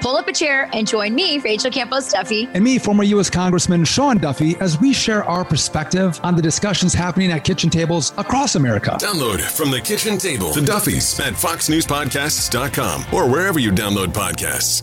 Pull 0.00 0.16
up 0.16 0.26
a 0.28 0.32
chair 0.32 0.70
and 0.72 0.86
join 0.86 1.14
me, 1.14 1.38
Rachel 1.40 1.70
Campos 1.70 2.10
Duffy. 2.10 2.48
and 2.54 2.64
me, 2.64 2.78
former 2.78 3.04
U.S. 3.04 3.28
Congressman 3.28 3.84
Sean 3.84 4.16
Duffy, 4.16 4.56
as 4.60 4.80
we 4.80 4.94
share 4.94 5.24
our 5.24 5.44
perspective 5.44 6.18
on 6.22 6.36
the 6.36 6.42
discussions 6.42 6.94
happening 6.94 7.30
at 7.32 7.44
kitchen 7.44 7.68
tables 7.68 8.12
across 8.16 8.54
America. 8.54 8.96
Download 9.00 9.40
from 9.42 9.70
the 9.70 9.80
kitchen 9.80 10.16
table 10.16 10.52
to 10.52 10.62
Duffy's 10.62 11.18
at 11.20 11.34
FoxNewsPodcasts.com 11.34 13.04
or 13.12 13.28
wherever 13.30 13.58
you 13.58 13.70
download 13.72 14.08
podcasts. 14.14 14.82